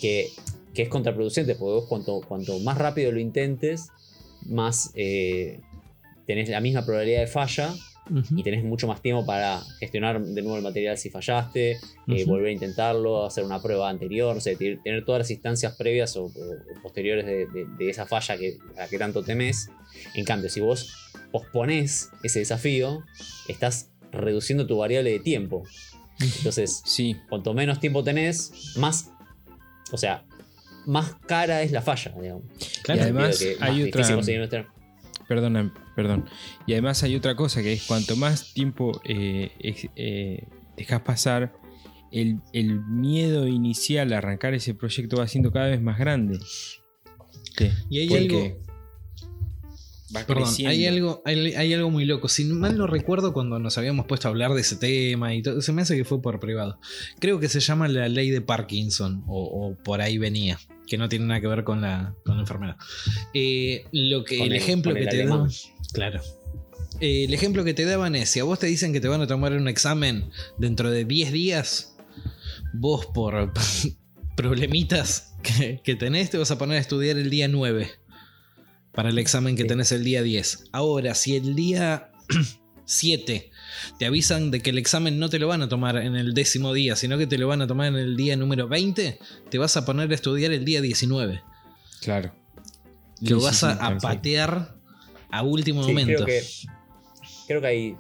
que, 0.02 0.30
que 0.74 0.82
es 0.84 0.90
contraproducente, 0.90 1.56
porque 1.56 1.74
vos 1.74 1.86
cuanto, 1.88 2.20
cuanto 2.22 2.60
más 2.60 2.78
rápido 2.78 3.12
lo 3.14 3.20
intentes, 3.20 3.88
más 4.46 4.92
eh, 4.96 5.62
tenés 6.28 6.50
la 6.50 6.60
misma 6.62 6.86
probabilidad 6.86 7.22
de 7.22 7.28
falla 7.28 7.74
y 8.36 8.44
tenés 8.44 8.64
mucho 8.64 8.88
más 8.88 9.02
tiempo 9.02 9.26
para 9.26 9.62
gestionar 9.80 10.22
de 10.22 10.42
nuevo 10.42 10.58
el 10.58 10.64
material 10.64 10.98
si 10.98 11.10
fallaste, 11.10 11.72
eh, 12.08 12.26
volver 12.26 12.48
a 12.48 12.52
intentarlo, 12.52 13.26
hacer 13.26 13.44
una 13.44 13.62
prueba 13.62 13.90
anterior, 13.90 14.34
no 14.36 14.42
sé, 14.42 14.56
te- 14.56 14.78
tener 14.84 15.06
todas 15.06 15.20
las 15.20 15.32
instancias 15.32 15.76
previas 15.76 16.16
o, 16.18 16.32
posteriores 16.82 17.26
de, 17.26 17.46
de- 17.48 17.66
de 17.78 17.90
esa 17.90 18.06
falla 18.06 18.38
que, 18.38 18.58
a 18.78 18.82
la 18.82 18.88
que 18.88 18.98
tanto 18.98 19.24
temes. 19.24 19.70
En 20.16 20.26
cambio, 20.26 20.50
si 20.50 20.60
vos 20.60 20.92
posponés 21.32 22.10
ese 22.24 22.40
desafío, 22.40 23.04
estás 23.48 23.92
reduciendo 24.12 24.66
tu 24.66 24.78
variable 24.78 25.12
de 25.12 25.20
tiempo. 25.20 25.64
Entonces, 26.38 26.82
Sí, 26.86 27.16
cuanto 27.30 27.54
menos 27.54 27.80
tiempo 27.80 28.04
tenés, 28.04 28.74
más, 28.76 29.12
o 29.92 29.98
sea, 29.98 30.26
más 30.86 31.16
cara 31.28 31.62
es 31.62 31.72
la 31.72 31.82
falla, 31.82 32.12
digamos. 32.20 32.44
claro. 32.84 33.00
y 33.00 33.04
además 33.04 33.38
que 33.40 33.56
hay 33.60 33.84
otra- 34.42 34.68
perdona, 35.30 35.74
perdón. 35.96 36.26
Y 36.68 36.74
además 36.74 37.02
hay 37.04 37.16
otra 37.16 37.36
cosa 37.38 37.62
que 37.62 37.72
es 37.72 37.84
cuanto 37.86 38.18
más 38.18 38.54
tiempo 38.54 39.00
eh, 39.06 39.52
eh, 39.96 40.44
dejas 40.76 41.02
pasar, 41.04 41.54
el, 42.12 42.40
el 42.52 42.82
miedo 42.86 43.48
inicial 43.48 44.12
a 44.12 44.18
arrancar 44.18 44.54
ese 44.56 44.74
proyecto 44.74 45.18
va 45.18 45.28
siendo 45.30 45.52
cada 45.54 45.68
vez 45.68 45.82
más 45.82 45.98
grande. 46.00 46.40
Sí, 47.58 47.70
Y 47.90 48.00
hay 48.00 48.14
algo- 48.18 48.58
va 50.16 50.26
Perdón, 50.26 50.46
creciendo. 50.46 50.72
hay 50.72 50.86
algo, 50.88 51.22
hay, 51.24 51.54
hay 51.54 51.74
algo 51.74 51.92
muy 51.92 52.06
loco. 52.06 52.28
Si 52.30 52.44
mal 52.46 52.76
no 52.78 52.88
recuerdo 52.88 53.32
cuando 53.32 53.60
nos 53.60 53.78
habíamos 53.78 54.08
puesto 54.08 54.28
a 54.28 54.32
hablar 54.32 54.54
de 54.54 54.62
ese 54.62 54.76
tema 54.76 55.36
y 55.36 55.44
todo, 55.44 55.62
se 55.62 55.72
me 55.72 55.84
hace 55.84 55.96
que 55.96 56.04
fue 56.06 56.20
por 56.22 56.40
privado. 56.40 56.80
Creo 57.20 57.40
que 57.40 57.48
se 57.48 57.60
llama 57.60 57.88
la 57.88 58.10
ley 58.10 58.32
de 58.32 58.42
Parkinson 58.42 59.24
o, 59.28 59.44
o 59.44 59.76
por 59.84 60.02
ahí 60.02 60.18
venía, 60.18 60.58
que 60.90 60.98
no 60.98 61.08
tiene 61.08 61.26
nada 61.26 61.40
que 61.40 61.48
ver 61.48 61.64
con 61.64 61.82
la, 61.82 62.16
con 62.26 62.36
la 62.36 62.42
enfermedad. 62.42 62.76
Eh, 63.34 63.86
lo 63.92 64.24
que 64.26 64.38
el, 64.44 64.48
el- 64.52 64.54
ejemplo 64.54 64.94
que 64.94 65.02
el 65.04 65.10
te 65.10 65.26
daban, 65.26 65.50
claro. 65.94 66.22
Eh, 67.00 67.24
el 67.26 67.34
ejemplo 67.34 67.64
que 67.64 67.74
te 67.74 67.86
daban 67.86 68.16
es, 68.16 68.30
si 68.30 68.40
a 68.40 68.44
vos 68.44 68.60
te 68.60 68.68
dicen 68.68 68.92
que 68.92 69.00
te 69.00 69.08
van 69.08 69.22
a 69.22 69.28
tomar 69.28 69.54
un 69.54 69.68
examen 69.70 70.30
dentro 70.58 70.92
de 70.92 71.06
10 71.06 71.32
días, 71.32 71.96
vos 72.74 73.06
por 73.14 73.54
problemitas 74.36 75.36
que, 75.44 75.82
que 75.84 75.96
tenés 75.96 76.30
te 76.30 76.38
vas 76.38 76.52
a 76.52 76.58
poner 76.58 76.78
a 76.78 76.82
estudiar 76.82 77.18
el 77.18 77.30
día 77.30 77.48
9 77.48 77.90
para 78.94 79.10
el 79.10 79.20
examen 79.20 79.56
que 79.56 79.62
Sí. 79.64 79.68
tenés 79.70 79.92
el 79.92 80.04
día 80.04 80.24
10. 80.24 80.66
Ahora, 80.74 81.14
si 81.16 81.36
el 81.36 81.56
día 81.56 82.12
7 82.86 83.49
te 83.98 84.06
avisan 84.06 84.52
de 84.52 84.62
que 84.62 84.70
el 84.70 84.78
examen 84.78 85.20
no 85.20 85.30
te 85.30 85.40
lo 85.40 85.48
van 85.48 85.62
a 85.62 85.70
tomar 85.70 85.98
en 85.98 86.16
el 86.16 86.34
décimo 86.34 86.74
día, 86.74 86.96
sino 86.96 87.18
que 87.18 87.28
te 87.28 87.38
lo 87.38 87.48
van 87.48 87.62
a 87.62 87.68
tomar 87.68 87.88
en 87.88 87.96
el 87.96 88.16
día 88.18 88.36
número 88.36 88.68
20, 88.68 89.20
te 89.50 89.58
vas 89.58 89.76
a 89.78 89.86
poner 89.86 90.12
a 90.12 90.16
estudiar 90.16 90.52
el 90.52 90.66
día 90.66 90.82
19. 90.82 91.42
Claro. 92.02 92.32
Lo 93.22 93.40
Sí, 93.40 93.46
vas 93.46 93.58
sí, 93.58 93.66
a, 93.68 93.98
patear 94.02 94.76
a 95.30 95.44
último 95.44 95.84
Sí, 95.84 95.90
momento. 95.90 96.24
Creo 96.24 96.26
que, 96.26 96.44
creo 97.48 97.62
que 97.62 97.68
hay 97.68 97.96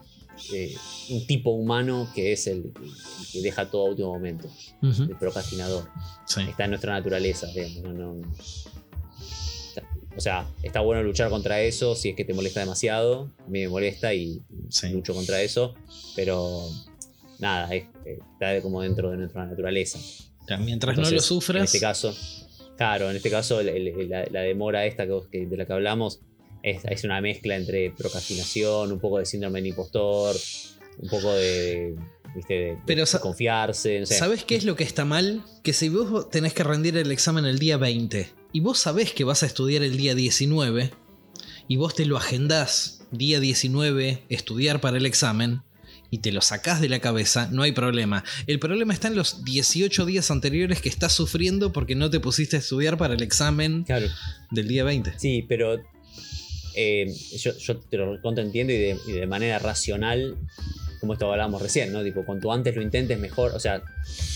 eh, 0.54 0.76
un 1.10 1.28
tipo 1.28 1.52
humano 1.52 2.10
que 2.16 2.32
es 2.32 2.48
el, 2.48 2.72
el 2.82 3.28
que 3.32 3.42
deja 3.42 3.70
todo 3.70 3.88
a 3.88 3.90
último 3.90 4.14
momento, 4.14 4.50
el 4.82 5.16
procrastinador. 5.20 5.90
sí. 6.26 6.42
Está 6.50 6.64
en 6.64 6.70
nuestra 6.72 6.94
naturaleza, 6.94 7.48
digamos. 7.48 7.84
no- 7.84 8.14
no- 8.16 8.34
o 10.20 10.22
sea, 10.22 10.46
está 10.64 10.82
bueno 10.82 11.02
luchar 11.02 11.30
contra 11.30 11.62
eso 11.62 11.96
si 11.96 12.10
es 12.10 12.16
que 12.18 12.26
te 12.26 12.34
molesta 12.34 12.60
demasiado. 12.60 13.32
A 13.40 13.50
mí 13.50 13.62
me 13.62 13.70
molesta 13.70 14.14
y 14.14 14.42
Sí. 14.70 14.90
lucho 14.90 15.14
contra 15.14 15.42
eso. 15.42 15.76
Pero 16.16 16.62
nada, 17.40 17.74
es- 17.74 17.86
eh, 18.06 18.20
está 18.34 18.62
como 18.62 18.82
dentro 18.82 19.12
de 19.12 19.18
nuestra 19.18 19.46
naturaleza. 19.46 19.98
Mientras 20.60 20.98
no 20.98 21.10
lo 21.10 21.20
sufras. 21.22 21.58
En 21.58 21.64
este 21.64 21.80
caso, 21.80 22.14
claro, 22.76 23.10
en 23.10 23.16
este 23.16 23.30
caso 23.30 23.62
el- 23.62 23.70
el- 23.70 24.10
la, 24.10 24.26
la 24.30 24.42
demora 24.42 24.86
esta 24.86 25.06
que, 25.06 25.12
vos- 25.14 25.28
que- 25.32 25.46
de 25.46 25.56
la 25.58 25.66
que 25.66 25.72
hablamos 25.74 26.20
es, 26.64 26.84
es 26.84 27.04
una 27.06 27.22
mezcla 27.22 27.56
entre 27.56 27.92
procrastinación, 27.92 28.92
un 28.92 29.00
poco 29.00 29.20
de 29.20 29.26
síndrome 29.26 29.60
del 29.60 29.68
impostor, 29.68 30.36
un 30.98 31.10
poco 31.10 31.32
de, 31.34 31.96
¿viste? 32.36 32.54
de, 32.54 32.78
Pero 32.86 33.04
confiarse. 33.22 34.00
no 34.00 34.06
sé. 34.06 34.18
¿Sabes 34.18 34.44
qué 34.44 34.56
es 34.56 34.64
lo 34.66 34.76
que 34.76 34.84
está 34.84 35.06
mal? 35.06 35.44
Que 35.64 35.74
si 35.74 35.90
vos 35.90 36.30
tenés 36.30 36.54
que 36.54 36.64
rendir 36.64 36.98
el 36.98 37.12
examen 37.12 37.46
el 37.46 37.60
día 37.60 37.78
20 37.78 38.30
y 38.54 38.60
vos 38.62 38.80
sabés 38.80 39.12
que 39.14 39.24
vas 39.24 39.44
a 39.44 39.46
estudiar 39.46 39.84
el 39.84 39.98
día 39.98 40.16
19 40.16 40.92
y 41.68 41.76
vos 41.76 41.96
te 41.96 42.06
lo 42.06 42.18
agendás 42.18 43.06
día 43.12 43.40
19 43.40 44.24
estudiar 44.30 44.82
para 44.82 44.98
el 44.98 45.06
examen 45.06 45.62
y 46.12 46.20
te 46.20 46.32
lo 46.32 46.42
sacás 46.42 46.82
de 46.82 46.90
la 46.90 47.00
cabeza, 47.00 47.50
no 47.52 47.62
hay 47.62 47.72
problema. 47.72 48.24
El 48.48 48.58
problema 48.58 48.94
está 48.94 49.10
en 49.10 49.16
los 49.16 49.44
18 49.46 50.06
días 50.08 50.32
anteriores 50.32 50.82
que 50.82 50.90
estás 50.90 51.14
sufriendo 51.14 51.72
porque 51.72 51.94
no 51.94 52.10
te 52.10 52.20
pusiste 52.20 52.56
a 52.56 52.60
estudiar 52.60 52.98
para 52.98 53.14
el 53.14 53.22
examen 53.22 53.84
Claro. 53.84 54.08
del 54.50 54.68
día 54.68 54.84
20. 54.84 55.14
Sí, 55.20 55.46
pero 55.48 55.80
eh, 56.76 57.14
yo, 57.38 57.56
yo 57.58 57.78
te 57.80 57.98
lo 57.98 58.20
entiendo 58.42 58.74
y 58.74 58.78
de, 58.78 58.98
y 59.08 59.12
de 59.12 59.28
manera 59.28 59.60
racional, 59.60 60.38
como 61.00 61.14
esto 61.14 61.32
hablábamos 61.32 61.62
recién, 61.62 61.92
¿no? 61.94 62.04
Tipo, 62.04 62.26
cuanto 62.26 62.52
antes 62.52 62.76
lo 62.76 62.82
intentes, 62.82 63.18
mejor. 63.20 63.54
O 63.56 63.60
sea, 63.60 63.82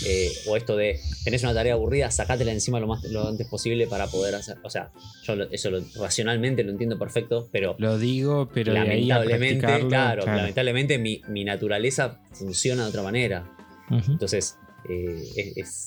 eh, 0.05 0.29
o 0.47 0.55
esto 0.57 0.75
de 0.77 0.99
tenés 1.23 1.43
una 1.43 1.53
tarea 1.53 1.73
aburrida, 1.73 2.09
sacátela 2.11 2.51
encima 2.51 2.79
lo 2.79 2.87
más 2.87 3.03
lo 3.05 3.27
antes 3.27 3.47
posible 3.47 3.87
para 3.87 4.07
poder 4.07 4.35
hacer. 4.35 4.57
O 4.63 4.69
sea, 4.69 4.91
yo 5.23 5.35
lo- 5.35 5.49
eso 5.51 5.69
lo- 5.71 5.83
racionalmente 5.95 6.63
lo 6.63 6.71
entiendo 6.71 6.97
perfecto, 6.97 7.49
pero 7.51 7.75
Lo 7.79 7.97
digo, 7.97 8.49
pero 8.53 8.73
de 8.73 8.79
ahí 8.79 9.11
a 9.11 9.19
lamentablemente, 9.19 9.65
claro, 9.89 10.23
lamentablemente 10.37 10.97
mi, 10.97 11.21
mi 11.27 11.43
naturaleza 11.43 12.19
funciona 12.31 12.83
de 12.83 12.89
otra 12.89 13.03
manera. 13.03 13.49
Entonces, 14.13 14.57
eh, 14.89 15.53
es, 15.57 15.85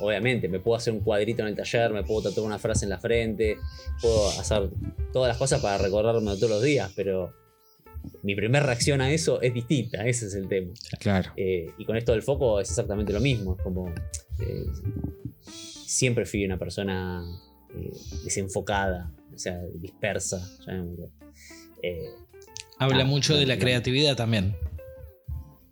obviamente, 0.00 0.48
me 0.48 0.58
puedo 0.60 0.76
hacer 0.76 0.92
un 0.92 1.00
cuadrito 1.00 1.42
en 1.42 1.48
el 1.48 1.54
taller, 1.56 1.90
me 1.92 2.02
puedo 2.02 2.28
tatuar 2.28 2.46
una 2.46 2.58
frase 2.58 2.84
en 2.86 2.90
la 2.90 2.98
frente, 2.98 3.58
puedo 4.00 4.28
hacer 4.30 4.70
todas 5.12 5.28
las 5.28 5.36
cosas 5.36 5.60
para 5.60 5.78
recordarme 5.78 6.34
todos 6.36 6.50
los 6.50 6.62
días, 6.62 6.90
pero 6.96 7.32
mi 8.22 8.34
primera 8.34 8.64
reacción 8.64 9.00
a 9.00 9.10
eso 9.12 9.40
es 9.42 9.52
distinta, 9.54 10.06
ese 10.06 10.26
es 10.26 10.34
el 10.34 10.48
tema. 10.48 10.72
Claro. 11.00 11.30
Eh, 11.36 11.70
y 11.78 11.84
con 11.84 11.96
esto 11.96 12.12
del 12.12 12.22
foco 12.22 12.60
es 12.60 12.68
exactamente 12.70 13.12
lo 13.12 13.20
mismo, 13.20 13.56
es 13.56 13.62
como... 13.62 13.88
eh, 14.40 14.64
siempre 15.86 16.26
fui 16.26 16.44
una 16.44 16.58
persona 16.58 17.24
eh, 17.74 17.90
desenfocada, 18.24 19.12
o 19.34 19.38
sea, 19.38 19.60
dispersa. 19.74 20.40
Eh, 21.82 22.10
Habla 22.78 23.02
Ah, 23.02 23.06
mucho 23.06 23.36
de 23.36 23.46
la 23.46 23.54
no. 23.54 23.60
creatividad 23.60 24.16
también. 24.16 24.54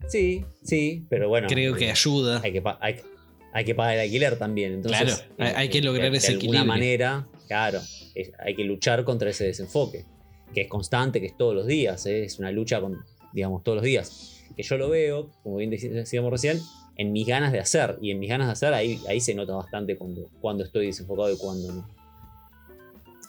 sí, 0.09 0.45
sí, 0.62 1.05
pero 1.11 1.28
bueno. 1.28 1.49
Creo 1.49 1.74
que 1.76 1.91
ayuda. 1.91 2.41
hay 2.43 2.53
que, 2.53 2.62
pa- 2.62 2.78
hay, 2.80 2.97
hay 3.53 3.64
que 3.64 3.74
pagar 3.74 3.95
el 3.95 4.01
alquiler 4.01 4.39
también. 4.39 4.72
Entonces, 4.74 5.03
Claro, 5.03 5.22
hay- 5.39 5.53
hay 5.64 5.68
que 5.68 5.82
lograr 5.82 6.11
de, 6.11 6.18
ese 6.18 6.28
de 6.28 6.32
alguna 6.39 6.61
equilibrio. 6.61 6.64
manera, 6.72 7.28
claro, 7.49 7.80
es- 8.14 8.32
hay 8.39 8.55
que 8.55 8.64
luchar 8.64 9.05
contra 9.05 9.28
ese 9.30 9.45
desenfoque, 9.45 10.07
que 10.55 10.62
es 10.62 10.68
constante, 10.68 11.20
que 11.20 11.26
es 11.26 11.36
todos 11.36 11.55
los 11.55 11.66
días, 11.66 12.07
¿eh? 12.07 12.24
es 12.24 12.38
una 12.38 12.50
lucha, 12.50 12.80
con, 12.80 13.05
digamos, 13.32 13.62
todos 13.62 13.76
los 13.76 13.84
días. 13.84 14.42
Que 14.57 14.62
yo 14.62 14.78
lo 14.78 14.88
veo, 14.88 15.30
como 15.42 15.57
bien 15.57 15.70
decíamos 15.70 16.30
recién, 16.30 16.61
en 16.96 17.12
mis 17.12 17.26
ganas 17.26 17.52
de 17.52 17.59
hacer. 17.61 17.98
Y 18.00 18.12
en 18.12 18.20
mis 18.20 18.28
ganas 18.30 18.46
de 18.46 18.52
hacer, 18.52 18.72
ahí, 18.72 19.00
ahí 19.09 19.20
se 19.20 19.34
nota 19.34 19.55
bastante 19.55 19.96
cuando, 19.98 20.30
cuando 20.40 20.64
estoy 20.64 20.86
desenfocado 20.86 21.32
y 21.32 21.36
cuando 21.36 21.72
no. 21.72 21.88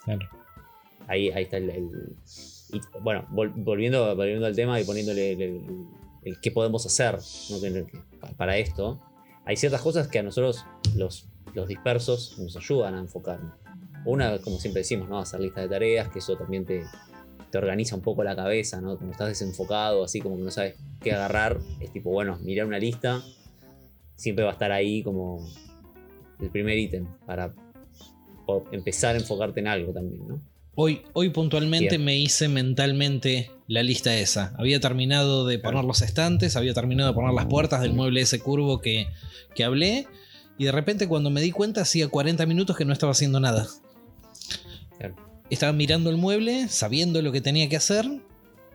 Claro. 0.04 0.26
Ahí, 1.08 1.30
ahí 1.30 1.44
está 1.44 1.56
el. 1.58 1.70
el- 1.70 2.16
y, 2.72 2.80
bueno, 3.00 3.26
vol- 3.30 3.52
volviendo, 3.56 4.14
volviendo 4.16 4.46
al 4.46 4.56
tema 4.56 4.80
y 4.80 4.84
poniéndole 4.84 5.32
el, 5.32 5.42
el- 5.42 5.86
el 6.24 6.40
qué 6.40 6.50
podemos 6.50 6.84
hacer 6.84 7.18
¿no? 7.50 7.56
Para 8.36 8.56
esto, 8.58 9.00
hay 9.44 9.56
ciertas 9.56 9.80
cosas 9.82 10.08
que 10.08 10.18
a 10.18 10.22
nosotros, 10.24 10.64
los, 10.96 11.28
los 11.54 11.68
dispersos, 11.68 12.36
nos 12.40 12.56
ayudan 12.56 12.96
a 12.96 12.98
enfocarnos. 12.98 13.52
Una, 14.04 14.38
como 14.40 14.58
siempre 14.58 14.80
decimos, 14.80 15.08
¿no? 15.08 15.18
hacer 15.20 15.38
listas 15.40 15.62
de 15.64 15.68
tareas, 15.68 16.08
que 16.08 16.18
eso 16.18 16.36
también 16.36 16.64
te, 16.64 16.82
te 17.50 17.58
organiza 17.58 17.94
un 17.94 18.02
poco 18.02 18.24
la 18.24 18.36
cabeza, 18.36 18.80
¿no? 18.80 18.96
Como 18.98 19.12
estás 19.12 19.28
desenfocado, 19.28 20.04
así 20.04 20.20
como 20.20 20.36
que 20.36 20.42
no 20.42 20.50
sabes 20.50 20.76
qué 21.00 21.12
agarrar, 21.12 21.58
es 21.80 21.92
tipo, 21.92 22.10
bueno, 22.10 22.38
mirar 22.42 22.66
una 22.66 22.78
lista, 22.78 23.22
siempre 24.16 24.44
va 24.44 24.50
a 24.50 24.54
estar 24.54 24.72
ahí 24.72 25.02
como 25.02 25.48
el 26.40 26.50
primer 26.50 26.78
ítem 26.78 27.06
para 27.24 27.54
empezar 28.72 29.14
a 29.14 29.18
enfocarte 29.18 29.60
en 29.60 29.68
algo 29.68 29.92
también, 29.92 30.26
¿no? 30.26 30.40
Hoy, 30.78 31.00
hoy 31.14 31.30
puntualmente 31.30 31.96
Bien. 31.96 32.04
me 32.04 32.18
hice 32.18 32.48
mentalmente 32.48 33.50
la 33.66 33.82
lista 33.82 34.14
esa. 34.14 34.54
Había 34.58 34.78
terminado 34.78 35.46
de 35.46 35.58
poner 35.58 35.84
los 35.84 36.02
estantes, 36.02 36.54
había 36.54 36.74
terminado 36.74 37.08
de 37.08 37.14
poner 37.14 37.32
las 37.32 37.46
puertas 37.46 37.80
del 37.80 37.94
mueble 37.94 38.20
ese 38.20 38.40
curvo 38.40 38.80
que, 38.82 39.06
que 39.54 39.64
hablé. 39.64 40.06
Y 40.58 40.66
de 40.66 40.72
repente 40.72 41.08
cuando 41.08 41.30
me 41.30 41.40
di 41.40 41.50
cuenta 41.50 41.80
hacía 41.80 42.08
40 42.08 42.44
minutos 42.44 42.76
que 42.76 42.84
no 42.84 42.92
estaba 42.92 43.12
haciendo 43.12 43.40
nada. 43.40 43.66
Estaba 45.50 45.72
mirando 45.72 46.10
el 46.10 46.16
mueble, 46.16 46.68
sabiendo 46.68 47.22
lo 47.22 47.32
que 47.32 47.40
tenía 47.40 47.68
que 47.68 47.76
hacer, 47.76 48.06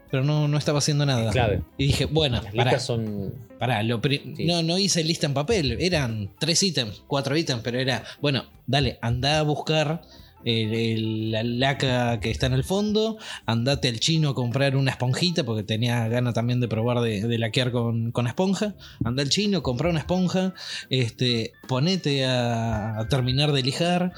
pero 0.10 0.24
no, 0.24 0.48
no 0.48 0.58
estaba 0.58 0.80
haciendo 0.80 1.06
nada. 1.06 1.32
Clave. 1.32 1.62
Y 1.78 1.88
dije, 1.88 2.06
bueno, 2.06 2.42
Las 2.42 2.54
pará, 2.54 2.80
son. 2.80 3.34
pará, 3.60 3.82
lo 3.84 4.02
Sí. 4.04 4.46
no, 4.46 4.62
no 4.64 4.78
hice 4.78 5.04
lista 5.04 5.26
en 5.26 5.34
papel, 5.34 5.78
eran 5.80 6.30
tres 6.40 6.62
ítems, 6.64 7.04
cuatro 7.08 7.36
ítems, 7.38 7.62
pero 7.64 7.80
era, 7.80 8.04
bueno, 8.22 8.46
dale, 8.68 9.00
anda 9.02 9.40
a 9.40 9.44
buscar 9.44 10.02
el- 10.44 10.74
el- 10.74 11.32
la 11.32 11.44
laca 11.44 12.20
que 12.20 12.32
está 12.32 12.48
en 12.48 12.54
el 12.54 12.64
fondo, 12.64 13.18
andate 13.46 13.88
al 13.90 14.00
chino 14.00 14.30
a 14.30 14.34
comprar 14.36 14.76
una 14.76 14.90
esponjita, 14.92 15.44
porque 15.44 15.62
tenía 15.64 16.08
ganas 16.08 16.34
también 16.34 16.60
de 16.60 16.68
probar 16.68 17.00
de, 17.02 17.22
de 17.28 17.38
laquear 17.38 17.72
con, 17.72 18.12
con 18.12 18.26
esponja, 18.28 18.74
anda 19.06 19.22
al 19.22 19.30
chino, 19.30 19.62
compra 19.62 19.90
una 19.92 20.00
esponja, 20.00 20.56
este, 20.90 21.54
ponete 21.68 22.26
a, 22.26 22.98
a 23.00 23.08
terminar 23.08 23.52
de 23.52 23.62
lijar, 23.62 24.14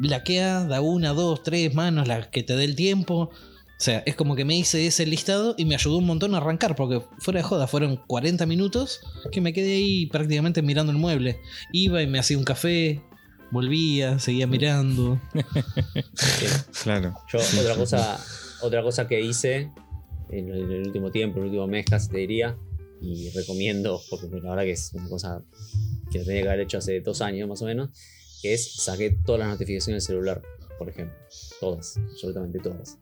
laquea, 0.00 0.64
da 0.64 0.80
una, 0.80 1.12
dos, 1.12 1.42
tres 1.42 1.74
manos, 1.74 2.08
las 2.08 2.28
que 2.28 2.42
te 2.42 2.56
dé 2.56 2.64
el 2.64 2.76
tiempo. 2.76 3.30
O 3.76 3.80
sea, 3.84 4.02
es 4.06 4.14
como 4.14 4.36
que 4.36 4.44
me 4.44 4.56
hice 4.56 4.86
ese 4.86 5.04
listado 5.04 5.54
y 5.58 5.64
me 5.64 5.74
ayudó 5.74 5.98
un 5.98 6.06
montón 6.06 6.34
a 6.34 6.38
arrancar, 6.38 6.76
porque 6.76 7.02
fuera 7.18 7.40
de 7.40 7.44
joda, 7.44 7.66
fueron 7.66 7.96
40 8.06 8.46
minutos 8.46 9.00
que 9.32 9.40
me 9.40 9.52
quedé 9.52 9.74
ahí 9.74 10.06
prácticamente 10.06 10.62
mirando 10.62 10.92
el 10.92 10.98
mueble. 10.98 11.40
Iba 11.72 12.00
y 12.02 12.06
me 12.06 12.18
hacía 12.18 12.38
un 12.38 12.44
café, 12.44 13.02
volvía, 13.50 14.18
seguía 14.18 14.46
mirando. 14.46 15.20
sí. 16.14 16.46
Claro. 16.84 17.14
Yo, 17.32 17.40
Sí, 17.40 17.58
otra 17.58 17.74
sí, 17.74 17.80
cosa, 17.80 18.20
otra 18.62 18.82
cosa 18.82 19.08
que 19.08 19.20
hice 19.20 19.70
en 20.30 20.48
el, 20.50 20.62
en 20.62 20.70
el 20.70 20.86
último 20.86 21.10
tiempo, 21.10 21.38
en 21.38 21.44
el 21.44 21.48
último 21.50 21.66
mes 21.66 21.84
casi 21.86 22.08
te 22.08 22.18
diría, 22.18 22.56
y 23.00 23.30
recomiendo, 23.30 24.00
porque 24.08 24.28
la 24.40 24.50
verdad 24.50 24.64
que 24.64 24.72
es 24.72 24.92
una 24.94 25.08
cosa 25.08 25.42
que 26.10 26.20
tenía 26.20 26.42
que 26.42 26.48
haber 26.48 26.60
hecho 26.60 26.78
hace 26.78 27.00
dos 27.00 27.20
años 27.20 27.48
más 27.48 27.60
o 27.62 27.66
menos, 27.66 27.90
que 28.44 28.52
es 28.52 28.74
saqué 28.74 29.08
todas 29.24 29.38
las 29.38 29.48
notificaciones 29.48 30.04
del 30.06 30.16
celular, 30.16 30.42
por 30.78 30.90
ejemplo. 30.90 31.16
Todas, 31.60 31.96
absolutamente 31.96 32.58
todas. 32.58 32.98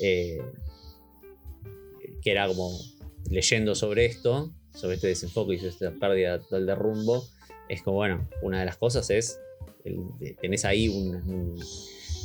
Eh, 0.00 0.38
que 2.22 2.30
era 2.30 2.46
como 2.46 2.70
leyendo 3.28 3.74
sobre 3.74 4.06
esto, 4.06 4.52
sobre 4.72 4.94
este 4.94 5.08
desenfoque 5.08 5.54
y 5.54 5.58
sobre 5.58 5.70
esta 5.70 5.90
pérdida 5.90 6.38
total 6.38 6.66
de 6.66 6.74
rumbo, 6.76 7.26
es 7.68 7.82
como, 7.82 7.96
bueno, 7.96 8.28
una 8.42 8.60
de 8.60 8.66
las 8.66 8.76
cosas 8.76 9.10
es, 9.10 9.40
el- 9.84 10.36
tenés 10.40 10.64
ahí 10.64 10.88
un, 10.88 11.16
un- 11.16 11.64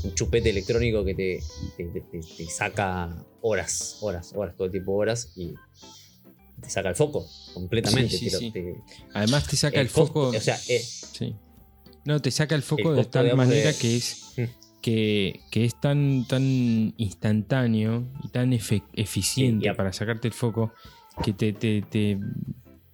un 0.04 0.14
chupete 0.16 0.52
electrónico 0.52 1.04
que 1.04 1.16
te, 1.16 1.40
te- 1.78 1.86
te- 1.86 2.02
te- 2.02 2.20
te 2.20 2.46
saca 2.46 3.26
horas, 3.42 3.98
horas, 4.02 4.34
horas, 4.36 4.56
todo 4.56 4.66
el 4.66 4.72
tiempo 4.72 4.94
horas 4.94 5.34
y 5.36 5.56
te 6.62 6.70
saca 6.70 6.90
el 6.90 6.96
foco 6.96 7.28
completamente. 7.56 8.16
Sí, 8.18 8.30
sí, 8.30 8.52
sí. 8.54 8.64
Además 9.16 9.48
te 9.48 9.56
saca 9.58 9.82
el, 9.82 9.90
foco. 9.90 10.28
O 10.30 10.40
sea, 10.40 10.60
eh, 10.68 10.80
Sí. 10.80 11.36
No, 12.06 12.20
te 12.22 12.32
saca 12.32 12.56
el 12.56 12.62
foco 12.64 12.92
El 12.92 12.98
de 12.98 13.06
tal 13.06 13.36
manera 13.36 13.72
de- 13.72 13.78
que 13.78 13.96
es 13.96 14.34
Mm. 14.38 14.44
que, 14.82 15.40
que 15.52 15.66
es 15.66 15.80
tan, 15.80 16.26
tan 16.28 16.94
instantáneo 16.98 18.04
y 18.24 18.30
tan 18.30 18.52
efe- 18.54 18.84
eficiente 18.94 19.70
Sí, 19.70 19.76
para 19.76 19.94
sacarte 19.94 20.28
el 20.28 20.34
foco 20.34 20.74
que 21.24 21.34
te, 21.34 21.54
te, 21.54 21.82
te- 21.84 22.18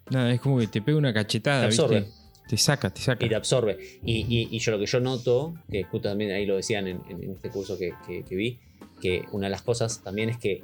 nada, 0.10 0.34
es 0.34 0.42
como 0.42 0.58
que 0.60 0.68
te 0.68 0.82
pega 0.82 0.98
una 0.98 1.14
cachetada, 1.14 1.62
Te 1.62 1.66
absorbe. 1.68 2.00
¿viste? 2.02 2.18
Te 2.50 2.58
saca, 2.58 2.90
te 2.90 3.02
saca. 3.02 3.26
y 3.26 3.30
te 3.30 3.36
absorbe. 3.36 3.78
Y, 4.06 4.26
y- 4.28 4.48
y 4.52 4.60
yo 4.60 4.72
lo 4.72 4.80
que 4.80 4.86
yo 4.86 5.00
noto, 5.00 5.54
que 5.72 5.84
justo 5.84 6.10
también 6.10 6.32
ahí 6.32 6.46
lo 6.46 6.56
decían 6.58 6.88
en, 6.88 7.02
en 7.10 7.32
este 7.32 7.50
curso 7.50 7.78
que, 7.78 7.92
que- 8.06 8.24
que 8.24 8.36
vi, 8.36 8.60
que 9.02 9.24
una 9.32 9.48
de 9.48 9.52
las 9.52 9.62
cosas 9.62 10.02
también 10.04 10.30
es 10.30 10.38
que 10.38 10.64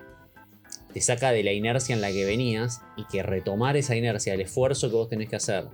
te 0.93 1.01
saca 1.01 1.31
de 1.31 1.43
la 1.43 1.51
inercia 1.53 1.93
en 1.95 2.01
la 2.01 2.11
que 2.11 2.23
venías 2.25 2.81
y 2.97 3.03
que 3.05 3.23
retomar 3.23 3.75
esa 3.77 3.95
inercia, 3.95 4.33
el 4.33 4.41
esfuerzo 4.41 4.89
que 4.89 4.95
vos 4.95 5.09
tenés 5.09 5.27
que 5.29 5.35
hacer 5.35 5.65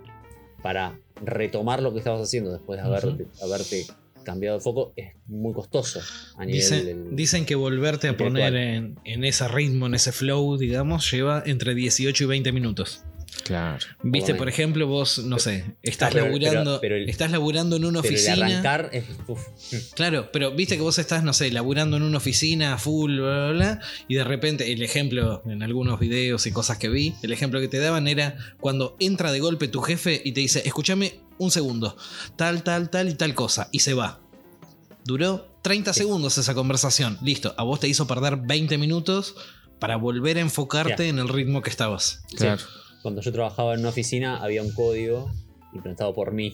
para 0.62 0.99
retomar 1.26 1.82
lo 1.82 1.91
que 1.93 1.99
estabas 1.99 2.22
haciendo 2.22 2.51
después 2.51 2.80
de 2.82 2.88
Ujú. 2.88 2.95
haberte, 2.95 3.28
haberte 3.41 3.86
cambiado 4.24 4.57
de 4.57 4.64
foco 4.64 4.93
es 4.95 5.14
muy 5.28 5.53
costoso 5.53 6.01
a 6.38 6.45
nivel 6.45 6.62
Dicen, 6.62 6.86
del- 6.86 7.16
dicen 7.16 7.45
que 7.45 7.55
volverte 7.55 8.07
a 8.10 8.18
poner 8.18 8.55
en, 8.55 8.99
en 9.05 9.24
ese 9.24 9.47
ritmo, 9.47 9.88
en 9.88 9.95
ese 9.95 10.12
flow, 10.12 10.57
digamos, 10.57 11.10
lleva 11.12 11.41
entre 11.45 11.74
18 11.74 12.24
y 12.24 12.28
20 12.28 12.51
minutos. 12.51 13.03
Claro. 13.44 13.80
Viste, 14.04 14.36
Por 14.36 14.48
ejemplo, 14.50 14.86
vos, 14.88 15.20
no 15.20 15.40
sé, 15.40 15.76
estás 15.82 16.12
pero- 16.14 16.26
laburando, 16.26 16.64
pero- 16.72 16.82
pero 16.82 16.96
el- 16.98 17.10
estás 17.10 17.32
laburando 17.32 17.78
en 17.78 17.86
una 17.86 18.02
Pero 18.02 18.14
el 18.14 18.20
oficina. 18.22 18.46
arrancar 18.46 18.90
es. 18.92 19.06
uf, 19.28 19.40
Claro, 19.96 20.30
pero 20.32 20.52
viste 20.52 20.76
que 20.76 20.82
vos 20.82 21.00
estás, 21.00 21.24
no 21.24 21.34
sé, 21.34 21.52
laburando 21.52 21.98
en 21.98 22.04
una 22.04 22.18
oficina 22.18 22.78
full, 22.78 23.18
bla, 23.20 23.48
bla, 23.48 23.52
bla, 23.52 23.80
y 24.08 24.16
de 24.16 24.24
repente 24.24 24.72
el 24.72 24.82
ejemplo 24.84 25.42
en 25.46 25.64
algunos 25.64 26.00
videos 26.00 26.46
y 26.48 26.52
cosas 26.52 26.78
que 26.78 26.90
vi, 26.90 27.16
el 27.24 27.32
ejemplo 27.32 27.60
que 27.60 27.68
te 27.68 27.80
daban 27.80 28.08
era 28.08 28.36
cuando 28.60 28.96
entra 29.00 29.32
de 29.32 29.40
golpe 29.40 29.68
tu 29.68 29.82
jefe 29.82 30.22
y 30.24 30.32
te 30.34 30.42
dice, 30.42 30.62
escúchame 30.66 31.20
un 31.38 31.52
segundo, 31.52 31.96
tal, 32.36 32.64
tal, 32.64 32.90
tal 32.90 33.10
y 33.10 33.14
tal 33.16 33.34
cosa, 33.34 33.70
y 33.72 33.80
se 33.80 33.94
va. 33.94 34.20
Duró 35.06 35.48
30 35.62 35.94
segundos 35.94 36.38
esa 36.38 36.54
conversación, 36.54 37.18
listo, 37.24 37.56
a 37.58 37.64
vos 37.64 37.80
te 37.80 37.88
hizo 37.88 38.06
perder 38.06 38.38
20 38.38 38.78
minutos 38.78 39.36
para 39.80 39.96
volver 39.96 40.38
a 40.38 40.42
enfocarte 40.42 41.08
en 41.08 41.20
el 41.20 41.30
ritmo 41.30 41.62
que 41.62 41.70
estabas. 41.70 42.24
Claro. 42.36 42.62
Cuando 43.02 43.22
yo 43.22 43.32
trabajaba 43.32 43.74
en 43.74 43.80
una 43.82 43.89
oficina 43.89 44.38
había 44.43 44.62
un 44.62 44.72
código 44.74 45.32
implementado 45.74 46.14
por 46.14 46.32
mí, 46.34 46.52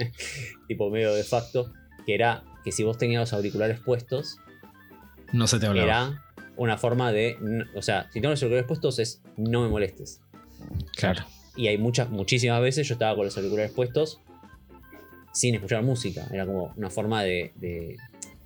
tipo 0.68 0.90
medio 0.90 1.14
de 1.14 1.24
facto, 1.24 1.72
que 2.06 2.14
era 2.14 2.44
que 2.64 2.72
si 2.72 2.84
vos 2.84 2.98
tenías 2.98 3.20
los 3.20 3.32
auriculares 3.32 3.80
puestos, 3.80 4.36
No 5.32 5.46
se 5.46 5.58
te 5.58 5.66
hablaba. 5.66 5.86
era 5.86 6.24
una 6.56 6.78
forma 6.78 7.10
de. 7.12 7.36
O 7.74 7.82
sea, 7.82 8.06
si 8.12 8.20
tengo 8.20 8.30
los 8.30 8.42
auriculares 8.42 8.66
puestos 8.68 8.98
es 8.98 9.22
no 9.36 9.62
me 9.62 9.68
molestes. 9.68 10.20
Claro. 10.96 11.24
Y 11.56 11.66
hay 11.66 11.78
muchas, 11.78 12.08
muchísimas 12.10 12.60
veces 12.62 12.86
yo 12.86 12.94
estaba 12.94 13.14
con 13.16 13.24
los 13.24 13.36
auriculares 13.36 13.72
puestos 13.72 14.20
sin 15.32 15.54
escuchar 15.54 15.82
música. 15.82 16.26
Era 16.32 16.46
como 16.46 16.72
una 16.76 16.90
forma 16.90 17.22
de. 17.22 17.52
de- 17.56 17.96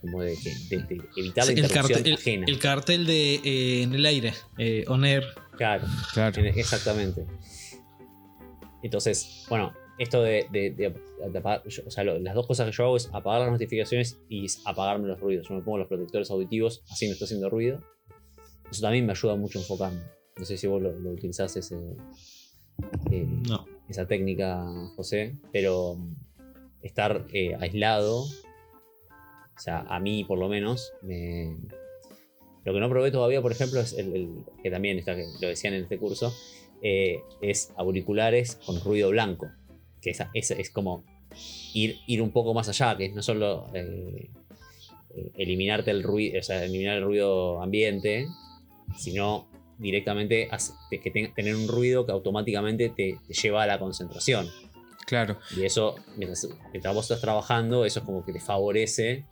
como 0.07 0.23
de, 0.23 0.31
de- 0.71 0.79
de 0.83 1.01
evitar 1.17 1.47
la 1.47 1.53
el, 1.53 1.69
cartel, 1.71 2.07
el- 2.07 2.15
ajena. 2.15 2.45
el 2.49 2.59
cartel 2.59 3.07
de 3.07 3.35
eh, 3.37 3.83
en 3.83 3.95
el 3.95 4.07
aire, 4.07 4.33
eh, 4.59 4.85
on 4.89 5.05
air. 5.05 5.25
Claro. 5.57 5.87
Claro. 6.15 6.41
En- 6.41 6.47
Exactamente. 6.59 7.27
Entonces, 8.83 9.45
bueno, 9.49 9.73
esto 9.99 10.23
de, 10.23 10.47
de- 10.53 10.71
de- 10.71 10.95
de 11.31 11.39
apagar, 11.39 11.63
yo- 11.69 11.83
o 11.87 11.91
sea, 11.91 12.05
lo- 12.05 12.19
las 12.19 12.35
dos 12.35 12.47
cosas 12.47 12.67
que 12.67 12.73
yo 12.77 12.85
hago 12.85 12.97
es 12.97 13.09
apagar 13.13 13.41
las 13.43 13.51
notificaciones 13.51 14.19
y 14.29 14.47
apagarme 14.65 15.09
los 15.09 15.19
ruidos. 15.21 15.49
Yo 15.49 15.55
me 15.55 15.63
pongo 15.63 15.79
los 15.79 15.89
protectores 15.89 16.31
auditivos, 16.31 16.83
así 16.91 17.07
no 17.07 17.13
estoy 17.13 17.27
haciendo 17.27 17.51
ruido. 17.51 17.83
Eso 18.71 18.83
también 18.83 19.07
me 19.07 19.13
ayuda 19.13 19.37
mucho 19.37 19.59
a 19.59 19.63
enfocarme. 19.63 20.01
No 20.37 20.45
sé 20.45 20.57
si 20.57 20.67
vos 20.67 20.83
lo, 20.83 20.93
lo 20.93 21.11
utilizás 21.13 21.57
ese, 21.57 21.77
eh, 23.11 23.27
No. 23.49 23.65
esa 23.89 24.07
técnica, 24.07 24.67
José, 24.97 25.37
pero 25.53 25.95
mm, 25.95 26.15
estar 26.83 27.27
eh, 27.33 27.57
aislado, 27.59 28.27
o 29.57 29.61
sea, 29.61 29.81
a 29.89 29.99
mí 30.01 30.25
por 30.25 30.39
lo 30.39 30.49
menos, 30.49 30.93
me... 31.03 31.57
lo 32.65 32.73
que 32.75 32.81
no 32.81 32.89
probé 32.89 33.11
todavía, 33.11 33.41
por 33.41 33.53
ejemplo, 33.53 33.81
es 33.81 33.93
el, 33.95 34.15
el- 34.15 34.45
que 34.63 34.71
también 34.71 34.99
está, 34.99 35.15
lo 35.15 35.49
decían 35.49 35.75
en 35.75 35.83
este 35.85 35.99
curso, 35.99 36.33
eh, 36.83 37.21
es 37.41 37.73
auriculares 37.77 38.59
con 38.67 38.81
ruido 38.81 39.11
blanco, 39.11 39.47
que 40.03 40.11
es, 40.11 40.19
es, 40.35 40.51
es 40.51 40.71
como 40.71 41.05
ir, 41.75 41.97
ir 42.07 42.23
un 42.23 42.31
poco 42.33 42.55
más 42.55 42.69
allá, 42.69 42.97
que 42.97 43.07
es 43.07 43.15
no 43.15 43.23
solo 43.23 43.71
eh, 43.75 44.31
eh, 45.15 45.31
eliminarte 45.37 45.91
el 45.91 46.03
ruido, 46.03 46.39
o 46.39 46.43
sea, 46.43 46.65
eliminar 46.65 46.99
el 46.99 47.05
ruido 47.05 47.63
ambiente, 47.63 48.27
sino 48.99 49.49
directamente 49.79 50.49
que 50.91 51.31
tener 51.35 51.55
un 51.55 51.69
ruido 51.69 52.07
que 52.07 52.13
automáticamente 52.13 52.89
te, 52.91 53.19
te 53.27 53.35
lleva 53.35 53.63
a 53.63 53.67
la 53.67 53.79
concentración. 53.79 54.49
Claro. 55.07 55.39
Y 55.57 55.65
eso, 55.65 55.97
mientras, 56.17 56.49
mientras 56.73 56.95
vos 56.95 57.05
estás 57.05 57.21
trabajando, 57.21 57.85
eso 57.85 58.01
es 58.01 58.05
como 58.05 58.25
que 58.25 58.33
te 58.33 58.41
favorece. 58.41 59.25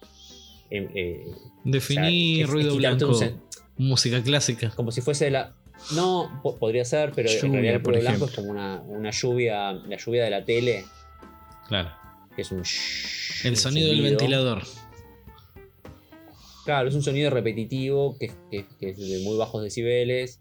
Eh, 0.77 0.89
eh, 0.95 1.25
Definí 1.64 2.35
o 2.35 2.37
sea, 2.37 2.45
es- 2.47 2.51
ruido 2.51 2.77
blanco. 2.77 3.07
un 3.18 3.89
Música 3.89 4.22
clásica. 4.22 4.70
como 4.77 4.91
si 4.93 5.01
fuese 5.01 5.31
la. 5.31 5.55
No, 5.95 6.41
po- 6.43 6.57
podría 6.59 6.85
ser, 6.85 7.12
pero 7.14 7.29
Lluvia, 7.29 7.45
en 7.47 7.53
realidad 7.53 7.75
el 7.77 7.83
ruido 7.85 8.01
blanco 8.01 8.25
es 8.27 8.31
como 8.33 8.51
una, 8.51 8.81
una 8.83 9.11
lluvia, 9.11 9.72
la 9.72 9.97
lluvia 9.97 10.25
de 10.25 10.31
la 10.31 10.45
tele, 10.45 10.85
Claro. 11.68 11.91
que 12.37 12.43
es 12.43 12.53
un. 12.53 12.62
shhh, 12.62 13.45
El 13.47 13.51
un 13.53 13.57
sonido 13.57 13.89
del 13.89 14.03
ventilador. 14.03 14.62
Claro, 16.64 16.89
es 16.89 16.95
un 16.95 17.03
sonido 17.03 17.31
repetitivo 17.31 18.16
que, 18.18 18.31
que- 18.51 18.66
que 18.81 18.91
es 18.91 18.99
de 18.99 19.18
muy 19.25 19.37
bajos 19.37 19.62
decibeles, 19.62 20.39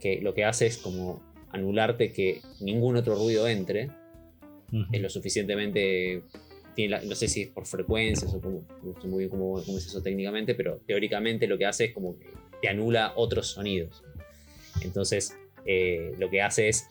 que 0.00 0.20
lo 0.22 0.32
que 0.34 0.44
hace 0.44 0.66
es 0.66 0.78
como 0.78 1.20
anularte 1.52 2.12
que 2.12 2.40
ningún 2.60 2.96
otro 2.96 3.16
ruido 3.16 3.46
entre. 3.48 3.90
Es 4.92 5.00
lo 5.00 5.08
suficientemente. 5.10 6.22
Tiene 6.78 6.92
la- 6.92 7.02
no 7.02 7.16
sé 7.16 7.26
si 7.26 7.42
es 7.42 7.48
por 7.48 7.66
frecuencias 7.66 8.32
o 8.32 8.40
como, 8.40 8.64
no 8.84 9.00
sé 9.00 9.08
muy 9.08 9.18
bien 9.18 9.30
cómo, 9.30 9.60
cómo 9.64 9.78
es 9.78 9.86
eso 9.86 10.00
técnicamente, 10.00 10.54
pero 10.54 10.80
teóricamente 10.86 11.48
lo 11.48 11.58
que 11.58 11.66
hace 11.66 11.86
es 11.86 11.92
como 11.92 12.16
que 12.16 12.26
te 12.62 12.68
anula 12.68 13.14
otros 13.16 13.48
sonidos. 13.48 14.04
Entonces, 14.82 15.34
eh, 15.66 16.12
lo 16.20 16.30
que 16.30 16.40
hace 16.40 16.68
es, 16.68 16.86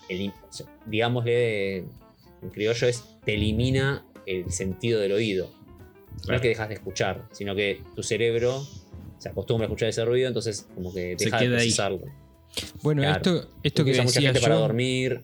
sea, 0.49 0.65
digámosle 0.87 1.77
en 1.77 2.49
criollo, 2.51 2.85
es 2.85 3.01
te 3.23 3.35
elimina 3.35 4.05
el 4.25 4.51
sentido 4.51 4.99
del 4.99 5.13
oído. 5.13 5.49
No 6.27 6.35
es 6.35 6.41
que 6.41 6.49
dejas 6.49 6.67
de 6.67 6.75
escuchar, 6.75 7.25
sino 7.31 7.55
que 7.55 7.81
tu 7.95 8.03
cerebro 8.03 8.61
se 9.19 9.29
acostumbra 9.29 9.65
a 9.65 9.67
escuchar 9.67 9.87
ese 9.87 10.03
ruido, 10.03 10.27
entonces 10.27 10.67
como 10.75 10.93
que 10.93 11.15
Se 11.17 11.25
deja 11.25 11.37
de 11.39 11.45
queda 11.45 11.55
ahí. 11.59 11.67
procesarlo. 11.67 12.01
Bueno, 12.81 13.03
Claro. 13.03 13.15
esto, 13.17 13.49
esto 13.63 13.85
que 13.85 13.91
mucha 13.91 14.03
decía 14.19 14.33
para 14.41 14.55
yo, 14.55 14.61
dormir. 14.61 15.23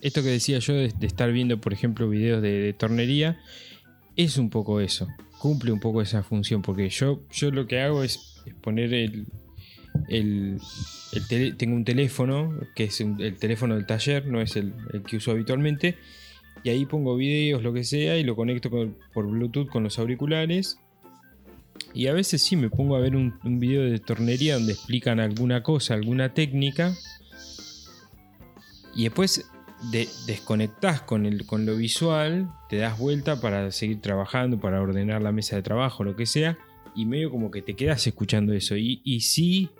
esto 0.00 0.22
que 0.24 0.28
decía 0.30 0.58
yo 0.58 0.74
de, 0.74 0.88
de 0.88 1.06
estar 1.06 1.30
viendo, 1.30 1.60
por 1.60 1.72
ejemplo, 1.72 2.08
videos 2.08 2.42
de, 2.42 2.50
de 2.50 2.72
tornería, 2.72 3.40
es 4.16 4.36
un 4.38 4.50
poco 4.50 4.80
eso. 4.80 5.08
Cumple 5.38 5.72
un 5.72 5.80
poco 5.80 6.02
esa 6.02 6.22
función. 6.22 6.62
Porque 6.62 6.88
yo, 6.88 7.22
yo 7.32 7.50
lo 7.50 7.66
que 7.66 7.80
hago 7.80 8.02
es, 8.04 8.42
poner 8.60 8.92
el. 8.94 9.26
el- 10.08 10.58
tengo 11.58 11.74
un 11.76 11.84
teléfono, 11.84 12.54
que 12.74 12.84
es 12.84 13.00
el 13.00 13.36
teléfono 13.36 13.74
del 13.74 13.86
taller, 13.86 14.26
no 14.26 14.40
es 14.40 14.56
el, 14.56 14.72
el 14.92 15.02
que 15.02 15.16
uso 15.18 15.30
habitualmente. 15.32 15.96
Y 16.64 16.70
ahí 16.70 16.86
pongo 16.86 17.16
videos, 17.16 17.62
lo 17.62 17.72
que 17.72 17.84
sea, 17.84 18.16
y 18.18 18.24
lo 18.24 18.36
conecto 18.36 18.70
con- 18.70 18.96
por 19.12 19.26
Bluetooth 19.26 19.68
con 19.68 19.82
los 19.82 19.98
auriculares. 19.98 20.78
Y 21.94 22.06
a 22.06 22.12
veces 22.12 22.40
sí 22.42 22.54
me 22.56 22.70
pongo 22.70 22.96
a 22.96 23.00
ver 23.00 23.16
un, 23.16 23.34
un 23.44 23.58
video 23.58 23.82
de 23.82 23.98
tornería 23.98 24.54
donde 24.54 24.72
explican 24.72 25.20
alguna 25.20 25.62
cosa, 25.62 25.94
alguna 25.94 26.32
técnica. 26.32 26.94
Y 28.94 29.04
después 29.04 29.46
de- 29.90 30.08
desconectás 30.26 31.02
con, 31.02 31.26
el, 31.26 31.44
con 31.46 31.66
lo 31.66 31.76
visual, 31.76 32.50
te 32.68 32.76
das 32.76 32.98
vuelta 32.98 33.40
para 33.40 33.70
seguir 33.72 34.00
trabajando, 34.00 34.60
para 34.60 34.80
ordenar 34.80 35.22
la 35.22 35.32
mesa 35.32 35.56
de 35.56 35.62
trabajo, 35.62 36.04
lo 36.04 36.14
que 36.16 36.26
sea. 36.26 36.58
Y 36.94 37.06
medio 37.06 37.30
como 37.30 37.50
que 37.50 37.62
te 37.62 37.74
quedas 37.74 38.06
escuchando 38.06 38.52
eso. 38.52 38.76
Y, 38.76 39.00
y 39.04 39.20
sí, 39.20 39.70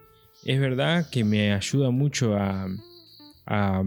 es 0.45 0.59
verdad 0.59 1.09
que 1.11 1.25
me 1.25 1.53
ayuda 1.53 1.91
mucho 1.91 2.35
a, 2.37 2.67
a, 3.47 3.83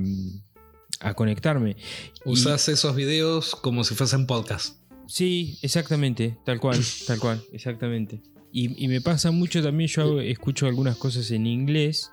a 0.99 1.13
conectarme. 1.15 1.75
Y- 2.23 2.29
Usás 2.31 2.69
esos 2.69 2.95
videos 2.95 3.55
como 3.55 3.83
si 3.83 3.95
fuesen 3.95 4.27
podcast. 4.27 4.77
Sí, 5.07 5.59
exactamente, 5.61 6.37
tal 6.45 6.59
cual, 6.59 6.79
tal 7.05 7.19
cual, 7.19 7.43
exactamente. 7.51 8.21
Y, 8.51 8.83
y 8.83 8.87
me 8.87 9.01
pasa 9.01 9.29
mucho 9.31 9.61
también, 9.61 9.87
yo 9.89 10.01
hago- 10.01 10.21
escucho 10.21 10.65
algunas 10.65 10.97
cosas 10.97 11.29
en 11.31 11.45
inglés 11.45 12.09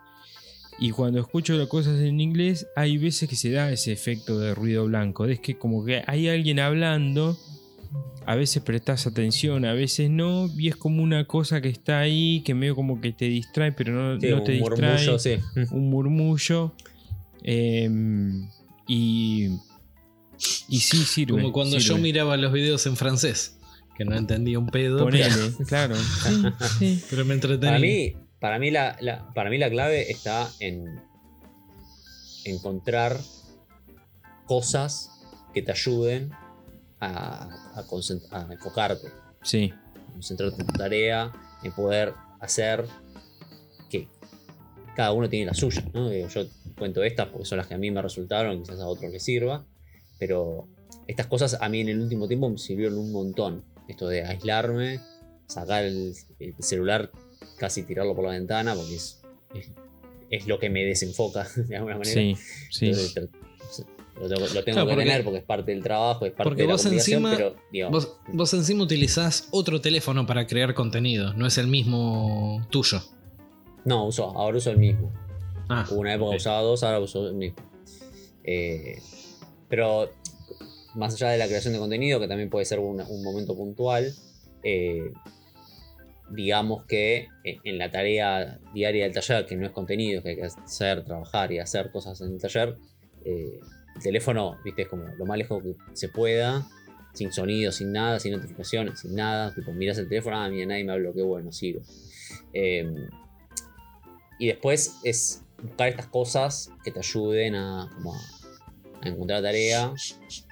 y 0.84 0.90
cuando 0.90 1.20
escucho 1.20 1.56
las 1.56 1.68
cosas 1.68 2.00
en 2.00 2.20
inglés 2.20 2.66
hay 2.74 2.98
veces 2.98 3.28
que 3.28 3.36
se 3.36 3.50
da 3.50 3.70
ese 3.70 3.92
efecto 3.92 4.38
de 4.38 4.54
ruido 4.54 4.84
blanco, 4.86 5.26
es 5.26 5.38
que 5.40 5.56
como 5.56 5.84
que 5.84 6.02
hay 6.06 6.28
alguien 6.28 6.58
hablando, 6.58 7.38
a 8.26 8.34
veces 8.34 8.62
prestas 8.62 9.06
atención, 9.06 9.64
a 9.64 9.74
veces 9.74 10.10
no, 10.10 10.50
y 10.58 10.68
es 10.68 10.76
como 10.76 11.02
una 11.02 11.24
cosa 11.26 11.60
que 11.60 11.68
está 11.68 12.00
ahí, 12.00 12.42
que 12.44 12.54
medio 12.54 12.74
como 12.74 13.00
que 13.00 13.12
te 13.12 13.26
distrae, 13.26 13.72
pero 13.72 13.92
no, 13.92 14.20
Sí, 14.20 14.28
no 14.28 14.38
un 14.38 14.44
te 14.44 14.52
distrae 14.52 14.92
murmullo, 14.92 15.18
sí. 15.18 15.36
un 15.72 15.90
murmullo. 15.90 16.72
em, 17.44 18.48
y, 18.88 19.48
y 20.68 20.78
sí 20.80 20.98
sirve. 21.04 21.40
Como 21.40 21.52
cuando 21.52 21.78
yo 21.78 21.98
miraba 21.98 22.36
los 22.36 22.52
videos 22.52 22.84
en 22.86 22.96
francés. 22.96 23.56
Que 23.96 24.04
no 24.06 24.16
entendía 24.16 24.58
un 24.58 24.68
pedo. 24.68 24.98
Ponele, 25.04 25.28
pero- 25.28 25.66
claro. 25.68 25.94
Sí, 26.26 26.42
sí. 26.78 27.02
Pero 27.10 27.24
me 27.26 27.34
entretenía. 27.34 27.68
Para 27.70 27.78
mí, 27.78 28.12
para 28.42 28.58
mí, 28.58 28.70
la, 28.70 28.96
la- 29.00 29.32
para 29.32 29.48
mí 29.48 29.56
la 29.56 29.70
clave 29.70 30.10
está 30.10 30.50
en 30.60 31.00
encontrar 32.44 33.16
cosas 34.46 35.10
que 35.54 35.62
te 35.62 35.70
ayuden 35.72 36.30
a, 37.00 37.48
a 37.74 37.80
a 38.32 38.52
enfocarte, 38.52 39.08
Sí, 39.42 39.72
concentrarte 40.12 40.60
en 40.60 40.66
tu 40.66 40.72
tarea, 40.74 41.32
en 41.62 41.72
poder 41.72 42.14
hacer 42.40 42.84
que 43.90 44.08
cada 44.94 45.12
uno 45.12 45.28
tiene 45.28 45.46
la 45.46 45.54
suya. 45.54 45.84
¿no? 45.94 46.12
Yo 46.12 46.44
cuento 46.78 47.02
estas 47.02 47.28
porque 47.28 47.44
son 47.46 47.58
las 47.58 47.66
que 47.66 47.74
a 47.74 47.78
mí 47.78 47.90
me 47.90 48.02
resultaron, 48.02 48.62
quizás 48.62 48.80
a 48.80 48.86
otros 48.86 49.10
les 49.10 49.22
sirva, 49.22 49.64
pero 50.18 50.68
estas 51.06 51.26
cosas 51.26 51.58
a 51.60 51.68
mí 51.68 51.80
en 51.80 51.88
el 51.88 52.00
último 52.00 52.28
tiempo 52.28 52.48
me 52.50 52.58
sirvieron 52.58 52.98
un 52.98 53.12
montón. 53.12 53.64
Esto 53.88 54.08
de 54.08 54.24
aislarme, 54.24 55.00
sacar 55.48 55.84
el, 55.84 56.14
el 56.38 56.54
celular, 56.60 57.10
casi 57.62 57.84
tirarlo 57.84 58.12
por 58.16 58.24
la 58.24 58.32
ventana, 58.32 58.74
porque 58.74 58.96
es, 58.96 59.22
es, 59.54 59.70
es 60.30 60.46
lo 60.48 60.58
que 60.58 60.68
me 60.68 60.84
desenfoca 60.84 61.46
de 61.68 61.76
alguna 61.76 61.96
manera. 61.98 62.12
sí, 62.20 62.36
sí. 62.70 62.86
Entonces, 62.86 63.30
lo 64.20 64.28
tengo, 64.28 64.40
lo 64.40 64.48
tengo 64.48 64.62
Claro, 64.64 64.86
que 64.88 64.94
porque- 64.94 65.04
tener 65.04 65.24
porque 65.24 65.38
es 65.38 65.44
parte 65.44 65.70
del 65.72 65.82
trabajo, 65.82 66.26
es 66.26 66.32
parte 66.32 66.42
porque 66.44 66.62
de 66.62 66.68
la 66.68 66.74
vos 66.74 66.86
encima- 66.86 67.34
pero 67.36 67.90
Vos, 67.90 68.16
vos 68.32 68.52
encima 68.54 68.82
utilizás 68.82 69.46
otro 69.52 69.80
teléfono 69.80 70.26
para 70.26 70.46
crear 70.48 70.74
contenido, 70.74 71.32
no 71.34 71.46
es 71.46 71.56
el 71.58 71.68
mismo 71.68 72.66
tuyo. 72.70 73.00
no, 73.84 74.06
uso, 74.06 74.24
ahora 74.36 74.56
uso 74.58 74.70
el 74.70 74.78
mismo. 74.78 75.12
Ah, 75.68 75.86
Hubo 75.90 76.00
una 76.00 76.14
época 76.14 76.30
ok. 76.30 76.36
usaba 76.36 76.60
dos, 76.62 76.82
ahora 76.82 76.98
uso 77.00 77.28
el 77.28 77.34
mismo. 77.34 77.56
Eh, 78.44 78.98
pero 79.68 80.10
más 80.94 81.14
allá 81.14 81.30
de 81.30 81.38
la 81.38 81.46
creación 81.46 81.72
de 81.72 81.78
contenido, 81.78 82.20
que 82.20 82.28
también 82.28 82.50
puede 82.50 82.64
ser 82.66 82.78
un, 82.80 83.00
un 83.00 83.22
momento 83.24 83.56
puntual, 83.56 84.12
eh, 84.62 85.10
digamos 86.32 86.84
que 86.86 87.28
eh, 87.44 87.58
en 87.64 87.78
la 87.78 87.90
tarea 87.90 88.58
diaria 88.72 89.04
del 89.04 89.12
taller, 89.12 89.46
que 89.46 89.56
no 89.56 89.66
es 89.66 89.72
contenido, 89.72 90.22
que 90.22 90.30
hay 90.30 90.36
que 90.36 90.44
hacer, 90.44 91.04
trabajar 91.04 91.52
y 91.52 91.58
hacer 91.58 91.90
cosas 91.90 92.20
en 92.20 92.32
el 92.32 92.40
taller, 92.40 92.76
eh, 93.24 93.60
el 93.94 94.02
teléfono, 94.02 94.58
viste, 94.64 94.82
es 94.82 94.88
como 94.88 95.04
lo 95.04 95.26
más 95.26 95.36
lejos 95.36 95.62
que 95.62 95.74
se 95.92 96.08
pueda, 96.08 96.66
sin 97.12 97.32
sonido, 97.32 97.70
sin 97.72 97.92
nada, 97.92 98.18
sin 98.18 98.32
notificaciones, 98.32 99.00
sin 99.00 99.14
nada. 99.14 99.54
Tipo, 99.54 99.72
miras 99.72 99.98
el 99.98 100.08
teléfono, 100.08 100.38
ah, 100.38 100.48
mira, 100.48 100.66
nadie 100.66 100.84
me 100.84 100.92
habló, 100.92 101.12
qué 101.12 101.22
bueno, 101.22 101.52
sigo. 101.52 101.82
Eh, 102.54 102.90
y 104.38 104.46
después 104.46 104.98
es 105.04 105.44
buscar 105.62 105.88
estas 105.88 106.06
cosas 106.06 106.70
que 106.82 106.90
te 106.90 107.00
ayuden 107.00 107.54
a, 107.54 107.90
como 107.94 108.14
a, 108.14 108.18
encontrar 109.02 109.42
tarea, 109.42 109.92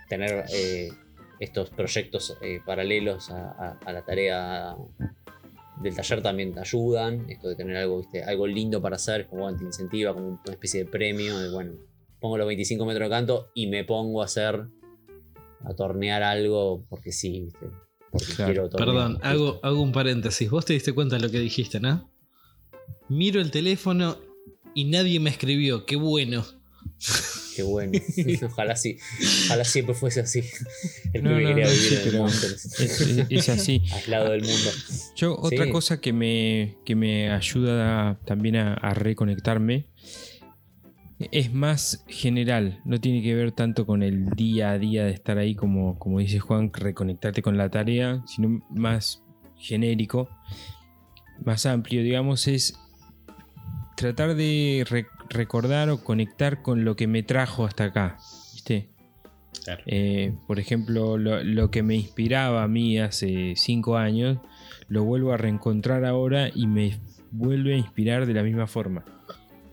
tener 0.08 0.44
eh, 0.52 0.90
estos 1.38 1.70
proyectos 1.70 2.36
paralelos 2.66 3.30
a 3.30 3.92
la 3.92 4.04
tarea 4.04 4.76
del 5.82 5.94
taller 5.94 6.22
también 6.22 6.52
te 6.52 6.60
ayudan. 6.60 7.28
Esto 7.30 7.48
de 7.48 7.56
tener 7.56 7.76
algo, 7.76 7.98
¿viste? 7.98 8.22
algo 8.22 8.46
lindo 8.46 8.80
para 8.82 8.96
hacer, 8.96 9.26
como 9.28 9.42
bueno, 9.42 9.58
te 9.58 9.64
incentiva, 9.64 10.12
como 10.14 10.28
una 10.28 10.40
especie 10.52 10.84
de 10.84 10.90
premio. 10.90 11.38
De, 11.38 11.50
bueno, 11.50 11.72
pongo 12.20 12.36
los 12.38 12.46
25 12.46 12.84
metros 12.84 13.06
de 13.08 13.10
canto 13.10 13.50
y 13.54 13.66
me 13.66 13.84
pongo 13.84 14.22
a 14.22 14.26
hacer, 14.26 14.66
a 15.64 15.74
tornear 15.74 16.22
algo 16.22 16.84
porque 16.88 17.12
sí, 17.12 17.40
¿viste? 17.42 17.66
Porque 18.10 18.32
Claro. 18.34 18.52
quiero 18.52 18.68
tornear. 18.68 18.88
Perdón, 18.88 19.18
hago, 19.22 19.60
hago 19.62 19.80
un 19.82 19.92
paréntesis. 19.92 20.50
Vos 20.50 20.64
te 20.64 20.72
diste 20.72 20.92
cuenta 20.92 21.16
de 21.16 21.22
lo 21.22 21.30
que 21.30 21.38
dijiste, 21.38 21.80
¿no? 21.80 22.10
Miro 23.08 23.40
el 23.40 23.50
teléfono 23.50 24.16
y 24.74 24.84
nadie 24.84 25.18
me 25.20 25.30
escribió. 25.30 25.86
Qué 25.86 25.96
bueno. 25.96 26.44
Qué 27.56 27.62
bueno. 27.62 27.92
ojalá 28.46 28.76
sí. 28.76 28.98
Ojalá 29.46 29.64
siempre 29.64 29.94
fuese 29.94 30.20
así. 30.20 30.42
El 31.12 31.24
No, 31.24 31.30
no, 31.30 31.36
quería 31.36 31.64
no, 31.66 31.70
vivir 31.70 31.74
sí, 31.76 31.94
en 31.94 32.00
el 32.02 32.10
pero 32.10 32.26
Es, 32.26 33.00
es- 33.00 33.26
es 33.30 33.48
así. 33.48 33.82
aislado 33.92 34.30
del 34.30 34.42
mundo. 34.42 34.70
Yo, 35.16 35.36
otra 35.38 35.64
Sí. 35.64 35.70
cosa 35.70 36.00
que 36.00 36.12
me, 36.12 36.76
que 36.84 36.94
me 36.96 37.30
ayuda 37.30 38.10
a- 38.10 38.18
también 38.24 38.56
a, 38.56 38.74
a 38.74 38.94
reconectarme 38.94 39.86
es 41.32 41.52
más 41.52 42.02
general, 42.08 42.80
no 42.86 42.98
tiene 42.98 43.22
que 43.22 43.34
ver 43.34 43.52
tanto 43.52 43.84
con 43.84 44.02
el 44.02 44.30
día 44.30 44.70
a 44.70 44.78
día 44.78 45.04
de 45.04 45.10
estar 45.12 45.36
ahí 45.36 45.54
como, 45.54 45.98
como 45.98 46.18
dice 46.18 46.38
Juan, 46.38 46.72
reconectarte 46.72 47.42
con 47.42 47.58
la 47.58 47.68
tarea, 47.70 48.22
sino 48.26 48.66
más 48.70 49.22
genérico, 49.58 50.30
más 51.44 51.66
amplio, 51.66 52.02
digamos, 52.02 52.48
es 52.48 52.72
tratar 53.98 54.34
de 54.34 54.86
recordar 55.30 55.88
o 55.88 56.02
conectar 56.04 56.60
con 56.62 56.84
lo 56.84 56.96
que 56.96 57.06
me 57.06 57.22
trajo 57.22 57.64
hasta 57.64 57.84
acá, 57.84 58.18
¿viste? 58.52 58.88
Claro. 59.64 59.82
Eh, 59.86 60.32
por 60.46 60.58
ejemplo, 60.60 61.16
lo, 61.18 61.42
lo 61.42 61.70
que 61.70 61.82
me 61.82 61.94
inspiraba 61.96 62.62
a 62.62 62.68
mí 62.68 62.98
hace 62.98 63.54
cinco 63.56 63.96
años, 63.96 64.38
lo 64.88 65.04
vuelvo 65.04 65.32
a 65.32 65.36
reencontrar 65.36 66.04
ahora 66.04 66.50
y 66.54 66.66
me 66.66 66.98
vuelve 67.30 67.74
a 67.74 67.76
inspirar 67.78 68.26
de 68.26 68.34
la 68.34 68.42
misma 68.42 68.66
forma. 68.66 69.04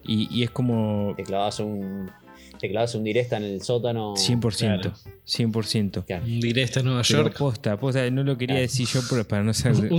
Y, 0.06 0.28
y 0.32 0.44
es 0.44 0.52
como 0.52 1.14
Te 1.18 1.24
clavas 1.24 1.60
un. 1.60 2.10
Te 2.60 2.70
clavas 2.70 2.96
un 2.96 3.04
directa 3.04 3.38
en 3.38 3.44
el 3.44 3.62
sótano. 3.62 4.16
100%, 4.16 4.58
Claro. 4.58 4.94
100%. 5.28 6.06
Claro. 6.06 6.26
Un 6.26 6.40
directo 6.40 6.80
a 6.80 6.84
Nueva 6.84 7.02
Pero 7.08 7.24
York. 7.24 7.38
posta, 7.38 7.78
posta, 7.78 8.10
no 8.10 8.24
lo 8.24 8.36
quería 8.38 8.56
Claro. 8.56 8.62
decir 8.62 8.88
yo 8.88 9.02
pero 9.10 9.28
para 9.28 9.44
no 9.44 9.54
ser 9.54 9.74
Un, 9.74 9.92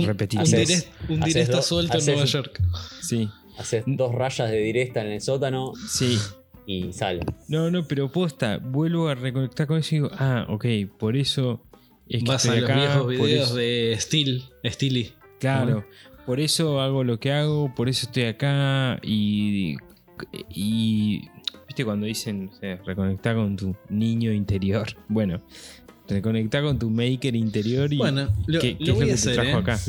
un 1.09 1.19
directo 1.21 1.61
suelto 1.61 1.97
en 1.97 2.05
Nueva 2.05 2.25
York. 2.25 2.61
Sí, 3.01 3.29
Haces 3.59 3.83
dos 3.85 4.15
rayas 4.15 4.49
de 4.49 4.57
directa 4.57 5.01
en 5.01 5.11
el 5.11 5.21
sótano 5.21 5.73
sí. 5.87 6.17
y 6.65 6.93
sale. 6.93 7.21
No, 7.47 7.69
no, 7.69 7.85
pero 7.87 8.11
posta, 8.11 8.57
vuelvo 8.57 9.07
a 9.09 9.15
reconectar 9.15 9.67
con 9.67 9.77
eso 9.77 9.95
y 9.95 9.97
digo, 9.99 10.09
ah, 10.17 10.45
ok, 10.49 10.65
por 10.97 11.15
eso 11.17 11.61
es 12.07 12.23
que 12.23 12.29
Vas 12.31 12.45
a 12.45 12.47
estoy 12.49 12.61
los 12.61 12.69
acá, 12.69 12.79
viejos 12.79 13.01
por 13.03 13.09
videos 13.25 13.47
eso- 13.49 13.55
de 13.57 13.95
Steel, 13.99 14.43
Steely. 14.65 15.11
Claro, 15.39 15.85
por 16.25 16.39
eso 16.39 16.81
hago 16.81 17.03
lo 17.03 17.19
que 17.19 17.31
hago, 17.31 17.73
por 17.75 17.89
eso 17.89 18.05
estoy 18.07 18.23
acá 18.23 18.99
y, 19.03 19.75
y 20.49 21.21
viste 21.67 21.85
cuando 21.85 22.05
dicen 22.05 22.49
o 22.51 22.55
sea, 22.59 22.77
reconectar 22.85 23.35
con 23.35 23.55
tu 23.55 23.75
niño 23.89 24.31
interior. 24.31 24.87
Bueno, 25.07 25.41
reconectar 26.09 26.63
con 26.63 26.77
tu 26.79 26.89
maker 26.89 27.35
interior 27.35 27.91
y 27.93 27.97
Bueno, 27.97 28.27
lo, 28.47 28.59
qué, 28.59 28.71
lo 28.71 28.77
qué 28.77 28.83
es 28.83 28.89
lo 28.89 28.95
que 28.97 29.03
a 29.03 29.05
te 29.07 29.13
hacer. 29.13 29.33
trajo 29.35 29.49
¿eh? 29.49 29.61
acá. 29.61 29.79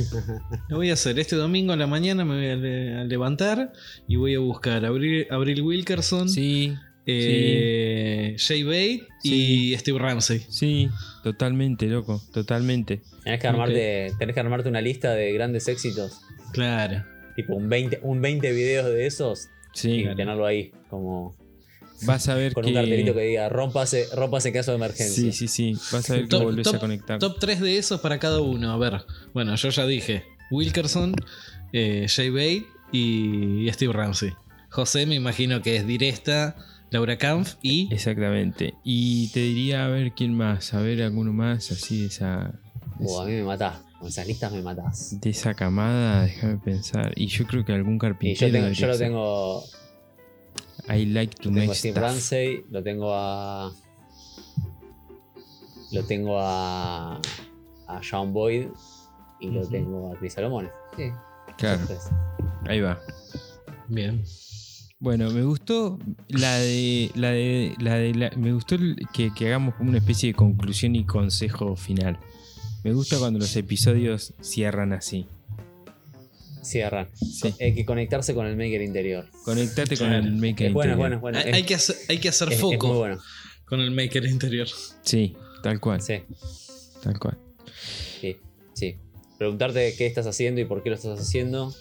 Lo 0.68 0.76
voy 0.76 0.90
a 0.90 0.92
hacer. 0.92 1.18
Este 1.18 1.36
domingo 1.36 1.72
a 1.72 1.76
la 1.76 1.86
mañana 1.86 2.24
me 2.24 2.36
voy 2.36 2.46
a, 2.46 2.56
le- 2.56 2.94
a 2.96 3.04
levantar 3.04 3.72
y 4.06 4.16
voy 4.16 4.34
a 4.34 4.38
buscar 4.40 4.84
a 4.84 4.88
Abril, 4.88 5.26
Abril 5.30 5.62
Wilkerson, 5.62 6.28
Sí, 6.28 6.74
eh, 7.06 8.36
Jay 8.38 8.62
Bate 8.62 9.02
y 9.22 9.74
Steve 9.76 9.98
Ramsey. 9.98 10.40
sí, 10.48 10.88
totalmente, 11.22 11.86
loco, 11.86 12.22
totalmente. 12.32 13.00
Tenés 13.24 13.40
que, 13.40 13.46
armarte, 13.48 14.12
tenés 14.18 14.34
que 14.34 14.40
armarte 14.40 14.68
una 14.68 14.80
lista 14.80 15.12
de 15.14 15.32
grandes 15.32 15.68
éxitos. 15.68 16.20
Claro. 16.52 17.04
Tipo 17.36 17.54
un 17.54 17.68
20, 17.68 18.00
un 18.02 18.20
20 18.20 18.52
videos 18.52 18.86
de 18.86 19.06
esos 19.06 19.48
Sí, 19.72 20.00
y 20.10 20.14
tenerlo 20.16 20.46
ahí. 20.46 20.72
Como 20.88 21.36
vas 22.06 22.28
a 22.28 22.34
ver 22.34 22.52
con 22.52 22.64
que... 22.64 22.70
un 22.70 22.74
cartelito 22.76 23.14
que 23.14 23.20
diga 23.22 23.48
rómpase, 23.48 24.06
rómpase 24.14 24.48
en 24.48 24.54
caso 24.54 24.70
de 24.72 24.76
emergencia. 24.78 25.14
Sí, 25.24 25.32
sí, 25.32 25.48
sí, 25.48 25.72
vas 25.92 26.08
a 26.10 26.14
ver 26.14 26.22
que 26.22 26.28
Top, 26.28 26.42
volvés 26.44 26.64
top- 26.64 26.74
a 26.76 26.78
conectar. 26.78 27.18
top 27.18 27.38
3 27.38 27.60
de 27.60 27.78
esos 27.78 28.00
para 28.00 28.18
cada 28.18 28.40
uno. 28.40 28.72
A 28.72 28.76
ver. 28.76 29.04
Bueno, 29.34 29.54
yo 29.56 29.68
ya 29.70 29.86
dije. 29.86 30.24
Wilkerson, 30.50 31.14
eh, 31.72 32.06
Jay 32.08 32.30
Bate 32.30 32.66
y, 32.92 33.68
y 33.68 33.72
Steve 33.72 33.92
Ramsey. 33.92 34.32
José 34.70 35.06
me 35.06 35.14
imagino 35.14 35.62
que 35.62 35.76
es 35.76 35.86
directa, 35.86 36.56
Laura 36.90 37.18
Kampf 37.18 37.54
y... 37.62 37.92
Exactamente. 37.92 38.74
Y 38.84 39.28
te 39.28 39.40
diría 39.40 39.84
a 39.84 39.88
ver 39.88 40.12
quién 40.12 40.34
más, 40.34 40.74
a 40.74 40.80
ver 40.80 41.02
alguno 41.02 41.32
más 41.32 41.70
así 41.70 42.00
de 42.00 42.06
esa... 42.06 42.52
Uh, 42.98 43.20
a 43.20 43.24
mí 43.26 43.32
me 43.32 43.44
matás. 43.44 43.78
Con 44.00 44.08
esas 44.08 44.26
listas 44.26 44.50
me 44.52 44.62
matás. 44.62 45.20
De 45.20 45.30
esa 45.30 45.54
camada, 45.54 46.22
déjame 46.24 46.56
pensar. 46.58 47.12
Y 47.16 47.26
yo 47.28 47.46
creo 47.46 47.64
que 47.64 47.72
algún 47.72 47.96
Y 47.96 47.98
carpintero. 47.98 48.46
yo, 48.48 48.52
tengo, 48.52 48.72
yo 48.72 48.86
lo 48.88 48.98
tengo. 48.98 49.64
I 50.88 51.06
like 51.06 51.34
to 51.42 51.50
Lo 51.50 51.54
tengo 51.60 51.72
a 51.72 51.74
Steve 51.74 51.92
stuff. 51.92 52.02
Ramsey, 52.04 52.64
lo 52.70 52.82
tengo 52.82 53.12
a. 53.14 53.72
Lo 55.92 56.04
tengo 56.04 56.38
a. 56.40 57.20
a 57.88 58.02
Sean 58.02 58.32
Boyd 58.32 58.68
y 59.40 59.50
lo 59.50 59.66
tengo 59.68 60.12
a 60.12 60.18
Chris 60.18 60.34
Salomone. 60.34 60.70
Sí, 60.96 61.04
Claro, 61.58 61.80
ahí 62.68 62.80
va. 62.80 62.98
Bien. 63.88 64.22
Bueno, 64.98 65.30
me 65.30 65.42
gustó 65.42 65.98
la 66.28 66.56
de. 66.58 67.10
La 67.14 67.30
de. 67.30 67.74
La 67.80 67.94
de 67.96 68.14
la- 68.14 68.30
me 68.36 68.52
gustó 68.52 68.74
el- 68.76 68.96
que, 69.12 69.32
que 69.34 69.46
hagamos 69.48 69.74
como 69.74 69.88
una 69.90 69.98
especie 69.98 70.28
de 70.28 70.34
conclusión 70.34 70.94
y 70.94 71.04
consejo 71.04 71.74
final. 71.76 72.18
Me 72.84 72.92
gusta 72.92 73.18
cuando 73.18 73.38
los 73.40 73.54
episodios 73.56 74.34
cierran 74.40 74.92
así. 74.92 75.26
Cierran. 76.62 77.08
Sí. 77.14 77.54
Hay 77.60 77.74
que 77.74 77.84
conectarse 77.84 78.34
con 78.34 78.46
el 78.46 78.56
maker 78.56 78.82
interior. 78.82 79.26
Conectate 79.44 79.96
con 79.96 80.08
Claro. 80.08 80.24
el 80.24 80.32
maker 80.36 80.66
Es 80.68 80.72
bueno, 80.74 80.92
interior. 80.92 81.20
bueno, 81.20 81.20
bueno. 81.20 81.38
hay, 81.38 81.60
Es- 81.62 81.66
que 81.66 81.74
hacer, 81.74 81.96
hay 82.08 82.18
que 82.18 82.28
hacer 82.28 82.52
es- 82.52 82.60
foco 82.60 82.94
bueno. 82.98 83.18
con 83.64 83.80
el 83.80 83.90
maker 83.90 84.24
interior. 84.26 84.68
Sí, 85.02 85.36
tal 85.62 85.80
cual, 85.80 86.00
Sí, 86.02 86.22
tal 87.02 87.18
cual. 87.18 87.38
sí, 88.20 88.36
sí. 88.74 88.96
Preguntarte 89.38 89.94
qué 89.96 90.06
estás 90.06 90.26
haciendo 90.26 90.60
y 90.60 90.66
por 90.66 90.82
qué 90.82 90.90
lo 90.90 90.96
estás 90.96 91.18
haciendo 91.18 91.74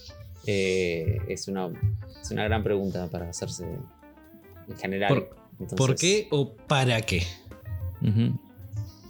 eh, 0.46 1.18
es, 1.28 1.48
una, 1.50 1.70
es 2.22 2.32
una 2.32 2.46
gran 2.46 2.64
pregunta 2.64 3.08
para 3.10 3.30
hacerse 3.30 3.66
en 4.70 4.78
general. 4.78 5.10
Por- 5.10 5.36
Entonces- 5.60 5.78
¿Por 5.78 5.96
qué 5.96 6.28
o 6.32 6.56
para 6.56 7.02
qué? 7.02 7.24
Ujú. 8.02 8.40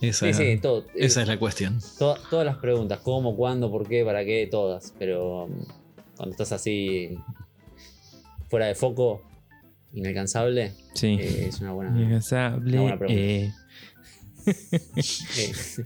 Esa, 0.01 0.27
Sí, 0.27 0.33
sí, 0.33 0.57
todo. 0.61 0.85
esa 0.95 1.21
es 1.21 1.27
la 1.27 1.37
cuestión. 1.37 1.79
To- 1.97 2.17
todas 2.29 2.45
las 2.45 2.57
preguntas, 2.57 2.99
cómo, 3.03 3.35
cuándo, 3.35 3.69
por 3.69 3.87
qué, 3.87 4.05
para 4.05 4.23
qué, 4.23 4.47
todas. 4.49 4.93
Pero 4.97 5.45
um, 5.45 5.51
cuando 6.15 6.31
estás 6.31 6.51
así 6.53 7.17
fuera 8.49 8.67
de 8.67 8.75
foco, 8.75 9.21
inalcanzable, 9.93 10.71
Sí. 10.93 11.17
eh, 11.19 11.47
es 11.49 11.59
una 11.59 11.73
buena. 11.73 12.01
Incansable. 12.01 12.71
una 12.73 12.81
buena 12.81 12.97
pregunta. 12.97 13.21
eh, 13.21 13.51
eh, 15.35 15.53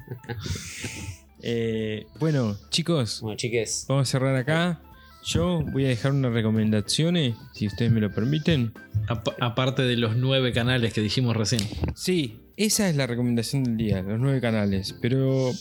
eh, 1.42 2.06
bueno, 2.20 2.58
chicos, 2.70 3.22
bueno, 3.22 3.36
chiques, 3.38 3.86
vamos 3.88 4.08
a 4.08 4.12
cerrar 4.12 4.36
acá. 4.36 4.82
Yo 5.26 5.62
voy 5.62 5.86
a 5.86 5.88
dejar 5.88 6.12
unas 6.12 6.34
recomendaciones, 6.34 7.36
si 7.54 7.66
ustedes 7.68 7.92
me 7.92 8.02
lo 8.02 8.12
permiten. 8.12 8.74
Apa- 9.08 9.34
aparte 9.40 9.84
de 9.84 9.96
los 9.96 10.18
nueve 10.18 10.52
canales 10.52 10.94
que 10.94 11.00
dijimos 11.02 11.36
recién. 11.38 11.62
Sí, 11.96 12.42
esa 12.58 12.90
es 12.90 12.96
la 12.96 13.08
recomendación 13.08 13.64
del 13.64 13.78
día, 13.78 14.02
los 14.02 14.20
nueve 14.20 14.40
canales. 14.42 14.96
Pero 15.02 15.52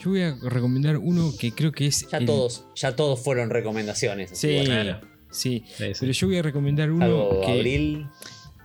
yo 0.00 0.10
voy 0.10 0.22
a 0.22 0.36
recomendar 0.42 0.98
uno 0.98 1.32
que 1.38 1.52
creo 1.52 1.72
que 1.72 1.86
es. 1.86 2.06
ya 2.10 2.18
el- 2.18 2.26
todos, 2.26 2.64
ya 2.74 2.94
todos 2.96 3.20
fueron 3.20 3.50
recomendaciones. 3.50 4.30
Sí. 4.34 4.60
Claro. 4.64 5.00
sí. 5.30 5.64
Sí, 5.76 5.84
sí. 5.94 6.00
Pero 6.00 6.12
yo 6.12 6.26
voy 6.26 6.36
a 6.38 6.42
recomendar 6.42 6.90
uno 6.90 7.06
Salvo 7.06 7.40
que. 7.46 7.52
Abril. 7.52 8.06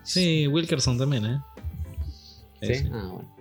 Sí, 0.03 0.47
Wilkerson 0.47 0.97
también, 0.97 1.25
¿eh? 1.25 1.39
¿Sí? 2.61 2.75
Sí. 2.75 2.89
Ah, 2.91 3.09
bueno. 3.13 3.35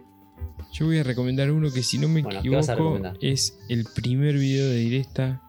Yo 0.73 0.85
voy 0.87 0.99
a 0.99 1.03
recomendar 1.05 1.51
uno 1.53 1.73
que, 1.73 1.83
si 1.83 1.97
no 1.99 2.07
me 2.09 2.23
Bueno, 2.23 2.43
¿qué 2.43 2.51
vas 2.51 2.69
a 2.69 2.75
equivoco, 2.75 3.01
es 3.23 3.57
el 3.71 3.87
primer 3.95 4.35
video 4.37 4.69
de 4.69 4.77
directa 4.77 5.41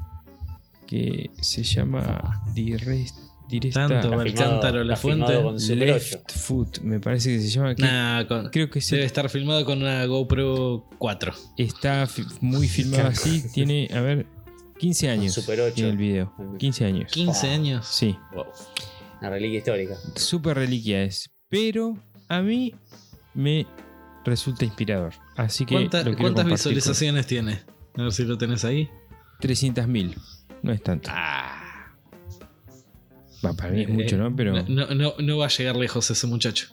que 0.86 1.32
se 1.42 1.64
llama 1.64 2.44
Direct- 2.56 3.27
directa 3.50 3.88
Tanto, 3.88 4.10
cántaro, 4.36 4.84
la 4.84 4.96
fuente. 4.96 5.42
con 5.42 5.56
Left 5.58 6.14
8. 6.28 6.40
Foot, 6.40 6.80
me 6.80 7.00
parece 7.00 7.30
que 7.36 7.42
se 7.42 7.50
llama. 7.50 7.74
Nah, 7.78 8.26
con- 8.28 8.50
creo 8.50 8.70
que 8.70 8.80
debe 8.80 9.06
estar 9.06 9.30
filmado 9.30 9.64
con 9.66 9.82
una 9.82 10.06
GoPro 10.06 10.90
4. 10.98 11.34
está 11.58 12.08
muy 12.42 12.68
filmado 12.68 13.08
así. 13.08 13.44
Tiene, 13.54 13.90
a 13.94 14.02
ver, 14.02 14.26
15 14.80 15.10
años. 15.10 15.34
Super 15.34 15.62
8. 15.62 15.74
Tiene 15.76 15.90
el 15.92 15.98
video. 15.98 16.34
15 16.58 16.86
años. 16.86 17.12
15 17.12 17.48
Oh. 17.48 17.54
años. 17.54 17.88
Sí, 17.88 18.16
Wow. 18.34 18.46
Una 19.22 19.30
reliquia 19.32 19.58
histórica. 19.60 19.96
super 20.16 20.56
reliquia 20.58 21.04
es. 21.04 21.30
Pero 21.50 21.98
a 22.28 22.42
mí 22.42 22.76
me 23.34 23.66
resulta 24.26 24.66
inspirador. 24.66 25.14
Así 25.36 25.66
que. 25.66 25.74
¿Cuánta- 25.76 26.04
¿Cuántas 26.04 26.16
compartir 26.22 26.44
con- 26.44 26.52
visualizaciones 26.52 27.26
tiene? 27.26 27.62
A 27.98 28.04
ver 28.04 28.12
si 28.12 28.26
lo 28.26 28.38
tenés 28.38 28.64
ahí. 28.66 28.90
300.000. 29.40 30.16
No 30.62 30.72
es 30.72 30.82
tanto. 30.84 31.10
Ah. 31.14 31.64
Va, 33.46 33.54
para 33.54 33.72
mí 33.72 33.82
es 33.82 33.90
mucho, 33.90 34.18
¿no? 34.18 34.36
Pero. 34.36 34.64
No, 34.68 34.88
no, 34.94 35.14
no 35.20 35.38
va 35.38 35.46
a 35.46 35.50
llegar 35.50 35.76
lejos 35.76 36.10
ese 36.10 36.28
muchacho. 36.28 36.68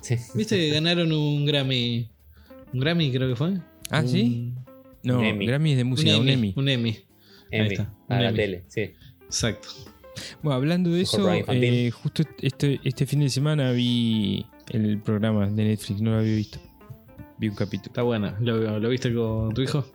Sí. 0.00 0.16
¿Viste 0.34 0.56
que 0.56 0.70
ganaron 0.74 1.12
un 1.12 1.44
Grammy? 1.46 2.08
Un 2.72 2.80
Grammy 2.80 3.10
creo 3.12 3.28
que 3.28 3.36
fue. 3.36 3.58
Ah, 3.90 4.00
Un- 4.00 4.08
¿sí? 4.08 4.52
No, 5.02 5.18
Un. 5.20 5.38
Grammy 5.40 5.72
es 5.72 5.76
de 5.78 5.84
música, 5.84 6.16
un 6.18 6.28
Emmy. 6.28 6.52
Un 6.56 6.68
Emmy. 6.68 6.90
Ahí 6.90 7.60
Emmy, 7.60 7.68
está, 7.72 7.82
a 8.08 8.14
un 8.16 8.22
la 8.22 8.28
Emmy. 8.28 8.36
tele, 8.36 8.64
sí. 8.68 8.92
Exacto. 9.24 9.68
Bueno, 10.42 10.56
hablando 10.56 10.90
de 10.90 11.02
eso, 11.02 11.30
eh, 11.32 11.90
justo 11.90 12.22
este, 12.40 12.80
este 12.84 13.06
fin 13.06 13.20
de 13.20 13.28
semana 13.30 13.72
vi 13.72 14.44
el 14.70 14.98
programa 15.00 15.48
de 15.48 15.64
Netflix, 15.64 16.00
no 16.00 16.10
lo 16.12 16.18
había 16.18 16.36
visto. 16.36 16.58
Vi 17.38 17.48
un 17.48 17.54
capítulo. 17.54 17.88
Está 17.88 18.02
buena. 18.02 18.36
¿Lo, 18.40 18.78
lo 18.78 18.88
viste 18.90 19.12
con 19.14 19.52
tu 19.54 19.62
hijo? 19.62 19.86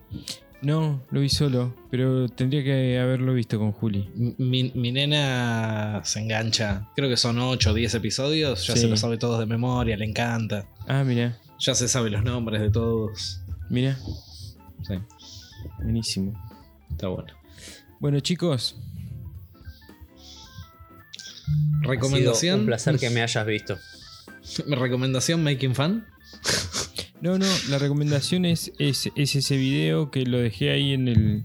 No, 0.60 1.04
lo 1.12 1.20
vi 1.20 1.28
solo, 1.28 1.72
pero 1.88 2.28
tendría 2.28 2.64
que 2.64 2.98
haberlo 2.98 3.32
visto 3.32 3.58
con 3.60 3.70
Juli. 3.70 4.10
Mi, 4.38 4.72
mi 4.74 4.90
nena 4.90 6.00
se 6.04 6.18
engancha. 6.20 6.88
Creo 6.96 7.08
que 7.08 7.16
son 7.16 7.38
8 7.38 7.70
o 7.70 7.74
10 7.74 7.94
episodios. 7.94 8.66
Ya 8.66 8.74
Sí. 8.74 8.80
se 8.80 8.88
los 8.88 8.98
sabe 8.98 9.18
todos 9.18 9.38
de 9.38 9.46
memoria, 9.46 9.96
le 9.96 10.04
encanta. 10.04 10.66
Ah, 10.88 11.04
mira, 11.04 11.38
Ya 11.60 11.74
se 11.76 11.86
sabe 11.86 12.10
los 12.10 12.24
nombres 12.24 12.60
de 12.60 12.70
todos. 12.70 13.40
mira, 13.70 13.96
Sí, 14.86 14.94
buenísimo. 15.82 16.32
está 16.90 17.06
bueno. 17.08 17.32
Bueno, 18.00 18.18
chicos, 18.20 18.76
Ha 21.46 21.80
sido 21.80 21.90
Recomendación. 21.92 22.60
un 22.60 22.66
placer 22.66 22.98
que 22.98 23.10
me 23.10 23.22
hayas 23.22 23.46
visto. 23.46 23.78
Recomendación 24.66 25.42
Making 25.44 25.74
Fun. 25.76 26.04
No, 27.20 27.38
no, 27.38 27.46
la 27.68 27.78
recomendación 27.78 28.44
es, 28.44 28.72
es, 28.78 29.10
es 29.14 29.36
ese 29.36 29.56
video 29.56 30.10
que 30.10 30.24
lo 30.24 30.38
dejé 30.38 30.70
ahí 30.70 30.92
en 30.92 31.08
el, 31.08 31.44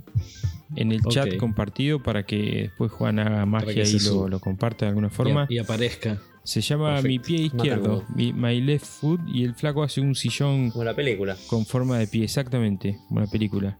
en 0.76 0.92
el 0.92 1.02
chat 1.04 1.38
compartido 1.38 2.02
para 2.02 2.26
que 2.26 2.64
después 2.64 2.92
Juan 2.92 3.20
haga 3.20 3.46
magia 3.46 3.84
y 3.84 4.00
lo, 4.00 4.28
lo 4.28 4.40
comparta 4.40 4.86
de 4.86 4.90
alguna 4.90 5.10
forma. 5.10 5.48
Y, 5.50 5.56
y 5.56 5.58
aparezca. 5.60 6.22
Se 6.44 6.60
llama. 6.60 7.02
Mi 7.02 7.20
pie 7.20 7.44
izquierdo, 7.44 8.04
mi, 8.16 8.34
My 8.34 8.60
Left 8.60 8.86
Foot, 8.86 9.22
y 9.34 9.44
el 9.44 9.56
flaco 9.56 9.82
hace 9.82 10.02
un 10.02 10.14
sillón 10.14 10.72
Como 10.72 10.84
la 10.84 10.94
película. 10.96 11.38
con 11.48 11.66
forma 11.66 11.98
de 11.98 12.08
pie, 12.08 12.26
exactamente, 12.26 13.00
como 13.08 13.22
la 13.22 13.28
película. 13.28 13.80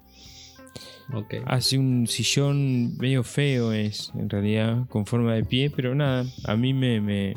Ok. 1.14 1.36
Hace 1.46 1.78
un 1.78 2.08
sillón 2.08 2.98
medio 2.98 3.24
feo, 3.24 3.74
es 3.74 4.12
en 4.16 4.30
realidad, 4.30 4.88
con 4.88 5.06
forma 5.06 5.34
de 5.34 5.44
pie, 5.44 5.70
pero 5.70 5.94
nada, 5.94 6.26
a 6.46 6.56
mí 6.56 6.74
me, 6.74 7.02
me, 7.02 7.36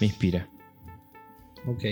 me 0.00 0.06
inspira. 0.08 0.48
Ok. 1.66 1.84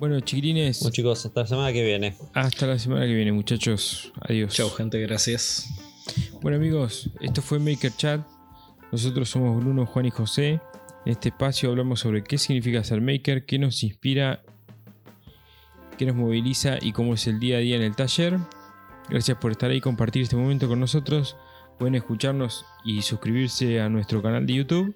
Bueno, 0.00 0.20
chiquilines, 0.20 0.80
Bueno, 0.80 0.92
chicos, 0.92 1.24
hasta 1.24 1.40
la 1.42 1.46
semana 1.46 1.72
que 1.72 1.84
viene. 1.84 2.16
hasta 2.34 2.66
la 2.66 2.78
semana 2.78 3.06
que 3.06 3.14
viene, 3.14 3.32
muchachos. 3.32 4.12
Adiós. 4.20 4.52
Chau, 4.54 4.68
gente. 4.70 5.00
Gracias. 5.00 5.68
Bueno, 6.42 6.56
amigos, 6.58 7.10
esto 7.20 7.40
fue 7.40 7.58
Maker 7.58 7.92
Chat. 7.96 8.20
Nosotros 8.92 9.28
somos 9.28 9.56
Bruno, 9.62 9.86
Juan 9.86 10.06
y 10.06 10.10
José. 10.10 10.60
En 11.06 11.12
este 11.12 11.28
espacio 11.30 11.70
hablamos 11.70 12.00
sobre 12.00 12.22
qué 12.24 12.38
significa 12.38 12.82
ser 12.84 13.00
maker, 13.00 13.44
qué 13.46 13.58
nos 13.58 13.82
inspira, 13.82 14.42
qué 15.98 16.06
nos 16.06 16.16
moviliza 16.16 16.78
y 16.80 16.92
cómo 16.92 17.14
es 17.14 17.26
el 17.26 17.38
día 17.40 17.56
a 17.56 17.60
día 17.60 17.76
en 17.76 17.82
el 17.82 17.94
taller. 17.96 18.38
Gracias 19.08 19.36
por 19.38 19.52
estar 19.52 19.70
ahí 19.70 19.78
y 19.78 19.80
compartir 19.80 20.22
este 20.22 20.36
momento 20.36 20.66
con 20.68 20.80
nosotros. 20.80 21.36
Pueden 21.78 21.94
escucharnos 21.94 22.64
y 22.84 23.02
suscribirse 23.02 23.80
a 23.80 23.88
nuestro 23.88 24.22
canal 24.22 24.46
de 24.46 24.54
YouTube. 24.54 24.94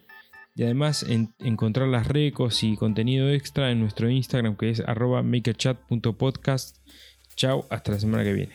Y 0.59 0.65
además 0.65 1.05
en- 1.05 1.33
encontrar 1.39 1.87
las 1.87 2.09
recos 2.09 2.65
y 2.65 2.77
contenido 2.77 3.31
extra 3.31 3.71
en 3.71 3.79
nuestro 3.79 4.11
Instagram 4.11 4.57
que 4.57 4.71
es 4.71 4.81
arroba 4.81 5.23
makerchat.podcast. 5.23 6.77
Chao, 7.37 7.65
hasta 7.71 7.93
la 7.93 8.01
semana 8.01 8.25
que 8.25 8.33
viene. 8.33 8.53